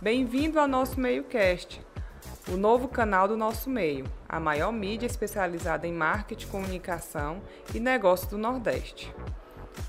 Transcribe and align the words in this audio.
Bem-vindo 0.00 0.60
ao 0.60 0.68
nosso 0.68 1.00
MeioCast, 1.00 1.80
o 2.48 2.56
novo 2.56 2.86
canal 2.86 3.26
do 3.26 3.36
nosso 3.36 3.68
meio, 3.68 4.04
a 4.28 4.38
maior 4.38 4.70
mídia 4.70 5.06
especializada 5.06 5.84
em 5.84 5.92
marketing, 5.92 6.46
comunicação 6.46 7.42
e 7.74 7.80
negócios 7.80 8.30
do 8.30 8.38
Nordeste. 8.38 9.12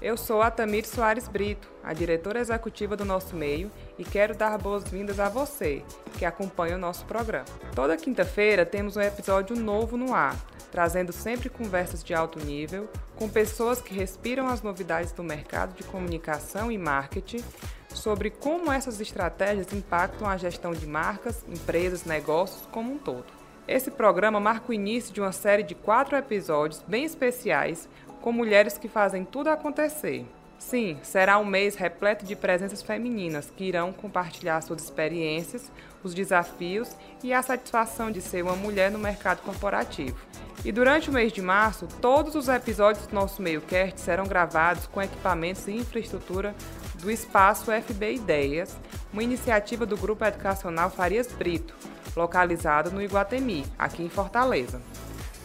Eu 0.01 0.17
sou 0.17 0.41
a 0.41 0.49
Tamir 0.49 0.87
Soares 0.87 1.27
Brito, 1.27 1.71
a 1.83 1.93
diretora 1.93 2.39
executiva 2.39 2.95
do 2.95 3.05
nosso 3.05 3.35
meio, 3.35 3.71
e 3.97 4.03
quero 4.03 4.35
dar 4.35 4.57
boas-vindas 4.57 5.19
a 5.19 5.29
você 5.29 5.83
que 6.17 6.25
acompanha 6.25 6.75
o 6.75 6.79
nosso 6.79 7.05
programa. 7.05 7.45
Toda 7.75 7.95
quinta-feira 7.95 8.65
temos 8.65 8.97
um 8.97 9.01
episódio 9.01 9.55
novo 9.55 9.97
no 9.97 10.15
ar, 10.15 10.35
trazendo 10.71 11.11
sempre 11.11 11.49
conversas 11.49 12.03
de 12.03 12.13
alto 12.13 12.39
nível 12.39 12.89
com 13.15 13.27
pessoas 13.29 13.81
que 13.81 13.93
respiram 13.93 14.47
as 14.47 14.61
novidades 14.61 15.11
do 15.11 15.23
mercado 15.23 15.75
de 15.75 15.83
comunicação 15.83 16.71
e 16.71 16.77
marketing 16.77 17.43
sobre 17.89 18.29
como 18.29 18.71
essas 18.71 18.99
estratégias 19.01 19.73
impactam 19.73 20.27
a 20.27 20.37
gestão 20.37 20.73
de 20.73 20.85
marcas, 20.85 21.43
empresas, 21.47 22.05
negócios 22.05 22.67
como 22.71 22.93
um 22.93 22.97
todo. 22.97 23.25
Esse 23.67 23.91
programa 23.91 24.39
marca 24.39 24.71
o 24.71 24.73
início 24.73 25.13
de 25.13 25.19
uma 25.19 25.31
série 25.31 25.63
de 25.63 25.75
quatro 25.75 26.15
episódios 26.15 26.83
bem 26.87 27.03
especiais 27.03 27.89
com 28.21 28.31
mulheres 28.31 28.77
que 28.77 28.87
fazem 28.87 29.25
tudo 29.25 29.49
acontecer. 29.49 30.25
Sim, 30.59 30.97
será 31.03 31.37
um 31.37 31.45
mês 31.45 31.75
repleto 31.75 32.25
de 32.25 32.35
presenças 32.35 32.81
femininas 32.81 33.51
que 33.55 33.63
irão 33.63 33.93
compartilhar 33.93 34.59
suas 34.61 34.83
experiências, 34.83 35.71
os 36.03 36.13
desafios 36.13 36.95
e 37.23 37.31
a 37.31 37.41
satisfação 37.41 38.11
de 38.11 38.21
ser 38.21 38.43
uma 38.43 38.55
mulher 38.55 38.91
no 38.91 38.99
mercado 38.99 39.41
corporativo. 39.43 40.17
E 40.65 40.71
durante 40.71 41.09
o 41.09 41.13
mês 41.13 41.31
de 41.31 41.41
março, 41.41 41.87
todos 42.01 42.35
os 42.35 42.47
episódios 42.49 43.05
do 43.05 43.13
nosso 43.13 43.41
MeioCast 43.41 44.01
serão 44.01 44.25
gravados 44.25 44.87
com 44.87 45.01
equipamentos 45.01 45.67
e 45.67 45.71
infraestrutura 45.71 46.55
do 46.95 47.11
Espaço 47.11 47.71
FB 47.71 48.15
Ideias, 48.15 48.75
uma 49.13 49.23
iniciativa 49.23 49.85
do 49.85 49.95
Grupo 49.95 50.25
Educacional 50.25 50.89
Farias 50.89 51.27
Brito, 51.31 51.75
localizado 52.15 52.91
no 52.91 53.01
Iguatemi, 53.01 53.65
aqui 53.77 54.03
em 54.03 54.09
Fortaleza. 54.09 54.81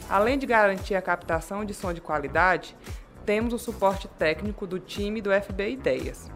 Além 0.08 0.39
de 0.39 0.47
garantir 0.47 0.95
a 0.95 1.03
captação 1.03 1.64
de 1.64 1.75
som 1.75 1.92
de 1.92 2.01
qualidade, 2.01 2.75
temos 3.25 3.53
o 3.53 3.59
suporte 3.59 4.09
técnico 4.09 4.67
do 4.67 4.78
time 4.78 5.20
do 5.20 5.31
FB 5.31 5.70
Ideias. 5.70 6.31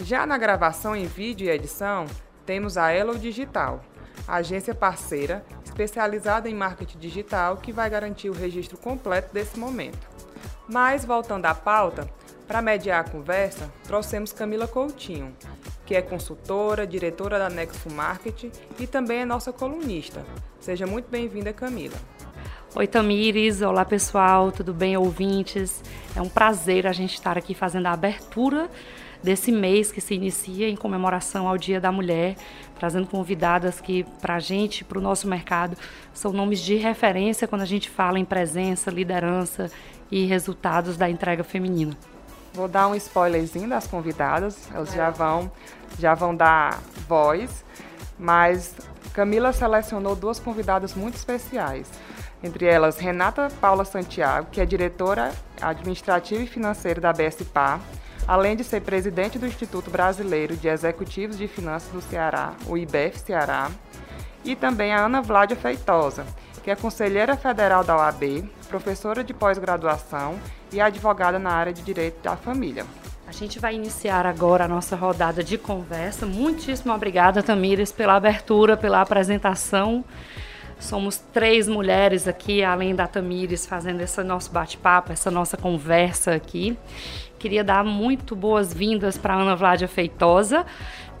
Já 0.00 0.26
na 0.26 0.38
gravação 0.38 0.94
em 0.94 1.06
vídeo 1.06 1.46
e 1.46 1.50
edição, 1.50 2.06
temos 2.44 2.76
a 2.76 2.90
Elo 2.90 3.18
Digital, 3.18 3.84
agência 4.26 4.74
parceira 4.74 5.44
especializada 5.64 6.48
em 6.48 6.54
marketing 6.54 6.98
digital 6.98 7.56
que 7.56 7.72
vai 7.72 7.88
garantir 7.88 8.28
o 8.28 8.34
registro 8.34 8.76
completo 8.76 9.32
desse 9.32 9.58
momento. 9.58 10.08
Mas, 10.68 11.04
voltando 11.04 11.46
à 11.46 11.54
pauta, 11.54 12.08
para 12.46 12.62
mediar 12.62 13.00
a 13.00 13.08
conversa, 13.08 13.70
trouxemos 13.84 14.32
Camila 14.32 14.66
Coutinho, 14.66 15.36
que 15.86 15.94
é 15.94 16.02
consultora, 16.02 16.86
diretora 16.86 17.38
da 17.38 17.48
Nexo 17.48 17.90
Marketing 17.90 18.50
e 18.78 18.86
também 18.86 19.20
é 19.20 19.24
nossa 19.24 19.52
colunista. 19.52 20.24
Seja 20.60 20.86
muito 20.86 21.08
bem-vinda, 21.10 21.52
Camila. 21.52 21.96
Oi, 22.74 22.86
Tamires. 22.86 23.62
Olá, 23.62 23.82
pessoal. 23.82 24.52
Tudo 24.52 24.74
bem, 24.74 24.94
ouvintes? 24.94 25.82
É 26.14 26.20
um 26.20 26.28
prazer 26.28 26.86
a 26.86 26.92
gente 26.92 27.14
estar 27.14 27.38
aqui 27.38 27.54
fazendo 27.54 27.86
a 27.86 27.92
abertura 27.92 28.68
desse 29.22 29.50
mês 29.50 29.90
que 29.90 30.02
se 30.02 30.14
inicia 30.14 30.68
em 30.68 30.76
comemoração 30.76 31.48
ao 31.48 31.56
Dia 31.56 31.80
da 31.80 31.90
Mulher, 31.90 32.36
trazendo 32.78 33.06
convidadas 33.06 33.80
que, 33.80 34.04
para 34.20 34.34
a 34.34 34.38
gente, 34.38 34.84
para 34.84 34.98
o 34.98 35.00
nosso 35.00 35.26
mercado, 35.26 35.78
são 36.12 36.30
nomes 36.30 36.60
de 36.60 36.76
referência 36.76 37.48
quando 37.48 37.62
a 37.62 37.66
gente 37.66 37.88
fala 37.88 38.18
em 38.18 38.24
presença, 38.24 38.90
liderança 38.90 39.70
e 40.10 40.26
resultados 40.26 40.98
da 40.98 41.08
entrega 41.08 41.42
feminina. 41.42 41.96
Vou 42.52 42.68
dar 42.68 42.86
um 42.88 42.94
spoilerzinho 42.94 43.68
das 43.68 43.86
convidadas, 43.86 44.68
elas 44.74 44.92
já 44.92 45.08
vão, 45.08 45.50
já 45.98 46.14
vão 46.14 46.36
dar 46.36 46.78
voz, 47.08 47.64
mas 48.18 48.74
Camila 49.14 49.54
selecionou 49.54 50.14
duas 50.14 50.38
convidadas 50.38 50.94
muito 50.94 51.14
especiais 51.14 51.88
entre 52.42 52.66
elas 52.66 52.98
Renata 52.98 53.48
Paula 53.60 53.84
Santiago, 53.84 54.48
que 54.50 54.60
é 54.60 54.66
diretora 54.66 55.32
administrativa 55.60 56.42
e 56.42 56.46
financeira 56.46 57.00
da 57.00 57.12
BSPA, 57.12 57.80
além 58.26 58.56
de 58.56 58.64
ser 58.64 58.82
presidente 58.82 59.38
do 59.38 59.46
Instituto 59.46 59.90
Brasileiro 59.90 60.56
de 60.56 60.68
Executivos 60.68 61.38
de 61.38 61.48
Finanças 61.48 61.90
do 61.90 62.00
Ceará, 62.00 62.54
o 62.66 62.76
IBEF 62.76 63.18
Ceará, 63.18 63.70
e 64.44 64.54
também 64.54 64.92
a 64.92 65.04
Ana 65.04 65.20
Vládia 65.20 65.56
Feitosa, 65.56 66.24
que 66.62 66.70
é 66.70 66.76
conselheira 66.76 67.36
federal 67.36 67.82
da 67.82 67.96
OAB, 67.96 68.48
professora 68.68 69.24
de 69.24 69.32
pós-graduação 69.32 70.38
e 70.72 70.80
advogada 70.80 71.38
na 71.38 71.50
área 71.50 71.72
de 71.72 71.82
Direito 71.82 72.22
da 72.22 72.36
Família. 72.36 72.84
A 73.26 73.32
gente 73.32 73.58
vai 73.58 73.74
iniciar 73.74 74.24
agora 74.24 74.64
a 74.64 74.68
nossa 74.68 74.96
rodada 74.96 75.44
de 75.44 75.58
conversa. 75.58 76.24
Muitíssimo 76.24 76.94
obrigada, 76.94 77.42
Tamires, 77.42 77.92
pela 77.92 78.14
abertura, 78.14 78.76
pela 78.76 79.02
apresentação. 79.02 80.04
Somos 80.78 81.18
três 81.32 81.68
mulheres 81.68 82.28
aqui, 82.28 82.62
além 82.62 82.94
da 82.94 83.06
Tamires, 83.06 83.66
fazendo 83.66 84.00
esse 84.00 84.22
nosso 84.22 84.50
bate-papo, 84.52 85.12
essa 85.12 85.30
nossa 85.30 85.56
conversa 85.56 86.34
aqui. 86.34 86.78
Queria 87.38 87.64
dar 87.64 87.84
muito 87.84 88.36
boas-vindas 88.36 89.18
para 89.18 89.34
Ana 89.34 89.56
Vládia 89.56 89.88
Feitosa, 89.88 90.64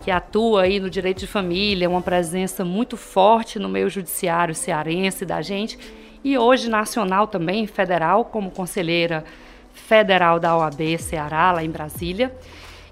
que 0.00 0.10
atua 0.10 0.62
aí 0.62 0.78
no 0.78 0.88
direito 0.88 1.18
de 1.18 1.26
família, 1.26 1.90
uma 1.90 2.00
presença 2.00 2.64
muito 2.64 2.96
forte 2.96 3.58
no 3.58 3.68
meio 3.68 3.90
judiciário 3.90 4.54
cearense 4.54 5.24
da 5.26 5.42
gente 5.42 5.78
e 6.22 6.36
hoje 6.36 6.68
nacional 6.68 7.26
também, 7.26 7.66
federal, 7.66 8.24
como 8.24 8.50
conselheira 8.50 9.24
federal 9.72 10.40
da 10.40 10.56
OAB 10.56 10.98
Ceará, 10.98 11.52
lá 11.52 11.64
em 11.64 11.70
Brasília. 11.70 12.34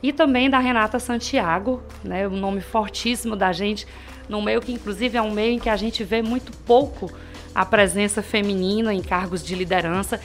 E 0.03 0.13
também 0.13 0.49
da 0.49 0.59
Renata 0.59 0.99
Santiago, 0.99 1.83
né, 2.05 2.29
um 2.29 2.37
nome 2.37 2.61
fortíssimo 2.61 3.35
da 3.35 3.53
gente 3.53 3.87
num 4.29 4.43
meio 4.43 4.61
que 4.61 4.73
inclusive 4.73 5.17
é 5.17 5.23
um 5.23 5.31
meio 5.31 5.55
em 5.55 5.59
que 5.59 5.69
a 5.69 5.77
gente 5.77 6.03
vê 6.05 6.23
muito 6.23 6.53
pouco 6.65 7.11
a 7.55 7.65
presença 7.65 8.23
feminina 8.23 8.93
em 8.93 9.03
cargos 9.03 9.45
de 9.45 9.55
liderança, 9.55 10.21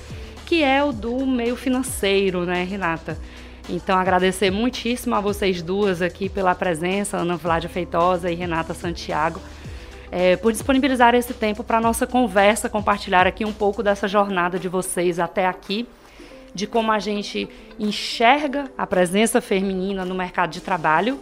que 0.46 0.64
é 0.64 0.84
o 0.84 0.92
do 0.92 1.26
meio 1.26 1.56
financeiro, 1.56 2.46
né, 2.46 2.64
Renata? 2.64 3.18
Então, 3.70 3.98
agradecer 3.98 4.52
muitíssimo 4.52 5.16
a 5.16 5.22
vocês 5.22 5.62
duas 5.62 6.02
aqui 6.02 6.28
pela 6.28 6.54
presença, 6.54 7.18
Ana 7.18 7.38
Vládia 7.38 7.70
Feitosa 7.70 8.30
e 8.30 8.36
Renata 8.36 8.74
Santiago, 8.74 9.40
é, 10.12 10.36
por 10.36 10.52
disponibilizar 10.52 11.16
esse 11.16 11.34
tempo 11.34 11.64
para 11.64 11.78
a 11.78 11.82
nossa 11.82 12.06
conversa, 12.06 12.70
compartilhar 12.70 13.26
aqui 13.26 13.46
um 13.46 13.54
pouco 13.54 13.82
dessa 13.82 14.10
jornada 14.10 14.60
de 14.60 14.68
vocês 14.68 15.20
até 15.20 15.48
aqui, 15.48 15.88
de 16.54 16.68
como 16.68 16.92
a 16.92 17.00
gente 17.00 17.48
enxerga 17.80 18.70
a 18.78 18.86
presença 18.86 19.40
feminina 19.40 20.04
no 20.04 20.14
mercado 20.14 20.52
de 20.52 20.60
trabalho 20.60 21.18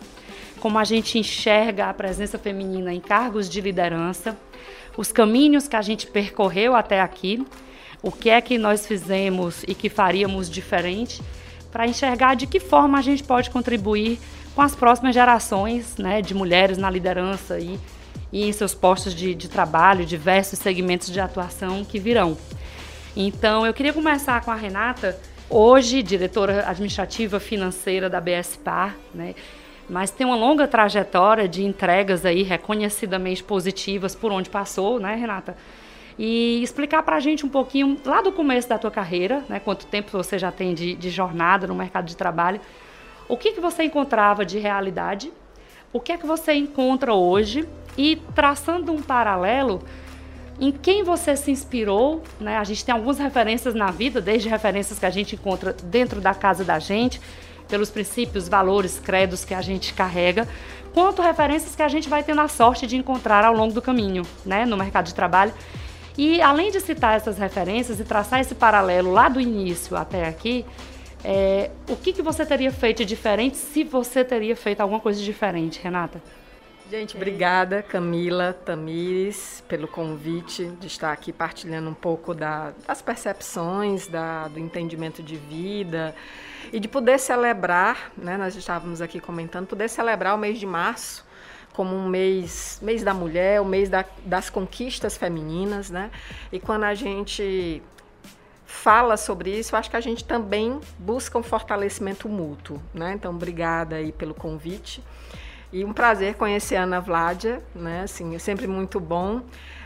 como 0.59 0.77
a 0.77 0.83
gente 0.83 1.17
enxerga 1.17 1.87
a 1.87 1.93
presença 1.93 2.37
feminina 2.37 2.93
em 2.93 2.99
cargos 2.99 3.49
de 3.49 3.61
liderança, 3.61 4.37
os 4.97 5.11
caminhos 5.11 5.67
que 5.67 5.75
a 5.75 5.81
gente 5.81 6.05
percorreu 6.07 6.75
até 6.75 7.01
aqui, 7.01 7.45
o 8.01 8.11
que 8.11 8.29
é 8.29 8.39
que 8.41 8.57
nós 8.57 8.85
fizemos 8.85 9.63
e 9.67 9.73
que 9.73 9.89
faríamos 9.89 10.49
diferente, 10.49 11.21
para 11.71 11.87
enxergar 11.87 12.35
de 12.35 12.47
que 12.47 12.59
forma 12.59 12.97
a 12.97 13.01
gente 13.01 13.23
pode 13.23 13.49
contribuir 13.49 14.19
com 14.55 14.61
as 14.61 14.75
próximas 14.75 15.13
gerações 15.13 15.97
né, 15.97 16.21
de 16.21 16.33
mulheres 16.33 16.77
na 16.77 16.89
liderança 16.89 17.59
e, 17.59 17.79
e 18.31 18.47
em 18.47 18.51
seus 18.51 18.73
postos 18.73 19.13
de, 19.13 19.33
de 19.33 19.47
trabalho, 19.47 20.05
diversos 20.05 20.59
segmentos 20.59 21.09
de 21.11 21.19
atuação 21.19 21.85
que 21.85 21.99
virão. 21.99 22.37
Então, 23.15 23.65
eu 23.65 23.73
queria 23.73 23.93
começar 23.93 24.41
com 24.41 24.51
a 24.51 24.55
Renata, 24.55 25.19
hoje 25.49 26.03
diretora 26.03 26.67
administrativa 26.67 27.39
financeira 27.39 28.09
da 28.09 28.21
BSPA, 28.21 28.95
né? 29.13 29.35
Mas 29.89 30.11
tem 30.11 30.25
uma 30.25 30.35
longa 30.35 30.67
trajetória 30.67 31.47
de 31.47 31.63
entregas 31.63 32.25
aí 32.25 32.43
reconhecidamente 32.43 33.43
positivas 33.43 34.15
por 34.15 34.31
onde 34.31 34.49
passou, 34.49 34.99
né, 34.99 35.15
Renata? 35.15 35.57
E 36.17 36.61
explicar 36.61 37.01
para 37.03 37.15
a 37.15 37.19
gente 37.19 37.45
um 37.45 37.49
pouquinho, 37.49 37.97
lá 38.05 38.21
do 38.21 38.31
começo 38.31 38.67
da 38.67 38.77
tua 38.77 38.91
carreira, 38.91 39.43
né, 39.49 39.59
quanto 39.59 39.85
tempo 39.85 40.11
você 40.11 40.37
já 40.37 40.51
tem 40.51 40.73
de, 40.73 40.95
de 40.95 41.09
jornada 41.09 41.65
no 41.65 41.73
mercado 41.73 42.05
de 42.05 42.15
trabalho, 42.15 42.59
o 43.27 43.37
que, 43.37 43.53
que 43.53 43.61
você 43.61 43.83
encontrava 43.83 44.45
de 44.45 44.59
realidade, 44.59 45.31
o 45.91 45.99
que 45.99 46.11
é 46.11 46.17
que 46.17 46.25
você 46.25 46.53
encontra 46.53 47.13
hoje 47.13 47.67
e 47.97 48.15
traçando 48.35 48.91
um 48.91 49.01
paralelo 49.01 49.81
em 50.59 50.71
quem 50.71 51.03
você 51.03 51.37
se 51.37 51.49
inspirou, 51.49 52.21
né? 52.39 52.57
A 52.57 52.63
gente 52.63 52.83
tem 52.83 52.93
algumas 52.93 53.17
referências 53.17 53.73
na 53.73 53.91
vida, 53.91 54.19
desde 54.19 54.49
referências 54.49 54.99
que 54.99 55.05
a 55.05 55.09
gente 55.09 55.35
encontra 55.35 55.71
dentro 55.71 56.19
da 56.19 56.33
casa 56.33 56.65
da 56.65 56.79
gente, 56.79 57.21
pelos 57.69 57.89
princípios, 57.89 58.49
valores, 58.49 58.99
credos 58.99 59.45
que 59.45 59.53
a 59.53 59.61
gente 59.61 59.93
carrega, 59.93 60.47
quanto 60.93 61.21
referências 61.21 61.75
que 61.75 61.83
a 61.83 61.87
gente 61.87 62.09
vai 62.09 62.23
ter 62.23 62.33
na 62.33 62.47
sorte 62.47 62.87
de 62.87 62.97
encontrar 62.97 63.45
ao 63.45 63.53
longo 63.53 63.73
do 63.73 63.81
caminho, 63.81 64.23
né, 64.45 64.65
no 64.65 64.75
mercado 64.75 65.05
de 65.05 65.13
trabalho. 65.13 65.53
E 66.17 66.41
além 66.41 66.71
de 66.71 66.81
citar 66.81 67.15
essas 67.15 67.37
referências 67.37 67.99
e 67.99 68.03
traçar 68.03 68.41
esse 68.41 68.55
paralelo 68.55 69.11
lá 69.11 69.29
do 69.29 69.39
início 69.39 69.95
até 69.95 70.27
aqui, 70.27 70.65
é, 71.23 71.69
o 71.87 71.95
que, 71.95 72.11
que 72.11 72.21
você 72.21 72.45
teria 72.45 72.71
feito 72.71 73.05
diferente 73.05 73.57
se 73.57 73.83
você 73.83 74.23
teria 74.23 74.55
feito 74.55 74.81
alguma 74.81 74.99
coisa 74.99 75.21
diferente, 75.21 75.79
Renata? 75.81 76.21
Gente, 76.89 77.15
obrigada, 77.15 77.83
Camila, 77.83 78.51
Tamires, 78.51 79.63
pelo 79.67 79.87
convite 79.87 80.65
de 80.79 80.87
estar 80.87 81.11
aqui 81.11 81.31
partilhando 81.31 81.87
um 81.87 81.93
pouco 81.93 82.33
da, 82.33 82.73
das 82.87 82.99
percepções, 82.99 84.07
da, 84.07 84.47
do 84.47 84.59
entendimento 84.59 85.21
de 85.21 85.35
vida 85.35 86.15
e 86.71 86.79
de 86.79 86.87
poder 86.87 87.19
celebrar, 87.19 88.11
né, 88.17 88.37
nós 88.37 88.55
estávamos 88.55 89.01
aqui 89.01 89.19
comentando, 89.19 89.67
poder 89.67 89.89
celebrar 89.89 90.35
o 90.35 90.37
mês 90.37 90.59
de 90.59 90.65
março 90.65 91.27
como 91.73 91.95
um 91.95 92.07
mês, 92.07 92.79
mês 92.81 93.03
da 93.03 93.13
mulher, 93.13 93.61
o 93.61 93.65
mês 93.65 93.89
da, 93.89 94.03
das 94.25 94.49
conquistas 94.49 95.15
femininas, 95.15 95.89
né? 95.89 96.11
E 96.51 96.59
quando 96.59 96.83
a 96.83 96.93
gente 96.93 97.81
fala 98.65 99.15
sobre 99.17 99.57
isso, 99.57 99.75
acho 99.75 99.89
que 99.89 99.95
a 99.95 100.01
gente 100.01 100.23
também 100.23 100.79
busca 100.97 101.37
um 101.37 101.43
fortalecimento 101.43 102.27
mútuo, 102.27 102.81
né? 102.93 103.13
Então, 103.13 103.33
obrigada 103.33 103.95
aí 103.95 104.11
pelo 104.11 104.33
convite. 104.33 105.03
E 105.71 105.85
um 105.85 105.93
prazer 105.93 106.35
conhecer 106.35 106.75
a 106.75 106.83
Ana 106.83 106.99
Vládia, 106.99 107.63
né? 107.73 108.01
Assim, 108.01 108.35
é 108.35 108.39
sempre 108.39 108.67
muito 108.67 108.99
bom 108.99 109.41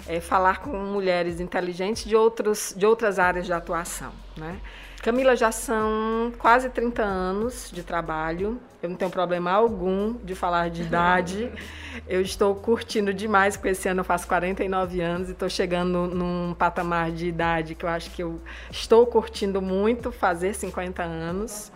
é, 0.08 0.20
falar 0.20 0.60
com 0.60 0.76
mulheres 0.76 1.40
inteligentes 1.40 2.06
de, 2.06 2.16
outros, 2.16 2.74
de 2.76 2.86
outras 2.86 3.20
áreas 3.20 3.46
de 3.46 3.54
atuação, 3.54 4.12
né? 4.36 4.60
Camila, 5.04 5.36
já 5.36 5.52
são 5.52 6.32
quase 6.40 6.70
30 6.70 7.04
anos 7.04 7.70
de 7.74 7.84
trabalho. 7.84 8.58
Eu 8.82 8.88
não 8.88 8.96
tenho 8.96 9.12
problema 9.12 9.52
algum 9.52 10.14
de 10.24 10.34
falar 10.34 10.70
de 10.70 10.82
idade. 10.82 11.52
Eu 12.08 12.22
estou 12.22 12.56
curtindo 12.56 13.14
demais, 13.14 13.58
porque 13.58 13.70
esse 13.70 13.88
ano 13.88 14.00
eu 14.00 14.04
faço 14.04 14.28
49 14.28 15.00
anos 15.00 15.30
e 15.30 15.34
estou 15.34 15.48
chegando 15.48 16.08
num 16.08 16.56
patamar 16.58 17.12
de 17.12 17.28
idade 17.28 17.76
que 17.76 17.86
eu 17.86 17.90
acho 17.90 18.10
que 18.10 18.24
eu 18.24 18.42
estou 18.72 19.06
curtindo 19.06 19.62
muito 19.62 20.12
fazer 20.12 20.56
50 20.56 21.04
anos. 21.04 21.72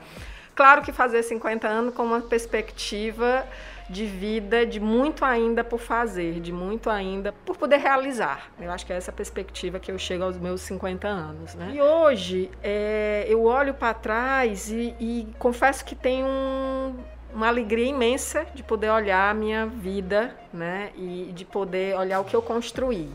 Claro 0.58 0.82
que 0.82 0.92
fazer 0.92 1.22
50 1.22 1.68
anos 1.68 1.94
com 1.94 2.04
uma 2.04 2.20
perspectiva 2.20 3.46
de 3.88 4.08
vida, 4.08 4.66
de 4.66 4.80
muito 4.80 5.24
ainda 5.24 5.64
por 5.64 5.80
fazer, 5.80 6.40
de 6.40 6.52
muito 6.52 6.90
ainda 6.90 7.32
por 7.46 7.56
poder 7.56 7.78
realizar. 7.78 8.50
Eu 8.60 8.72
acho 8.72 8.84
que 8.84 8.92
é 8.92 8.96
essa 8.96 9.12
perspectiva 9.12 9.80
que 9.80 9.92
eu 9.92 10.00
chego 10.00 10.24
aos 10.24 10.36
meus 10.36 10.62
50 10.62 11.08
anos. 11.08 11.54
Né? 11.54 11.74
E 11.76 11.80
hoje 11.80 12.50
é, 12.64 13.28
eu 13.30 13.44
olho 13.44 13.76
para 13.76 13.94
trás 13.94 14.72
e, 14.72 14.96
e, 15.00 15.28
confesso 15.38 15.86
que 15.86 15.94
tenho 15.94 16.26
um, 16.26 16.96
uma 17.36 17.48
alegria 17.48 17.86
imensa 17.86 18.48
de 18.56 18.64
poder 18.64 18.90
olhar 18.90 19.30
a 19.30 19.36
minha 19.36 19.68
vida 19.68 20.36
né? 20.52 20.90
e 20.98 21.32
de 21.36 21.46
poder 21.46 21.96
olhar 21.96 22.20
o 22.20 22.24
que 22.24 22.36
eu 22.36 22.42
construí 22.42 23.08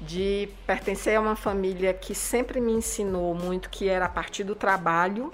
de 0.00 0.48
pertencer 0.66 1.16
a 1.16 1.20
uma 1.20 1.36
família 1.36 1.92
que 1.92 2.14
sempre 2.14 2.58
me 2.58 2.72
ensinou 2.72 3.34
muito 3.34 3.68
que 3.68 3.86
era 3.86 4.06
a 4.06 4.08
partir 4.08 4.44
do 4.44 4.54
trabalho 4.54 5.30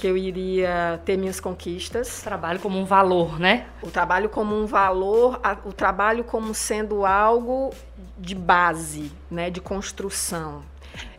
que 0.00 0.06
eu 0.06 0.16
iria 0.16 0.98
ter 1.04 1.18
minhas 1.18 1.38
conquistas. 1.38 2.20
O 2.20 2.24
trabalho 2.24 2.58
como 2.58 2.78
um 2.78 2.86
valor, 2.86 3.38
né? 3.38 3.66
O 3.82 3.90
trabalho 3.90 4.30
como 4.30 4.56
um 4.56 4.64
valor, 4.64 5.38
o 5.66 5.72
trabalho 5.72 6.24
como 6.24 6.54
sendo 6.54 7.04
algo 7.04 7.70
de 8.18 8.34
base, 8.34 9.12
né, 9.30 9.50
de 9.50 9.60
construção. 9.60 10.62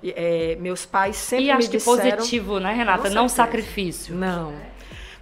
É, 0.04 0.58
meus 0.60 0.86
pais 0.86 1.16
sempre 1.16 1.46
e 1.46 1.52
acho 1.52 1.68
me 1.68 1.78
disseram... 1.78 2.02
que 2.02 2.16
positivo, 2.16 2.60
né, 2.60 2.74
Renata? 2.74 3.10
Não 3.10 3.30
sacrifício. 3.30 4.16
Não. 4.16 4.54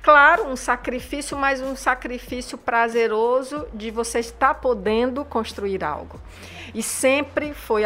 Claro, 0.01 0.47
um 0.47 0.55
sacrifício, 0.55 1.37
mas 1.37 1.61
um 1.61 1.75
sacrifício 1.75 2.57
prazeroso 2.57 3.67
de 3.73 3.91
você 3.91 4.19
estar 4.19 4.55
podendo 4.55 5.25
construir 5.25 5.83
algo. 5.83 6.19
E 6.73 6.81
sempre 6.81 7.53
foi 7.53 7.83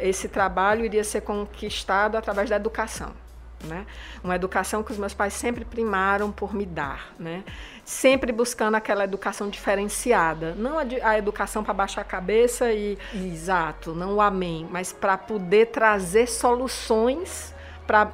esse 0.00 0.28
trabalho 0.28 0.84
iria 0.84 1.02
ser 1.02 1.22
conquistado 1.22 2.16
através 2.16 2.50
da 2.50 2.56
educação. 2.56 3.23
Né? 3.64 3.86
Uma 4.22 4.34
educação 4.34 4.82
que 4.82 4.92
os 4.92 4.98
meus 4.98 5.14
pais 5.14 5.32
sempre 5.32 5.64
primaram 5.64 6.30
por 6.30 6.54
me 6.54 6.66
dar, 6.66 7.14
né? 7.18 7.42
Sempre 7.84 8.32
buscando 8.32 8.74
aquela 8.74 9.04
educação 9.04 9.48
diferenciada, 9.48 10.54
não 10.54 10.78
a, 10.78 10.82
a 11.02 11.18
educação 11.18 11.64
para 11.64 11.74
baixar 11.74 12.02
a 12.02 12.04
cabeça 12.04 12.72
e 12.72 12.98
exato, 13.14 13.94
não 13.94 14.16
o 14.16 14.20
amém, 14.20 14.66
mas 14.70 14.92
para 14.92 15.16
poder 15.16 15.66
trazer 15.66 16.26
soluções 16.28 17.54
para 17.86 18.10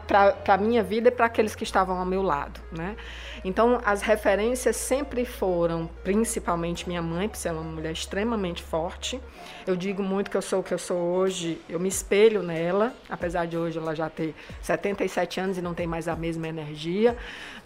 a 0.48 0.56
minha 0.56 0.82
vida 0.82 1.08
e 1.08 1.10
para 1.12 1.26
aqueles 1.26 1.54
que 1.54 1.64
estavam 1.64 1.98
ao 1.98 2.06
meu 2.06 2.22
lado, 2.22 2.60
né? 2.72 2.96
Então, 3.44 3.80
as 3.84 4.02
referências 4.02 4.76
sempre 4.76 5.24
foram, 5.24 5.88
principalmente 6.04 6.86
minha 6.86 7.00
mãe, 7.00 7.28
por 7.28 7.36
ser 7.36 7.52
uma 7.52 7.62
mulher 7.62 7.92
extremamente 7.92 8.62
forte. 8.62 9.20
Eu 9.66 9.76
digo 9.76 10.02
muito 10.02 10.30
que 10.30 10.36
eu 10.36 10.42
sou 10.42 10.60
o 10.60 10.62
que 10.62 10.74
eu 10.74 10.78
sou 10.78 10.98
hoje, 10.98 11.60
eu 11.68 11.80
me 11.80 11.88
espelho 11.88 12.42
nela, 12.42 12.94
apesar 13.08 13.46
de 13.46 13.56
hoje 13.56 13.78
ela 13.78 13.94
já 13.94 14.10
ter 14.10 14.34
77 14.60 15.40
anos 15.40 15.58
e 15.58 15.62
não 15.62 15.74
tem 15.74 15.86
mais 15.86 16.06
a 16.06 16.16
mesma 16.16 16.48
energia, 16.48 17.16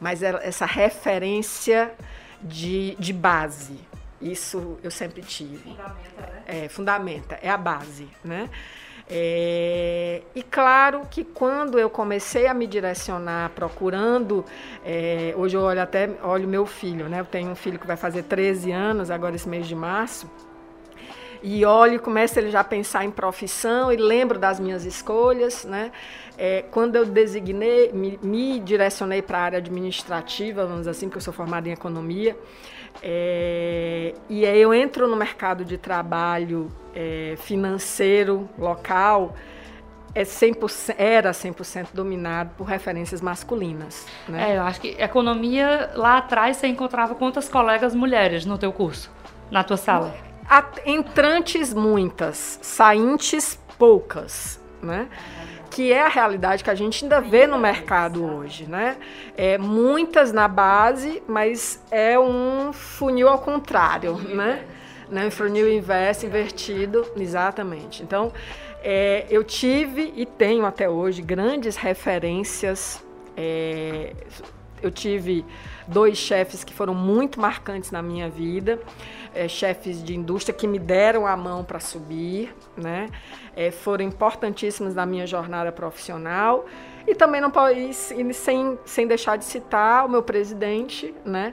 mas 0.01 0.23
essa 0.23 0.67
referência 0.67 1.93
de, 2.41 2.95
de 2.97 3.13
base, 3.13 3.79
isso 4.21 4.79
eu 4.83 4.91
sempre 4.91 5.23
tive. 5.23 5.59
Fundamenta, 5.59 6.21
né? 6.21 6.43
É, 6.47 6.69
fundamenta, 6.69 7.39
é 7.43 7.51
a 7.51 7.57
base, 7.57 8.09
né? 8.23 8.49
É, 9.09 10.23
e 10.35 10.43
claro 10.43 11.03
que 11.11 11.25
quando 11.25 11.79
eu 11.79 11.91
comecei 11.91 12.47
a 12.47 12.55
me 12.55 12.67
direcionar 12.67 13.51
procurando, 13.51 14.45
é, 14.85 15.35
hoje 15.37 15.57
eu 15.57 15.61
olho 15.61 15.83
até 15.83 16.11
olho 16.23 16.49
meu 16.49 16.65
filho, 16.65 17.09
né? 17.09 17.21
Eu 17.21 17.27
tenho 17.27 17.51
um 17.51 17.55
filho 17.55 17.79
que 17.79 17.87
vai 17.87 17.97
fazer 17.97 18.23
13 18.23 18.73
anos 18.73 19.11
agora 19.11 19.37
esse 19.37 19.49
mês 19.49 19.67
de 19.67 19.75
março. 19.75 20.31
E 21.47 21.63
olho, 21.67 22.01
começa 22.01 22.41
ele 22.41 22.51
já 22.51 22.61
a 22.61 22.65
pensar 22.65 23.05
em 23.05 23.11
profissão 23.11 23.93
e 23.93 23.97
lembro 23.97 24.39
das 24.39 24.59
minhas 24.59 24.87
escolhas, 24.87 25.67
né? 25.67 25.93
É, 26.37 26.65
quando 26.71 26.97
eu 26.97 27.05
designei, 27.05 27.93
me, 27.93 28.19
me 28.23 28.59
direcionei 28.59 29.23
para 29.23 29.39
a 29.39 29.43
área 29.43 29.59
administrativa, 29.59 30.67
vamos 30.67 30.89
assim, 30.89 31.07
porque 31.07 31.19
eu 31.19 31.23
sou 31.23 31.33
formada 31.33 31.69
em 31.69 31.73
economia, 31.73 32.37
é, 33.03 34.15
e 34.29 34.45
aí 34.45 34.61
eu 34.61 34.73
entro 34.73 35.07
no 35.09 35.17
mercado 35.17 35.65
de 35.65 35.79
trabalho 35.79 36.69
é, 36.95 37.35
financeiro 37.39 38.49
local, 38.59 39.35
é 40.15 40.23
100%, 40.23 40.95
era 40.97 41.33
100% 41.33 41.89
dominado 41.93 42.51
por 42.57 42.65
referências 42.65 43.21
masculinas. 43.21 44.07
Né? 44.29 44.53
É, 44.53 44.57
eu 44.57 44.63
acho 44.63 44.81
que 44.81 44.89
economia, 44.99 45.91
lá 45.95 46.19
atrás, 46.19 46.57
você 46.57 46.69
encontrava 46.69 47.15
quantas 47.15 47.49
colegas 47.49 47.95
mulheres 47.95 48.47
no 48.47 48.57
teu 48.57 48.73
curso, 48.73 49.11
na 49.51 49.65
tua 49.65 49.77
sala? 49.77 50.15
Entrantes, 50.85 51.73
muitas. 51.75 52.59
Saintes, 52.63 53.59
poucas. 53.79 54.61
Né? 54.81 55.09
Que 55.75 55.93
é 55.93 56.03
a 56.03 56.09
realidade 56.09 56.63
que 56.63 56.71
a 56.71 56.75
gente 56.77 57.05
ainda 57.05 57.21
vê 57.21 57.49
no 57.49 57.59
mercado 57.59 58.25
hoje, 58.25 58.65
né? 58.65 58.97
É, 59.37 59.59
muitas 59.59 60.31
na 60.31 60.47
base, 60.47 61.21
mas 61.27 61.83
é 61.91 62.17
um 62.17 62.73
funil 62.73 63.29
ao 63.29 63.41
contrário, 63.41 64.15
né? 64.15 64.63
né? 65.11 65.31
Funil 65.31 65.69
inverso, 65.69 66.27
invertido, 66.27 67.05
exatamente. 67.17 68.05
Então, 68.05 68.33
é, 68.85 69.27
eu 69.29 69.43
tive 69.43 70.13
e 70.15 70.25
tenho 70.25 70.65
até 70.65 70.89
hoje 70.89 71.21
grandes 71.21 71.75
referências. 71.75 73.05
É, 73.37 74.13
eu 74.81 74.93
tive 74.93 75.45
dois 75.89 76.17
chefes 76.17 76.63
que 76.63 76.73
foram 76.73 76.95
muito 76.95 77.41
marcantes 77.41 77.91
na 77.91 78.01
minha 78.01 78.29
vida, 78.29 78.79
é, 79.35 79.49
chefes 79.49 80.03
de 80.03 80.15
indústria 80.15 80.57
que 80.57 80.67
me 80.67 80.79
deram 80.79 81.27
a 81.27 81.37
mão 81.37 81.65
para 81.65 81.81
subir, 81.81 82.55
né? 82.77 83.09
é, 83.57 83.71
foram 83.71 84.05
importantíssimos 84.05 84.95
na 84.95 85.07
minha 85.07 85.27
jornada 85.27 85.71
profissional. 85.73 86.67
E 87.07 87.15
também 87.15 87.41
não 87.41 87.53
ir 87.71 87.93
sem, 87.93 88.79
sem 88.85 89.07
deixar 89.07 89.37
de 89.37 89.45
citar 89.45 90.07
o 90.07 90.09
meu 90.09 90.23
presidente, 90.23 91.15
né? 91.25 91.53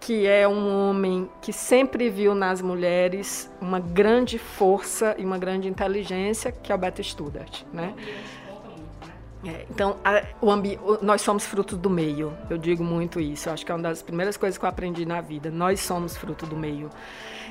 que 0.00 0.26
é 0.26 0.46
um 0.46 0.88
homem 0.88 1.28
que 1.40 1.52
sempre 1.52 2.08
viu 2.08 2.34
nas 2.34 2.60
mulheres 2.60 3.50
uma 3.60 3.80
grande 3.80 4.38
força 4.38 5.14
e 5.18 5.24
uma 5.24 5.38
grande 5.38 5.68
inteligência, 5.68 6.52
que 6.52 6.70
é 6.70 6.74
o 6.74 6.78
Beto 6.78 7.02
Studart. 7.02 7.62
Né? 7.72 7.94
É, 9.46 9.64
então, 9.70 9.96
a, 10.04 10.24
o 10.40 10.50
ambi 10.50 10.78
nós 11.00 11.22
somos 11.22 11.46
fruto 11.46 11.76
do 11.76 11.88
meio. 11.88 12.36
Eu 12.50 12.58
digo 12.58 12.82
muito 12.82 13.20
isso. 13.20 13.48
Eu 13.48 13.52
acho 13.52 13.64
que 13.64 13.70
é 13.70 13.74
uma 13.74 13.82
das 13.82 14.02
primeiras 14.02 14.36
coisas 14.36 14.58
que 14.58 14.64
eu 14.64 14.68
aprendi 14.68 15.06
na 15.06 15.20
vida. 15.20 15.50
Nós 15.50 15.80
somos 15.80 16.16
fruto 16.16 16.44
do 16.46 16.56
meio. 16.56 16.90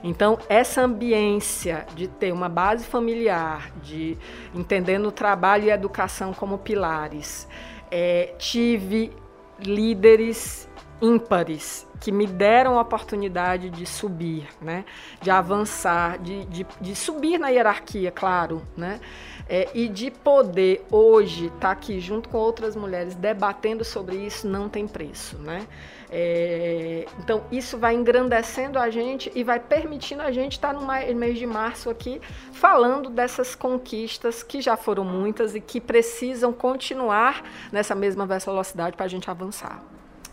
Então, 0.03 0.37
essa 0.49 0.81
ambiência 0.81 1.85
de 1.95 2.07
ter 2.07 2.33
uma 2.33 2.49
base 2.49 2.85
familiar, 2.85 3.71
de 3.81 4.17
entendendo 4.53 5.07
o 5.07 5.11
trabalho 5.11 5.65
e 5.65 5.71
a 5.71 5.75
educação 5.75 6.33
como 6.33 6.57
pilares, 6.57 7.47
é, 7.89 8.35
tive 8.37 9.11
líderes 9.57 10.67
ímpares 11.01 11.87
que 11.99 12.11
me 12.11 12.27
deram 12.27 12.77
a 12.77 12.81
oportunidade 12.81 13.69
de 13.69 13.85
subir, 13.85 14.47
né? 14.61 14.85
de 15.21 15.31
avançar, 15.31 16.19
de, 16.19 16.45
de, 16.45 16.65
de 16.79 16.95
subir 16.95 17.39
na 17.39 17.49
hierarquia, 17.49 18.11
claro, 18.11 18.61
né? 18.75 18.99
É, 19.47 19.69
e 19.75 19.87
de 19.87 20.09
poder 20.09 20.83
hoje 20.89 21.45
estar 21.45 21.59
tá 21.59 21.71
aqui 21.71 21.99
junto 21.99 22.29
com 22.29 22.37
outras 22.37 22.75
mulheres 22.75 23.13
debatendo 23.13 23.85
sobre 23.85 24.15
isso 24.15 24.47
não 24.47 24.67
tem 24.67 24.87
preço, 24.87 25.37
né? 25.37 25.67
É, 26.09 27.05
então 27.19 27.43
isso 27.51 27.77
vai 27.77 27.93
engrandecendo 27.93 28.79
a 28.79 28.89
gente 28.89 29.31
e 29.35 29.43
vai 29.43 29.59
permitindo 29.59 30.21
a 30.21 30.31
gente 30.31 30.53
estar 30.53 30.73
tá 30.73 30.79
no 30.79 31.15
mês 31.15 31.37
de 31.37 31.45
março 31.45 31.89
aqui 31.89 32.19
falando 32.53 33.09
dessas 33.09 33.53
conquistas 33.53 34.41
que 34.41 34.61
já 34.61 34.75
foram 34.75 35.03
muitas 35.03 35.53
e 35.53 35.61
que 35.61 35.79
precisam 35.79 36.51
continuar 36.51 37.43
nessa 37.71 37.93
mesma 37.93 38.25
velocidade 38.25 38.95
para 38.95 39.05
a 39.05 39.09
gente 39.09 39.29
avançar. 39.29 39.83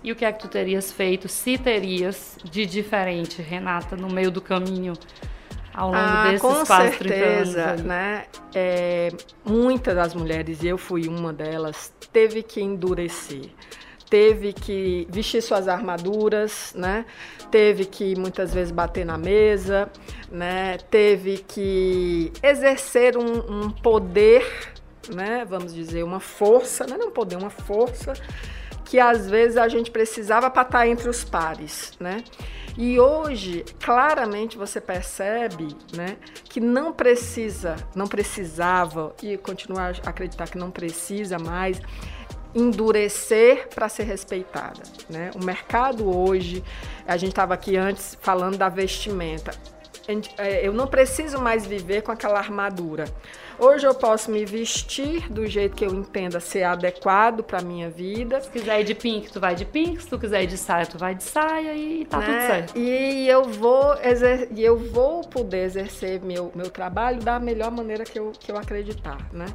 E 0.05 0.11
o 0.11 0.17
que 0.17 0.25
é 0.25 0.33
que 0.33 0.41
tu 0.41 0.49
terias 0.49 0.91
feito, 0.91 1.29
se 1.29 1.57
terias, 1.57 2.37
de 2.43 2.67
diferente, 2.67 3.41
Renata, 3.41 3.95
no 3.95 4.09
meio 4.09 4.31
do 4.31 4.41
caminho 4.41 4.95
ao 5.73 5.87
longo 5.87 5.99
ah, 5.99 6.25
desses 6.25 6.41
com 6.41 6.67
quase 6.67 6.97
certeza, 6.97 7.53
30 7.53 7.71
anos? 7.71 7.83
Né? 7.83 8.25
É, 8.55 9.09
muitas 9.45 9.95
das 9.95 10.15
mulheres, 10.15 10.63
e 10.63 10.69
eu 10.69 10.79
fui 10.79 11.09
uma 11.09 11.33
delas, 11.33 11.93
teve 12.13 12.43
que 12.43 12.61
endurecer 12.61 13.51
teve 14.13 14.53
que 14.53 15.09
vestir 15.09 15.41
suas 15.41 15.67
armaduras, 15.67 16.75
né? 16.77 17.07
Teve 17.51 17.87
que 17.87 18.15
muitas 18.15 18.53
vezes 18.53 18.71
bater 18.71 19.07
na 19.07 19.17
mesa, 19.17 19.91
né? 20.31 20.77
Teve 20.91 21.39
que 21.39 22.31
exercer 22.43 23.17
um, 23.17 23.63
um 23.63 23.71
poder, 23.71 24.45
né? 25.15 25.47
Vamos 25.49 25.73
dizer, 25.73 26.03
uma 26.03 26.21
força, 26.21 26.87
não 26.87 26.97
é 26.97 27.05
um 27.07 27.11
poder, 27.11 27.37
uma 27.37 27.49
força 27.49 28.13
que 28.93 29.01
às 29.01 29.27
vezes 29.27 29.57
a 29.57 29.69
gente 29.69 29.91
precisava 29.91 30.51
para 30.51 30.65
estar 30.65 30.87
entre 30.87 31.09
os 31.09 31.25
pares, 31.25 31.93
né? 31.99 32.23
E 32.77 33.01
hoje, 33.01 33.65
claramente 33.83 34.59
você 34.59 34.83
percebe, 34.83 35.75
né, 35.97 36.19
que 36.45 36.61
não 36.61 36.93
precisa, 36.93 37.75
não 37.95 38.07
precisava 38.07 39.15
e 39.23 39.39
continuar 39.39 39.95
a 40.05 40.11
acreditar 40.11 40.47
que 40.47 40.59
não 40.59 40.71
precisa 40.71 41.39
mais 41.39 41.81
endurecer 42.55 43.67
para 43.75 43.89
ser 43.89 44.03
respeitada. 44.03 44.83
Né? 45.09 45.31
O 45.35 45.43
mercado 45.43 46.15
hoje, 46.15 46.63
a 47.07 47.17
gente 47.17 47.31
estava 47.31 47.55
aqui 47.55 47.79
antes 47.79 48.19
falando 48.21 48.59
da 48.59 48.69
vestimenta. 48.69 49.53
É, 50.37 50.67
eu 50.67 50.75
não 50.75 50.87
preciso 50.87 51.41
mais 51.41 51.65
viver 51.65 52.03
com 52.03 52.13
aquela 52.13 52.39
armadura. 52.39 53.07
Hoje 53.65 53.87
eu 53.87 53.95
posso 53.95 54.29
me 54.29 54.45
vestir 54.45 55.33
do 55.33 55.47
jeito 55.47 55.77
que 55.77 55.85
eu 55.85 55.95
entenda 55.95 56.41
ser 56.41 56.65
adequado 56.65 57.45
para 57.45 57.63
minha 57.63 57.89
vida. 57.89 58.41
Se 58.41 58.51
quiser 58.51 58.81
ir 58.81 58.85
de 58.85 58.93
pink, 58.93 59.31
tu 59.31 59.39
vai 59.39 59.55
de 59.55 59.65
pink. 59.65 60.03
Se 60.03 60.09
tu 60.09 60.19
quiser 60.19 60.43
ir 60.43 60.49
de 60.49 60.59
saia, 60.59 60.85
tu 60.85 60.99
vai 60.99 61.15
de 61.15 61.23
saia 61.23 61.73
e 61.73 62.05
tá 62.05 62.19
né? 62.19 62.27
tudo 62.27 62.41
certo. 62.41 62.77
E 62.77 63.29
eu 63.29 63.45
vou 63.45 63.95
exer 64.03 64.49
eu 64.57 64.77
vou 64.77 65.21
poder 65.21 65.63
exercer 65.63 66.21
meu, 66.21 66.51
meu 66.57 66.71
trabalho 66.71 67.21
da 67.23 67.39
melhor 67.39 67.71
maneira 67.71 68.03
que 68.03 68.19
eu, 68.19 68.33
que 68.33 68.51
eu 68.51 68.57
acreditar, 68.57 69.29
né? 69.33 69.47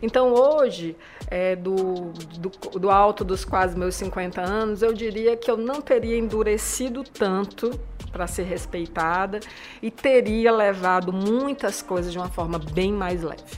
Então 0.00 0.32
hoje, 0.32 0.96
é, 1.26 1.56
do, 1.56 2.12
do, 2.38 2.78
do 2.78 2.88
alto 2.88 3.24
dos 3.24 3.44
quase 3.44 3.76
meus 3.76 3.96
50 3.96 4.40
anos, 4.40 4.80
eu 4.80 4.92
diria 4.92 5.36
que 5.36 5.50
eu 5.50 5.56
não 5.56 5.80
teria 5.80 6.16
endurecido 6.16 7.02
tanto 7.02 7.76
para 8.12 8.26
ser 8.26 8.44
respeitada 8.44 9.40
e 9.82 9.90
teria 9.90 10.50
levado 10.50 11.12
muitas 11.12 11.82
coisas 11.82 12.12
de 12.12 12.18
uma 12.18 12.30
forma 12.30 12.58
bem 12.58 12.92
mais 12.92 13.22
leve. 13.22 13.55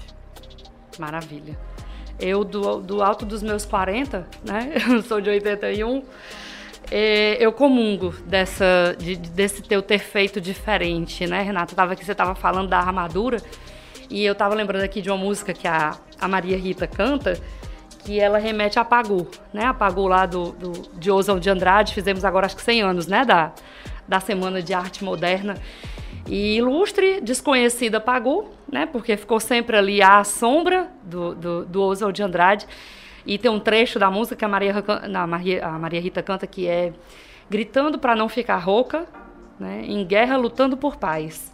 Maravilha. 0.98 1.58
Eu, 2.18 2.42
do, 2.44 2.80
do 2.80 3.02
alto 3.02 3.24
dos 3.24 3.42
meus 3.42 3.64
40, 3.64 4.26
né? 4.44 4.74
Eu 4.90 5.02
sou 5.02 5.20
de 5.20 5.30
81. 5.30 6.02
É, 6.90 7.36
eu 7.38 7.52
comungo 7.52 8.14
dessa, 8.24 8.96
de, 8.98 9.14
desse 9.14 9.60
teu 9.60 9.82
ter 9.82 9.98
feito 9.98 10.40
diferente, 10.40 11.26
né, 11.26 11.42
Renata? 11.42 11.76
Tava 11.76 11.92
aqui, 11.92 12.02
você 12.02 12.12
estava 12.12 12.34
falando 12.34 12.70
da 12.70 12.78
armadura 12.78 13.42
e 14.08 14.24
eu 14.24 14.32
estava 14.32 14.54
lembrando 14.54 14.82
aqui 14.82 15.02
de 15.02 15.10
uma 15.10 15.18
música 15.18 15.52
que 15.52 15.68
a, 15.68 15.96
a 16.18 16.26
Maria 16.26 16.56
Rita 16.56 16.86
canta, 16.86 17.38
que 17.98 18.18
ela 18.18 18.38
remete 18.38 18.78
a 18.78 18.84
Pagu, 18.84 19.28
né? 19.52 19.64
A 19.64 19.88
lá 20.08 20.24
do, 20.24 20.52
do, 20.52 20.72
de 20.94 21.10
Oswald 21.10 21.42
de 21.42 21.50
Andrade, 21.50 21.92
fizemos 21.92 22.24
agora 22.24 22.46
acho 22.46 22.56
que 22.56 22.62
100 22.62 22.80
anos, 22.80 23.06
né, 23.06 23.22
da, 23.24 23.52
da 24.06 24.18
Semana 24.18 24.62
de 24.62 24.72
Arte 24.72 25.04
Moderna. 25.04 25.56
E 26.28 26.56
ilustre, 26.56 27.20
desconhecida 27.20 28.00
Pagu, 28.00 28.50
né? 28.70 28.86
Porque 28.86 29.16
ficou 29.16 29.40
sempre 29.40 29.76
ali 29.76 30.02
à 30.02 30.22
sombra 30.24 30.88
do, 31.02 31.34
do, 31.34 31.64
do 31.64 31.82
Oswald 31.82 32.14
de 32.14 32.22
Andrade. 32.22 32.66
E 33.26 33.38
tem 33.38 33.50
um 33.50 33.58
trecho 33.58 33.98
da 33.98 34.10
música 34.10 34.36
que 34.36 34.44
a 34.44 34.48
Maria, 34.48 34.84
a 35.14 35.26
Maria, 35.26 35.66
a 35.66 35.78
Maria 35.78 36.00
Rita 36.00 36.22
canta 36.22 36.46
que 36.46 36.66
é 36.66 36.92
gritando 37.48 37.98
para 37.98 38.14
não 38.14 38.28
ficar 38.28 38.58
rouca, 38.58 39.06
né? 39.58 39.82
Em 39.86 40.04
guerra 40.04 40.36
lutando 40.36 40.76
por 40.76 40.96
paz. 40.96 41.52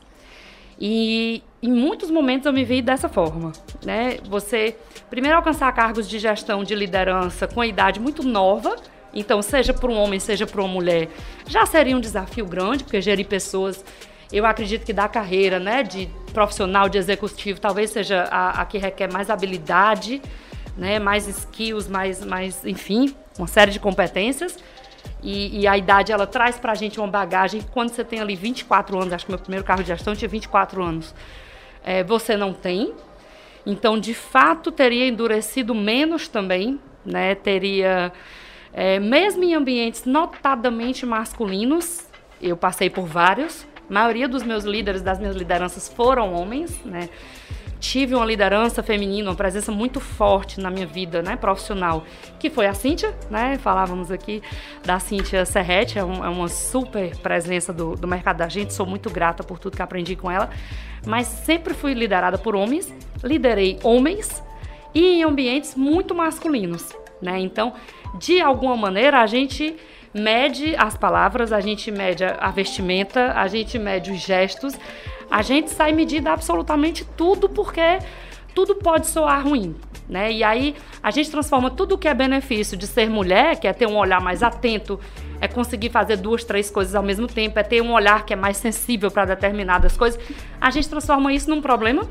E 0.78 1.42
em 1.62 1.72
muitos 1.72 2.10
momentos 2.10 2.46
eu 2.46 2.52
me 2.52 2.64
vi 2.64 2.82
dessa 2.82 3.08
forma, 3.08 3.52
né? 3.84 4.18
Você 4.28 4.76
primeiro 5.08 5.36
alcançar 5.36 5.72
cargos 5.72 6.08
de 6.08 6.18
gestão, 6.18 6.64
de 6.64 6.74
liderança 6.74 7.46
com 7.46 7.60
a 7.60 7.66
idade 7.66 8.00
muito 8.00 8.24
nova, 8.24 8.76
então, 9.14 9.40
seja 9.40 9.72
para 9.72 9.90
um 9.90 9.96
homem, 9.96 10.18
seja 10.18 10.46
para 10.46 10.60
uma 10.60 10.68
mulher, 10.68 11.08
já 11.46 11.64
seria 11.64 11.96
um 11.96 12.00
desafio 12.00 12.44
grande, 12.44 12.82
porque 12.82 13.00
gerir 13.00 13.26
pessoas, 13.26 13.84
eu 14.36 14.44
acredito 14.44 14.84
que 14.84 14.92
da 14.92 15.08
carreira, 15.08 15.60
né, 15.60 15.84
de 15.84 16.08
profissional, 16.32 16.88
de 16.88 16.98
executivo, 16.98 17.60
talvez 17.60 17.90
seja 17.90 18.24
a, 18.24 18.62
a 18.62 18.66
que 18.66 18.78
requer 18.78 19.12
mais 19.12 19.30
habilidade, 19.30 20.20
né, 20.76 20.98
mais 20.98 21.28
skills, 21.28 21.88
mais, 21.88 22.24
mais, 22.24 22.66
enfim, 22.66 23.14
uma 23.38 23.46
série 23.46 23.70
de 23.70 23.78
competências. 23.78 24.58
E, 25.22 25.60
e, 25.60 25.66
a 25.66 25.78
idade 25.78 26.12
ela 26.12 26.26
traz 26.26 26.58
para 26.58 26.72
a 26.72 26.74
gente 26.74 26.98
uma 26.98 27.06
bagagem. 27.06 27.62
Quando 27.72 27.90
você 27.90 28.02
tem 28.02 28.20
ali 28.20 28.34
24 28.34 28.98
anos, 28.98 29.12
acho 29.12 29.24
que 29.24 29.30
meu 29.30 29.38
primeiro 29.38 29.64
carro 29.64 29.82
de 29.82 29.88
gestão 29.88 30.14
tinha 30.14 30.28
24 30.28 30.82
anos, 30.82 31.14
é, 31.84 32.02
você 32.02 32.36
não 32.36 32.52
tem. 32.52 32.92
Então, 33.64 33.98
de 33.98 34.12
fato, 34.12 34.72
teria 34.72 35.06
endurecido 35.06 35.74
menos 35.74 36.28
também, 36.28 36.80
né? 37.04 37.34
Teria 37.34 38.12
é, 38.72 38.98
mesmo 38.98 39.44
em 39.44 39.54
ambientes 39.54 40.04
notadamente 40.04 41.06
masculinos, 41.06 42.06
eu 42.42 42.56
passei 42.56 42.90
por 42.90 43.06
vários, 43.06 43.64
a 43.88 43.92
maioria 43.92 44.28
dos 44.28 44.42
meus 44.42 44.64
líderes, 44.64 45.02
das 45.02 45.18
minhas 45.18 45.36
lideranças 45.36 45.88
foram 45.88 46.32
homens, 46.34 46.82
né? 46.84 47.08
Tive 47.78 48.14
uma 48.14 48.24
liderança 48.24 48.82
feminina, 48.82 49.28
uma 49.28 49.36
presença 49.36 49.70
muito 49.70 50.00
forte 50.00 50.58
na 50.58 50.70
minha 50.70 50.86
vida 50.86 51.20
né, 51.20 51.36
profissional, 51.36 52.02
que 52.38 52.48
foi 52.48 52.66
a 52.66 52.72
Cíntia, 52.72 53.14
né? 53.30 53.58
Falávamos 53.58 54.10
aqui 54.10 54.42
da 54.82 54.98
Cíntia 54.98 55.44
Serrete, 55.44 55.98
é, 55.98 56.04
um, 56.04 56.24
é 56.24 56.28
uma 56.30 56.48
super 56.48 57.14
presença 57.18 57.74
do, 57.74 57.94
do 57.94 58.08
mercado 58.08 58.38
da 58.38 58.48
gente, 58.48 58.72
sou 58.72 58.86
muito 58.86 59.10
grata 59.10 59.44
por 59.44 59.58
tudo 59.58 59.76
que 59.76 59.82
aprendi 59.82 60.16
com 60.16 60.30
ela, 60.30 60.48
mas 61.06 61.26
sempre 61.26 61.74
fui 61.74 61.92
liderada 61.92 62.38
por 62.38 62.56
homens, 62.56 62.90
liderei 63.22 63.78
homens 63.82 64.42
e 64.94 65.18
em 65.18 65.22
ambientes 65.22 65.74
muito 65.74 66.14
masculinos, 66.14 66.88
né? 67.20 67.38
Então, 67.38 67.74
de 68.18 68.40
alguma 68.40 68.76
maneira, 68.78 69.20
a 69.20 69.26
gente 69.26 69.76
mede 70.14 70.76
as 70.76 70.96
palavras, 70.96 71.52
a 71.52 71.60
gente 71.60 71.90
mede 71.90 72.24
a 72.24 72.50
vestimenta, 72.50 73.32
a 73.32 73.48
gente 73.48 73.78
mede 73.78 74.12
os 74.12 74.20
gestos, 74.20 74.74
a 75.30 75.42
gente 75.42 75.70
sai 75.70 75.92
medindo 75.92 76.28
absolutamente 76.28 77.04
tudo 77.16 77.48
porque 77.48 77.98
tudo 78.54 78.76
pode 78.76 79.08
soar 79.08 79.44
ruim. 79.44 79.74
Né? 80.08 80.32
E 80.32 80.44
aí 80.44 80.76
a 81.02 81.10
gente 81.10 81.30
transforma 81.30 81.70
tudo 81.70 81.98
que 81.98 82.06
é 82.06 82.14
benefício 82.14 82.76
de 82.76 82.86
ser 82.86 83.08
mulher, 83.08 83.58
que 83.58 83.66
é 83.66 83.72
ter 83.72 83.86
um 83.86 83.96
olhar 83.96 84.20
mais 84.20 84.42
atento, 84.42 85.00
é 85.40 85.48
conseguir 85.48 85.90
fazer 85.90 86.16
duas, 86.18 86.44
três 86.44 86.70
coisas 86.70 86.94
ao 86.94 87.02
mesmo 87.02 87.26
tempo, 87.26 87.58
é 87.58 87.62
ter 87.62 87.82
um 87.82 87.92
olhar 87.92 88.24
que 88.24 88.32
é 88.32 88.36
mais 88.36 88.58
sensível 88.58 89.10
para 89.10 89.24
determinadas 89.24 89.96
coisas, 89.96 90.20
a 90.60 90.70
gente 90.70 90.88
transforma 90.88 91.32
isso 91.32 91.48
num 91.48 91.60
problema 91.60 92.06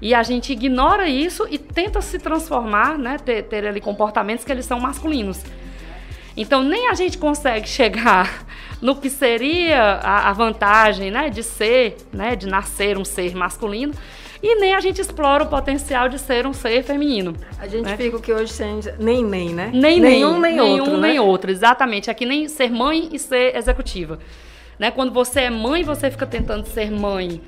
e 0.00 0.14
a 0.14 0.22
gente 0.22 0.52
ignora 0.52 1.08
isso 1.08 1.46
e 1.50 1.58
tenta 1.58 2.00
se 2.00 2.18
transformar, 2.18 2.96
né, 2.96 3.18
ter, 3.18 3.42
ter 3.42 3.66
ali 3.66 3.80
comportamentos 3.80 4.44
que 4.44 4.50
eles 4.50 4.64
são 4.64 4.80
masculinos. 4.80 5.42
Então 6.40 6.62
nem 6.62 6.88
a 6.88 6.94
gente 6.94 7.18
consegue 7.18 7.68
chegar 7.68 8.46
no 8.80 8.94
que 8.94 9.10
seria 9.10 9.94
a, 9.94 10.30
a 10.30 10.32
vantagem, 10.32 11.10
né, 11.10 11.28
de 11.28 11.42
ser, 11.42 11.96
né, 12.12 12.36
de 12.36 12.46
nascer 12.46 12.96
um 12.96 13.04
ser 13.04 13.34
masculino, 13.34 13.92
e 14.40 14.54
nem 14.60 14.72
a 14.72 14.78
gente 14.78 15.00
explora 15.00 15.42
o 15.42 15.48
potencial 15.48 16.08
de 16.08 16.16
ser 16.16 16.46
um 16.46 16.52
ser 16.52 16.84
feminino. 16.84 17.34
A 17.58 17.66
gente 17.66 17.86
né? 17.86 17.96
fica 17.96 18.16
o 18.16 18.22
que 18.22 18.32
hoje 18.32 18.52
sem 18.52 18.78
nem 19.00 19.24
nem, 19.24 19.52
né? 19.52 19.72
Nem 19.74 19.98
nenhum 19.98 20.38
nem, 20.38 20.54
nem 20.54 20.70
nenhum, 20.70 20.80
outro, 20.84 21.00
nem 21.00 21.14
né? 21.14 21.20
outro, 21.20 21.50
exatamente. 21.50 22.08
Aqui 22.08 22.24
nem 22.24 22.46
ser 22.46 22.70
mãe 22.70 23.08
e 23.12 23.18
ser 23.18 23.56
executiva. 23.56 24.20
Né? 24.78 24.92
Quando 24.92 25.12
você 25.12 25.40
é 25.40 25.50
mãe, 25.50 25.82
você 25.82 26.08
fica 26.08 26.24
tentando 26.24 26.68
ser 26.68 26.88
mãe 26.88 27.40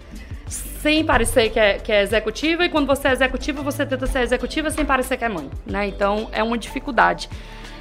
sem 0.49 1.05
parecer 1.05 1.51
que 1.51 1.61
é, 1.61 1.75
que 1.75 1.93
é 1.93 2.03
executiva, 2.03 2.65
e 2.65 2.69
quando 2.69 2.89
você 2.89 3.07
é 3.07 3.13
executiva, 3.13 3.63
você 3.63 3.87
tenta 3.87 4.09
ser 4.09 4.23
executiva 4.23 4.69
sem 4.69 4.85
parecer 4.85 5.17
que 5.17 5.25
é 5.25 5.29
mãe, 5.29 5.49
né? 5.65 5.87
Então 5.87 6.29
é 6.33 6.43
uma 6.43 6.59
dificuldade. 6.59 7.29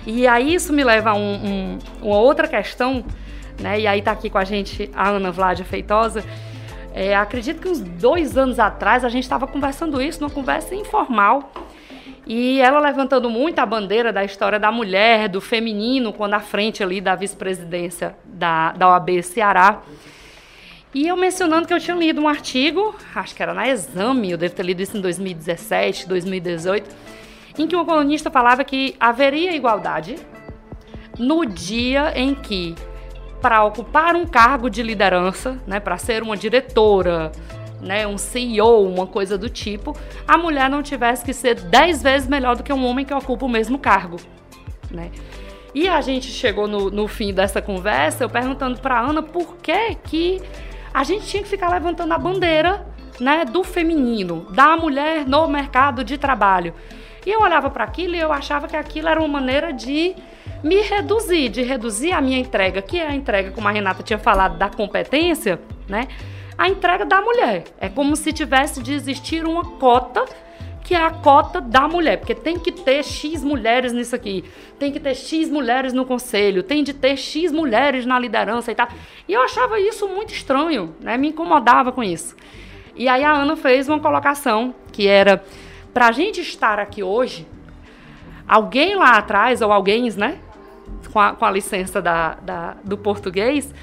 E 0.09 0.25
aí 0.25 0.55
isso 0.55 0.73
me 0.73 0.83
leva 0.83 1.11
a 1.11 1.13
um, 1.13 1.35
um, 1.35 1.79
uma 2.01 2.17
outra 2.17 2.47
questão, 2.47 3.05
né? 3.59 3.79
E 3.79 3.85
aí 3.85 4.01
tá 4.01 4.11
aqui 4.11 4.27
com 4.27 4.39
a 4.39 4.43
gente 4.43 4.89
a 4.95 5.09
Ana 5.09 5.31
Vladia 5.31 5.63
Feitosa. 5.63 6.23
É, 6.95 7.15
acredito 7.15 7.61
que 7.61 7.67
uns 7.67 7.79
dois 7.79 8.35
anos 8.35 8.57
atrás 8.57 9.05
a 9.05 9.09
gente 9.09 9.23
estava 9.23 9.45
conversando 9.45 10.01
isso 10.01 10.19
numa 10.19 10.31
conversa 10.31 10.73
informal. 10.73 11.51
E 12.25 12.59
ela 12.59 12.79
levantando 12.79 13.29
muito 13.29 13.59
a 13.59 13.65
bandeira 13.67 14.11
da 14.11 14.23
história 14.23 14.59
da 14.59 14.71
mulher, 14.71 15.29
do 15.29 15.39
feminino, 15.39 16.11
quando 16.11 16.33
à 16.33 16.39
frente 16.39 16.81
ali 16.81 16.99
da 16.99 17.13
vice-presidência 17.13 18.15
da, 18.25 18.71
da 18.71 18.89
OAB 18.89 19.21
Ceará. 19.21 19.83
E 20.91 21.07
eu 21.07 21.15
mencionando 21.15 21.67
que 21.67 21.73
eu 21.73 21.79
tinha 21.79 21.95
lido 21.95 22.19
um 22.19 22.27
artigo, 22.27 22.95
acho 23.13 23.35
que 23.35 23.43
era 23.43 23.53
na 23.53 23.69
Exame, 23.69 24.31
eu 24.31 24.37
devo 24.39 24.55
ter 24.55 24.63
lido 24.63 24.81
isso 24.81 24.97
em 24.97 25.01
2017, 25.01 26.07
2018, 26.07 26.89
em 27.59 27.67
que 27.67 27.75
uma 27.75 27.85
colunista 27.85 28.31
falava 28.31 28.63
que 28.63 28.95
haveria 28.99 29.55
igualdade 29.55 30.15
no 31.17 31.45
dia 31.45 32.13
em 32.15 32.33
que, 32.33 32.73
para 33.41 33.63
ocupar 33.65 34.15
um 34.15 34.25
cargo 34.25 34.69
de 34.69 34.81
liderança, 34.81 35.57
né, 35.67 35.79
para 35.79 35.97
ser 35.97 36.23
uma 36.23 36.37
diretora, 36.37 37.31
né, 37.81 38.07
um 38.07 38.17
CEO, 38.17 38.87
uma 38.87 39.05
coisa 39.05 39.37
do 39.37 39.49
tipo, 39.49 39.95
a 40.27 40.37
mulher 40.37 40.69
não 40.69 40.81
tivesse 40.81 41.23
que 41.23 41.33
ser 41.33 41.55
dez 41.55 42.01
vezes 42.01 42.27
melhor 42.27 42.55
do 42.55 42.63
que 42.63 42.71
um 42.71 42.85
homem 42.85 43.05
que 43.05 43.13
ocupa 43.13 43.45
o 43.45 43.49
mesmo 43.49 43.77
cargo. 43.77 44.17
Né? 44.89 45.11
E 45.75 45.87
a 45.87 46.01
gente 46.01 46.27
chegou 46.27 46.67
no, 46.67 46.89
no 46.89 47.07
fim 47.07 47.33
dessa 47.33 47.61
conversa, 47.61 48.23
eu 48.23 48.29
perguntando 48.29 48.79
para 48.79 48.99
Ana 48.99 49.21
por 49.21 49.57
que 49.57 49.95
que 49.95 50.41
a 50.93 51.03
gente 51.03 51.27
tinha 51.27 51.43
que 51.43 51.49
ficar 51.49 51.69
levantando 51.69 52.13
a 52.13 52.17
bandeira, 52.17 52.85
né, 53.19 53.43
do 53.43 53.63
feminino, 53.63 54.47
da 54.51 54.77
mulher 54.77 55.27
no 55.27 55.47
mercado 55.47 56.03
de 56.03 56.17
trabalho. 56.17 56.73
E 57.25 57.29
eu 57.29 57.41
olhava 57.41 57.69
para 57.69 57.83
aquilo 57.83 58.15
e 58.15 58.19
eu 58.19 58.31
achava 58.31 58.67
que 58.67 58.75
aquilo 58.75 59.07
era 59.07 59.19
uma 59.19 59.27
maneira 59.27 59.73
de 59.73 60.15
me 60.63 60.81
reduzir, 60.81 61.49
de 61.49 61.61
reduzir 61.61 62.11
a 62.11 62.21
minha 62.21 62.39
entrega, 62.39 62.81
que 62.81 62.99
é 62.99 63.07
a 63.07 63.15
entrega, 63.15 63.51
como 63.51 63.67
a 63.67 63.71
Renata 63.71 64.03
tinha 64.03 64.19
falado, 64.19 64.57
da 64.57 64.69
competência, 64.69 65.59
né? 65.87 66.07
A 66.57 66.67
entrega 66.67 67.05
da 67.05 67.21
mulher. 67.21 67.63
É 67.79 67.87
como 67.87 68.15
se 68.15 68.33
tivesse 68.33 68.83
de 68.83 68.93
existir 68.93 69.45
uma 69.45 69.63
cota 69.63 70.25
que 70.89 70.95
é 70.95 71.05
a 71.05 71.11
cota 71.11 71.61
da 71.61 71.87
mulher, 71.87 72.17
porque 72.17 72.33
tem 72.33 72.57
que 72.57 72.71
ter 72.71 73.03
X 73.03 73.43
mulheres 73.43 73.93
nisso 73.93 74.15
aqui, 74.15 74.43
tem 74.79 74.91
que 74.91 74.99
ter 74.99 75.13
X 75.13 75.47
mulheres 75.47 75.93
no 75.93 76.03
conselho, 76.03 76.63
tem 76.63 76.83
de 76.83 76.93
ter 76.95 77.15
X 77.15 77.51
mulheres 77.51 78.07
na 78.07 78.17
liderança 78.17 78.71
e 78.71 78.75
tal. 78.75 78.87
E 79.27 79.33
eu 79.33 79.41
achava 79.43 79.79
isso 79.79 80.07
muito 80.07 80.33
estranho, 80.33 80.95
né? 80.99 81.15
Me 81.15 81.27
incomodava 81.29 81.91
com 81.91 82.01
isso. 82.01 82.35
E 82.95 83.07
aí 83.07 83.23
a 83.23 83.31
Ana 83.31 83.55
fez 83.55 83.87
uma 83.87 83.99
colocação 83.99 84.73
que 84.91 85.07
era 85.07 85.43
para 85.93 86.07
a 86.07 86.11
gente 86.11 86.41
estar 86.41 86.79
aqui 86.79 87.03
hoje, 87.03 87.47
alguém 88.47 88.95
lá 88.95 89.17
atrás, 89.17 89.61
ou 89.61 89.71
alguém, 89.71 90.09
né? 90.11 90.39
Com 91.11 91.19
a, 91.19 91.33
com 91.33 91.45
a 91.45 91.51
licença 91.51 92.01
da, 92.01 92.35
da, 92.35 92.75
do 92.83 92.97
português, 92.97 93.73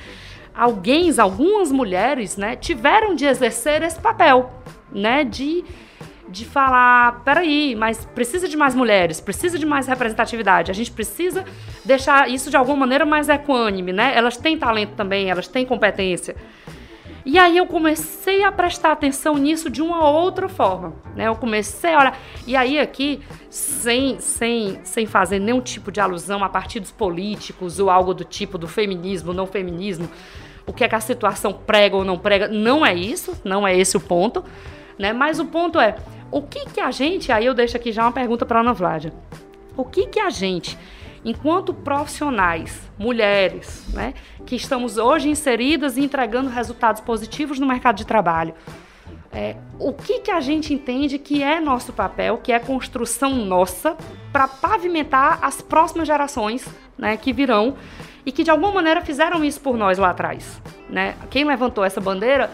alguém, 0.55 1.13
algumas 1.19 1.71
mulheres, 1.71 2.37
né, 2.37 2.57
tiveram 2.57 3.15
de 3.15 3.27
exercer 3.27 3.83
esse 3.83 3.99
papel, 3.99 4.51
né, 4.93 5.25
de 5.25 5.65
de 6.29 6.45
falar, 6.45 7.23
peraí, 7.25 7.77
mas 7.77 8.05
precisa 8.05 8.49
de 8.49 8.57
mais 8.57 8.75
mulheres, 8.75 9.21
precisa 9.21 9.59
de 9.59 9.65
mais 9.65 9.87
representatividade, 9.87 10.71
a 10.71 10.75
gente 10.75 10.91
precisa 10.91 11.45
deixar 11.85 12.29
isso 12.29 12.51
de 12.51 12.57
alguma 12.57 12.79
maneira 12.79 13.07
mais 13.07 13.29
equânime, 13.29 13.93
né? 13.93 14.13
Elas 14.15 14.37
têm 14.37 14.59
talento 14.59 14.95
também, 14.97 15.31
elas 15.31 15.47
têm 15.47 15.65
competência. 15.65 16.35
E 17.27 17.41
aí 17.41 17.57
eu 17.57 17.67
comecei 17.67 18.45
a 18.45 18.53
prestar 18.53 18.93
atenção 18.93 19.35
nisso 19.35 19.69
de 19.69 19.83
uma 19.83 20.09
outra 20.09 20.49
forma, 20.49 20.95
né? 21.17 21.27
Eu 21.27 21.35
comecei 21.35 21.93
a 21.93 21.99
olhar. 21.99 22.19
E 22.47 22.55
aí 22.55 22.79
aqui, 22.79 23.21
sem, 23.51 24.21
sem, 24.21 24.79
sem 24.85 25.07
fazer 25.07 25.41
nenhum 25.41 25.61
tipo 25.61 25.91
de 25.91 26.01
alusão 26.01 26.45
a 26.45 26.49
partidos 26.49 26.93
políticos 26.93 27.81
ou 27.81 27.91
algo 27.91 28.15
do 28.15 28.23
tipo 28.23 28.57
do 28.57 28.69
feminismo, 28.69 29.35
não 29.35 29.45
feminismo, 29.45 30.09
o 30.65 30.73
que 30.73 30.85
é 30.85 30.89
que 30.89 30.95
a 30.95 31.01
situação 31.01 31.53
prega 31.53 31.97
ou 31.97 32.05
não 32.05 32.17
prega, 32.17 32.47
não 32.47 32.87
é 32.87 32.95
isso, 32.95 33.37
não 33.43 33.67
é 33.67 33.77
esse 33.77 33.97
o 33.97 34.01
ponto, 34.01 34.45
né? 34.97 35.13
Mas 35.13 35.41
o 35.41 35.47
ponto 35.47 35.81
é, 35.81 35.97
o 36.31 36.41
que 36.41 36.67
que 36.67 36.81
a 36.81 36.93
gente, 36.93 37.33
aí 37.33 37.45
eu 37.45 37.55
deixo 37.55 37.77
aqui 37.77 37.91
já 37.91 38.05
uma 38.05 38.13
pergunta 38.13 38.47
para 38.47 38.61
Ana 38.61 38.73
Vládia. 38.73 39.13
O 39.77 39.85
que 39.85 40.07
que 40.07 40.21
a 40.21 40.31
gente, 40.31 40.79
enquanto 41.27 41.75
profissionais, 41.75 42.81
mulheres, 42.97 43.85
né, 43.93 44.15
que 44.47 44.55
estamos 44.55 44.97
hoje 44.97 45.29
inseridas 45.29 45.97
e 45.97 46.01
entregando 46.01 46.49
resultados 46.49 47.01
positivos 47.01 47.59
no 47.59 47.67
mercado 47.67 47.97
de 47.97 48.07
trabalho, 48.07 48.55
é, 49.33 49.57
o 49.81 49.93
que 49.93 50.21
que 50.21 50.31
a 50.31 50.41
gente 50.41 50.73
entende 50.73 51.19
que 51.19 51.43
é 51.43 51.59
nosso 51.61 51.93
papel, 51.93 52.39
que 52.39 52.53
é 52.53 52.61
construção 52.61 53.35
nossa 53.35 53.97
para 54.33 54.47
pavimentar 54.47 55.41
as 55.43 55.61
próximas 55.61 56.07
gerações, 56.07 56.65
né, 56.97 57.17
que 57.17 57.33
virão 57.33 57.77
e 58.25 58.31
que 58.31 58.45
de 58.45 58.51
alguma 58.51 58.71
maneira 58.73 59.01
fizeram 59.01 59.43
isso 59.45 59.61
por 59.61 59.77
nós 59.77 59.99
lá 59.99 60.11
atrás, 60.11 60.63
né? 60.89 61.17
Quem 61.29 61.45
levantou 61.45 61.85
essa 61.85 62.01
bandeira 62.01 62.51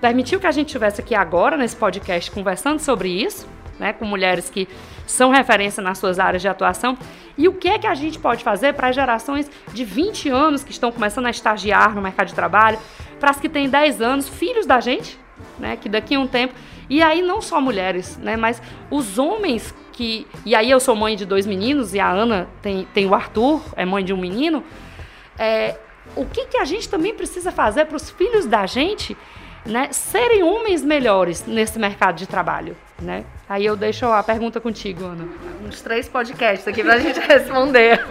permitiu 0.00 0.38
que 0.38 0.46
a 0.46 0.52
gente 0.52 0.66
estivesse 0.66 1.00
aqui 1.00 1.14
agora 1.14 1.56
nesse 1.56 1.76
podcast 1.76 2.30
conversando 2.30 2.80
sobre 2.80 3.08
isso, 3.08 3.48
né, 3.78 3.92
com 3.92 4.04
mulheres 4.04 4.50
que 4.50 4.68
são 5.06 5.30
referência 5.30 5.82
nas 5.82 5.98
suas 5.98 6.18
áreas 6.18 6.42
de 6.42 6.48
atuação. 6.48 6.98
E 7.38 7.48
o 7.48 7.52
que 7.52 7.68
é 7.68 7.78
que 7.78 7.86
a 7.86 7.94
gente 7.94 8.18
pode 8.18 8.42
fazer 8.42 8.74
para 8.74 8.88
as 8.88 8.94
gerações 8.94 9.50
de 9.72 9.84
20 9.84 10.28
anos 10.28 10.64
que 10.64 10.70
estão 10.70 10.90
começando 10.90 11.26
a 11.26 11.30
estagiar 11.30 11.94
no 11.94 12.02
mercado 12.02 12.28
de 12.28 12.34
trabalho, 12.34 12.78
para 13.20 13.30
as 13.30 13.40
que 13.40 13.48
têm 13.48 13.68
10 13.68 14.00
anos, 14.00 14.28
filhos 14.28 14.66
da 14.66 14.80
gente, 14.80 15.18
né, 15.58 15.76
que 15.76 15.88
daqui 15.88 16.14
a 16.14 16.20
um 16.20 16.26
tempo, 16.26 16.54
e 16.88 17.02
aí 17.02 17.22
não 17.22 17.40
só 17.40 17.60
mulheres, 17.60 18.16
né, 18.18 18.36
mas 18.36 18.60
os 18.90 19.18
homens 19.18 19.74
que, 19.92 20.26
e 20.44 20.54
aí 20.54 20.70
eu 20.70 20.78
sou 20.78 20.94
mãe 20.94 21.16
de 21.16 21.24
dois 21.24 21.46
meninos 21.46 21.94
e 21.94 22.00
a 22.00 22.10
Ana 22.10 22.48
tem, 22.60 22.86
tem 22.92 23.06
o 23.06 23.14
Arthur, 23.14 23.62
é 23.74 23.84
mãe 23.84 24.04
de 24.04 24.12
um 24.12 24.18
menino, 24.18 24.62
é, 25.38 25.76
o 26.14 26.24
que, 26.24 26.46
que 26.46 26.58
a 26.58 26.64
gente 26.64 26.88
também 26.88 27.14
precisa 27.14 27.50
fazer 27.50 27.86
para 27.86 27.96
os 27.96 28.10
filhos 28.10 28.46
da 28.46 28.66
gente 28.66 29.16
né, 29.64 29.88
serem 29.90 30.42
homens 30.42 30.84
melhores 30.84 31.44
nesse 31.46 31.78
mercado 31.78 32.16
de 32.16 32.26
trabalho, 32.26 32.76
né? 33.00 33.24
Aí 33.48 33.64
eu 33.64 33.76
deixo 33.76 34.06
a 34.06 34.22
pergunta 34.22 34.60
contigo, 34.60 35.04
Ana. 35.04 35.28
Uns 35.64 35.80
três 35.80 36.08
podcasts 36.08 36.66
aqui 36.66 36.82
para 36.82 36.94
a 36.94 36.98
gente 37.00 37.20
responder. 37.20 38.04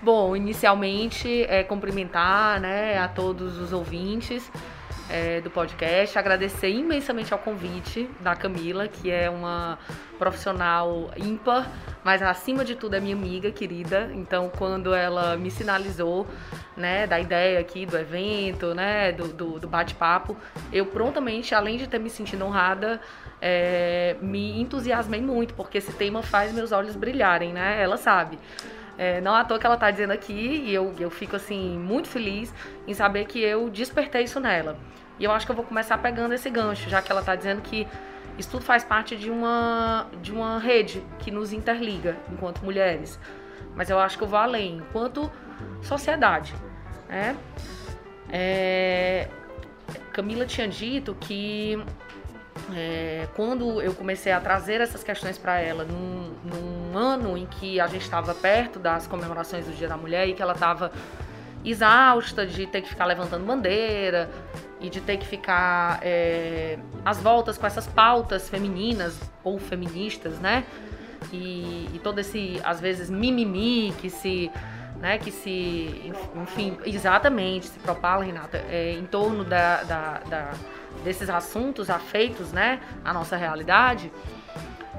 Bom, 0.00 0.34
inicialmente 0.34 1.42
é 1.44 1.62
cumprimentar, 1.62 2.60
né, 2.60 2.98
a 2.98 3.08
todos 3.08 3.58
os 3.58 3.72
ouvintes 3.72 4.50
é, 5.08 5.40
do 5.40 5.50
podcast, 5.50 6.18
agradecer 6.18 6.70
imensamente 6.70 7.32
ao 7.32 7.38
convite 7.38 8.08
da 8.20 8.36
Camila, 8.36 8.86
que 8.86 9.10
é 9.10 9.30
uma 9.30 9.78
profissional 10.18 11.10
ímpar, 11.16 11.70
mas 12.04 12.22
acima 12.22 12.64
de 12.64 12.74
tudo 12.74 12.96
é 12.96 13.00
minha 13.00 13.14
amiga 13.14 13.50
querida. 13.50 14.10
Então, 14.14 14.50
quando 14.56 14.94
ela 14.94 15.36
me 15.36 15.50
sinalizou, 15.50 16.26
né, 16.76 17.06
da 17.06 17.18
ideia 17.18 17.60
aqui 17.60 17.86
do 17.86 17.96
evento, 17.96 18.74
né, 18.74 19.12
do, 19.12 19.28
do, 19.28 19.58
do 19.58 19.68
bate-papo, 19.68 20.36
eu 20.72 20.86
prontamente, 20.86 21.54
além 21.54 21.78
de 21.78 21.86
ter 21.86 21.98
me 21.98 22.10
sentido 22.10 22.44
honrada, 22.44 23.00
é, 23.40 24.16
me 24.20 24.60
entusiasmei 24.60 25.20
muito, 25.20 25.54
porque 25.54 25.78
esse 25.78 25.92
tema 25.92 26.22
faz 26.22 26.52
meus 26.52 26.72
olhos 26.72 26.96
brilharem, 26.96 27.52
né? 27.52 27.82
Ela 27.82 27.96
sabe. 27.96 28.38
É, 28.98 29.20
não 29.20 29.32
à 29.34 29.44
toa 29.44 29.58
que 29.60 29.64
ela 29.64 29.76
está 29.76 29.90
dizendo 29.90 30.10
aqui, 30.10 30.64
e 30.66 30.74
eu, 30.74 30.92
eu 30.98 31.08
fico 31.08 31.36
assim, 31.36 31.78
muito 31.78 32.08
feliz 32.08 32.52
em 32.86 32.92
saber 32.92 33.26
que 33.26 33.40
eu 33.40 33.70
despertei 33.70 34.24
isso 34.24 34.40
nela. 34.40 34.76
E 35.20 35.24
eu 35.24 35.30
acho 35.30 35.46
que 35.46 35.52
eu 35.52 35.56
vou 35.56 35.64
começar 35.64 35.96
pegando 35.98 36.34
esse 36.34 36.50
gancho, 36.50 36.90
já 36.90 37.00
que 37.00 37.10
ela 37.10 37.20
está 37.20 37.36
dizendo 37.36 37.62
que 37.62 37.86
isso 38.36 38.50
tudo 38.50 38.64
faz 38.64 38.84
parte 38.84 39.16
de 39.16 39.30
uma, 39.30 40.06
de 40.20 40.32
uma 40.32 40.58
rede 40.58 41.02
que 41.20 41.30
nos 41.30 41.52
interliga 41.52 42.16
enquanto 42.30 42.64
mulheres. 42.64 43.18
Mas 43.74 43.88
eu 43.88 43.98
acho 43.98 44.18
que 44.18 44.24
eu 44.24 44.28
vou 44.28 44.38
além, 44.38 44.78
enquanto 44.78 45.30
sociedade. 45.82 46.54
Né? 47.08 47.36
É, 48.30 49.28
Camila 50.12 50.44
tinha 50.44 50.68
dito 50.68 51.16
que 51.20 51.80
é, 52.74 53.26
quando 53.34 53.80
eu 53.80 53.94
comecei 53.94 54.32
a 54.32 54.40
trazer 54.40 54.80
essas 54.80 55.02
questões 55.02 55.38
para 55.38 55.58
ela, 55.58 55.84
num, 55.84 56.32
num, 56.44 56.98
ano 56.98 57.36
em 57.36 57.46
que 57.46 57.80
a 57.80 57.86
gente 57.86 58.02
estava 58.02 58.34
perto 58.34 58.78
das 58.78 59.06
comemorações 59.06 59.66
do 59.66 59.72
Dia 59.72 59.88
da 59.88 59.96
Mulher 59.96 60.28
e 60.28 60.34
que 60.34 60.42
ela 60.42 60.52
estava 60.52 60.90
exausta 61.64 62.46
de 62.46 62.66
ter 62.66 62.82
que 62.82 62.88
ficar 62.88 63.04
levantando 63.04 63.44
bandeira 63.44 64.30
e 64.80 64.88
de 64.88 65.00
ter 65.00 65.16
que 65.16 65.26
ficar 65.26 65.98
é, 66.02 66.78
às 67.04 67.18
voltas 67.18 67.58
com 67.58 67.66
essas 67.66 67.86
pautas 67.86 68.48
femininas 68.48 69.18
ou 69.42 69.58
feministas, 69.58 70.38
né? 70.38 70.64
E, 71.32 71.88
e, 71.92 72.00
todo 72.02 72.20
esse, 72.20 72.60
às 72.64 72.80
vezes, 72.80 73.10
mimimi 73.10 73.92
que 73.98 74.08
se, 74.08 74.50
né, 75.00 75.18
que 75.18 75.32
se, 75.32 76.12
enfim, 76.36 76.78
exatamente, 76.86 77.66
se 77.66 77.78
propala, 77.80 78.24
Renata, 78.24 78.58
é, 78.70 78.92
em 78.92 79.04
torno 79.04 79.42
da, 79.44 79.82
da, 79.82 80.20
da, 80.28 80.50
desses 81.04 81.30
assuntos 81.30 81.90
afeitos, 81.90 82.52
né, 82.52 82.80
à 83.04 83.12
nossa 83.12 83.36
realidade, 83.36 84.12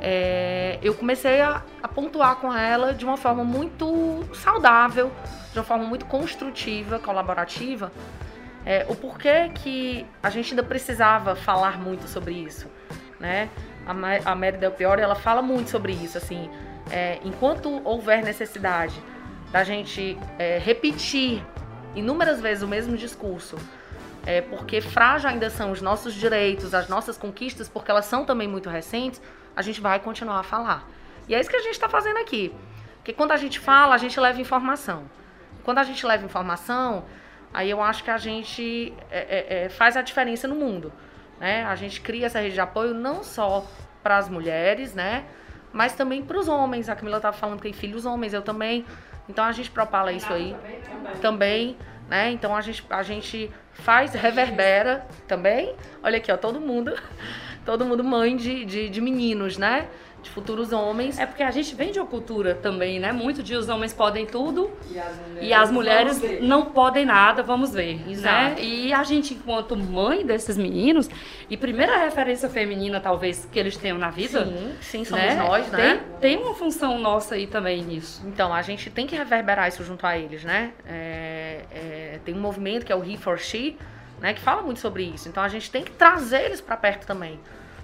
é, 0.01 0.79
eu 0.81 0.93
comecei 0.95 1.41
a, 1.41 1.61
a 1.83 1.87
pontuar 1.87 2.37
com 2.37 2.53
ela 2.53 2.93
de 2.93 3.03
uma 3.03 3.17
forma 3.17 3.43
muito 3.43 4.23
saudável, 4.33 5.11
de 5.51 5.59
uma 5.59 5.65
forma 5.65 5.85
muito 5.85 6.05
construtiva, 6.05 6.99
colaborativa, 6.99 7.91
é, 8.65 8.85
o 8.87 8.95
porquê 8.95 9.49
que 9.55 10.05
a 10.21 10.29
gente 10.29 10.51
ainda 10.51 10.63
precisava 10.63 11.35
falar 11.35 11.77
muito 11.79 12.07
sobre 12.07 12.33
isso, 12.33 12.67
né? 13.19 13.49
A, 13.85 14.31
a 14.31 14.35
Mary 14.35 14.57
Del 14.57 14.71
Piore, 14.71 15.01
ela 15.01 15.15
fala 15.15 15.41
muito 15.41 15.69
sobre 15.69 15.91
isso, 15.93 16.17
assim, 16.17 16.49
é, 16.91 17.19
enquanto 17.23 17.81
houver 17.85 18.23
necessidade 18.23 19.01
da 19.51 19.63
gente 19.63 20.17
é, 20.37 20.59
repetir 20.59 21.43
inúmeras 21.95 22.39
vezes 22.39 22.63
o 22.63 22.67
mesmo 22.67 22.95
discurso, 22.95 23.57
é, 24.25 24.41
porque 24.41 24.81
frágil 24.81 25.29
ainda 25.29 25.49
são 25.49 25.71
os 25.71 25.81
nossos 25.81 26.13
direitos, 26.13 26.73
as 26.73 26.87
nossas 26.87 27.17
conquistas, 27.17 27.69
porque 27.69 27.89
elas 27.89 28.05
são 28.05 28.25
também 28.25 28.47
muito 28.47 28.69
recentes, 28.69 29.21
a 29.55 29.61
gente 29.61 29.81
vai 29.81 29.99
continuar 29.99 30.39
a 30.39 30.43
falar. 30.43 30.87
E 31.27 31.35
é 31.35 31.39
isso 31.39 31.49
que 31.49 31.55
a 31.55 31.61
gente 31.61 31.73
está 31.73 31.89
fazendo 31.89 32.17
aqui. 32.17 32.53
Porque 32.97 33.13
quando 33.13 33.31
a 33.31 33.37
gente 33.37 33.59
fala, 33.59 33.95
a 33.95 33.97
gente 33.97 34.19
leva 34.19 34.39
informação. 34.39 35.09
Quando 35.63 35.77
a 35.77 35.83
gente 35.83 36.05
leva 36.05 36.25
informação, 36.25 37.05
aí 37.53 37.69
eu 37.69 37.81
acho 37.81 38.03
que 38.03 38.11
a 38.11 38.17
gente 38.17 38.93
é, 39.09 39.19
é, 39.19 39.63
é, 39.65 39.69
faz 39.69 39.95
a 39.95 40.01
diferença 40.01 40.47
no 40.47 40.55
mundo. 40.55 40.91
Né? 41.39 41.63
A 41.65 41.75
gente 41.75 42.01
cria 42.01 42.25
essa 42.25 42.39
rede 42.39 42.53
de 42.53 42.61
apoio 42.61 42.93
não 42.93 43.23
só 43.23 43.65
para 44.03 44.17
as 44.17 44.29
mulheres, 44.29 44.93
né? 44.93 45.25
Mas 45.73 45.93
também 45.93 46.23
para 46.23 46.37
os 46.37 46.47
homens. 46.47 46.89
A 46.89 46.95
Camila 46.95 47.17
estava 47.17 47.35
falando 47.35 47.57
que 47.57 47.63
tem 47.63 47.73
filhos 47.73 48.05
homens, 48.05 48.33
eu 48.33 48.41
também. 48.41 48.85
Então 49.27 49.45
a 49.45 49.51
gente 49.51 49.69
propala 49.69 50.11
isso 50.11 50.31
aí 50.31 50.55
também, 51.21 51.77
né? 52.09 52.31
Então 52.31 52.55
a 52.55 52.61
gente, 52.61 52.83
a 52.89 53.03
gente 53.03 53.51
faz, 53.73 54.13
reverbera 54.13 55.05
também. 55.27 55.75
Olha 56.01 56.17
aqui, 56.17 56.31
ó, 56.31 56.37
todo 56.37 56.59
mundo, 56.59 56.93
todo 57.65 57.85
mundo 57.85 58.03
mãe 58.03 58.35
de, 58.35 58.65
de, 58.65 58.89
de 58.89 59.01
meninos, 59.01 59.57
né? 59.57 59.87
De 60.21 60.29
futuros 60.29 60.71
homens. 60.71 61.17
É 61.19 61.25
porque 61.25 61.43
a 61.43 61.51
gente 61.51 61.73
vem 61.75 61.91
de 61.91 61.99
uma 61.99 62.07
cultura 62.07 62.55
também, 62.55 62.99
né? 62.99 63.11
Muito 63.11 63.41
de 63.41 63.55
os 63.55 63.69
homens 63.69 63.93
podem 63.93 64.25
tudo 64.25 64.71
E 64.89 64.99
as 64.99 65.15
mulheres, 65.17 65.49
e 65.49 65.53
as 65.53 65.71
mulheres 65.71 66.41
não 66.41 66.65
podem 66.65 67.05
nada, 67.05 67.41
vamos 67.41 67.73
ver. 67.73 68.01
Exato. 68.09 68.55
Né? 68.55 68.61
E 68.61 68.93
a 68.93 69.03
gente, 69.03 69.33
enquanto 69.33 69.75
mãe 69.75 70.25
desses 70.25 70.57
meninos, 70.57 71.09
e 71.49 71.57
primeira 71.57 71.97
referência 71.97 72.49
feminina, 72.49 72.99
talvez, 72.99 73.47
que 73.51 73.59
eles 73.59 73.77
tenham 73.77 73.97
na 73.97 74.09
vida. 74.09 74.45
Sim, 74.45 74.75
sim, 74.81 75.05
somos 75.05 75.25
né? 75.25 75.35
nós, 75.35 75.67
né? 75.69 76.01
Tem, 76.19 76.35
tem 76.35 76.43
uma 76.43 76.53
função 76.53 76.99
nossa 76.99 77.35
aí 77.35 77.47
também 77.47 77.83
nisso. 77.83 78.21
Então, 78.25 78.53
a 78.53 78.61
gente 78.61 78.89
tem 78.89 79.07
que 79.07 79.15
reverberar 79.15 79.67
isso 79.67 79.83
junto 79.83 80.05
a 80.05 80.17
eles, 80.17 80.43
né? 80.43 80.71
É, 80.85 81.61
é, 81.71 82.19
tem 82.23 82.35
um 82.35 82.39
movimento 82.39 82.85
que 82.85 82.91
é 82.91 82.95
o 82.95 83.03
He 83.03 83.17
for 83.17 83.39
She, 83.39 83.77
né, 84.19 84.33
que 84.33 84.41
fala 84.41 84.61
muito 84.61 84.79
sobre 84.79 85.03
isso. 85.03 85.29
Então, 85.29 85.41
a 85.41 85.47
gente 85.47 85.71
tem 85.71 85.83
que 85.83 85.91
trazer 85.91 86.43
eles 86.43 86.61
para 86.61 86.75
perto 86.75 87.05
também. 87.07 87.39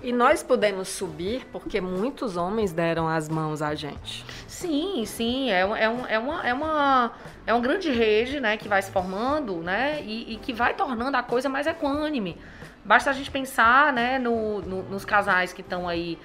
E 0.05 0.11
nós 0.13 0.43
podemos 0.43 0.87
subir 0.87 1.47
porque 1.51 1.81
muitos 1.81 2.37
homens 2.37 2.71
deram 2.71 3.07
as 3.07 3.27
mãos 3.27 3.59
a 3.63 3.73
gente. 3.73 4.23
Sim, 4.47 5.03
sim, 5.03 5.49
é, 5.49 5.61
é, 5.61 5.89
um- 5.89 6.05
é 6.05 6.19
uma, 6.19 6.47
é, 6.47 6.53
uma, 6.53 7.11
é 7.47 7.51
uma 7.51 7.59
grande 7.59 7.89
rede, 7.91 8.39
né, 8.39 8.55
que 8.55 8.67
vai 8.67 8.79
se 8.83 8.91
formando, 8.91 9.55
né, 9.63 10.03
e, 10.03 10.33
e 10.33 10.37
que 10.37 10.53
vai 10.53 10.75
tornando 10.75 11.17
a 11.17 11.23
coisa 11.23 11.49
mais 11.49 11.65
equânime. 11.65 12.37
Basta 12.83 13.09
a 13.09 13.13
gente 13.13 13.31
pensar, 13.31 13.91
né, 13.91 14.19
no, 14.19 14.61
no- 14.61 14.83
nos 14.83 15.03
casais 15.03 15.51
que 15.51 15.61
estão 15.61 15.89
aí 15.89 16.19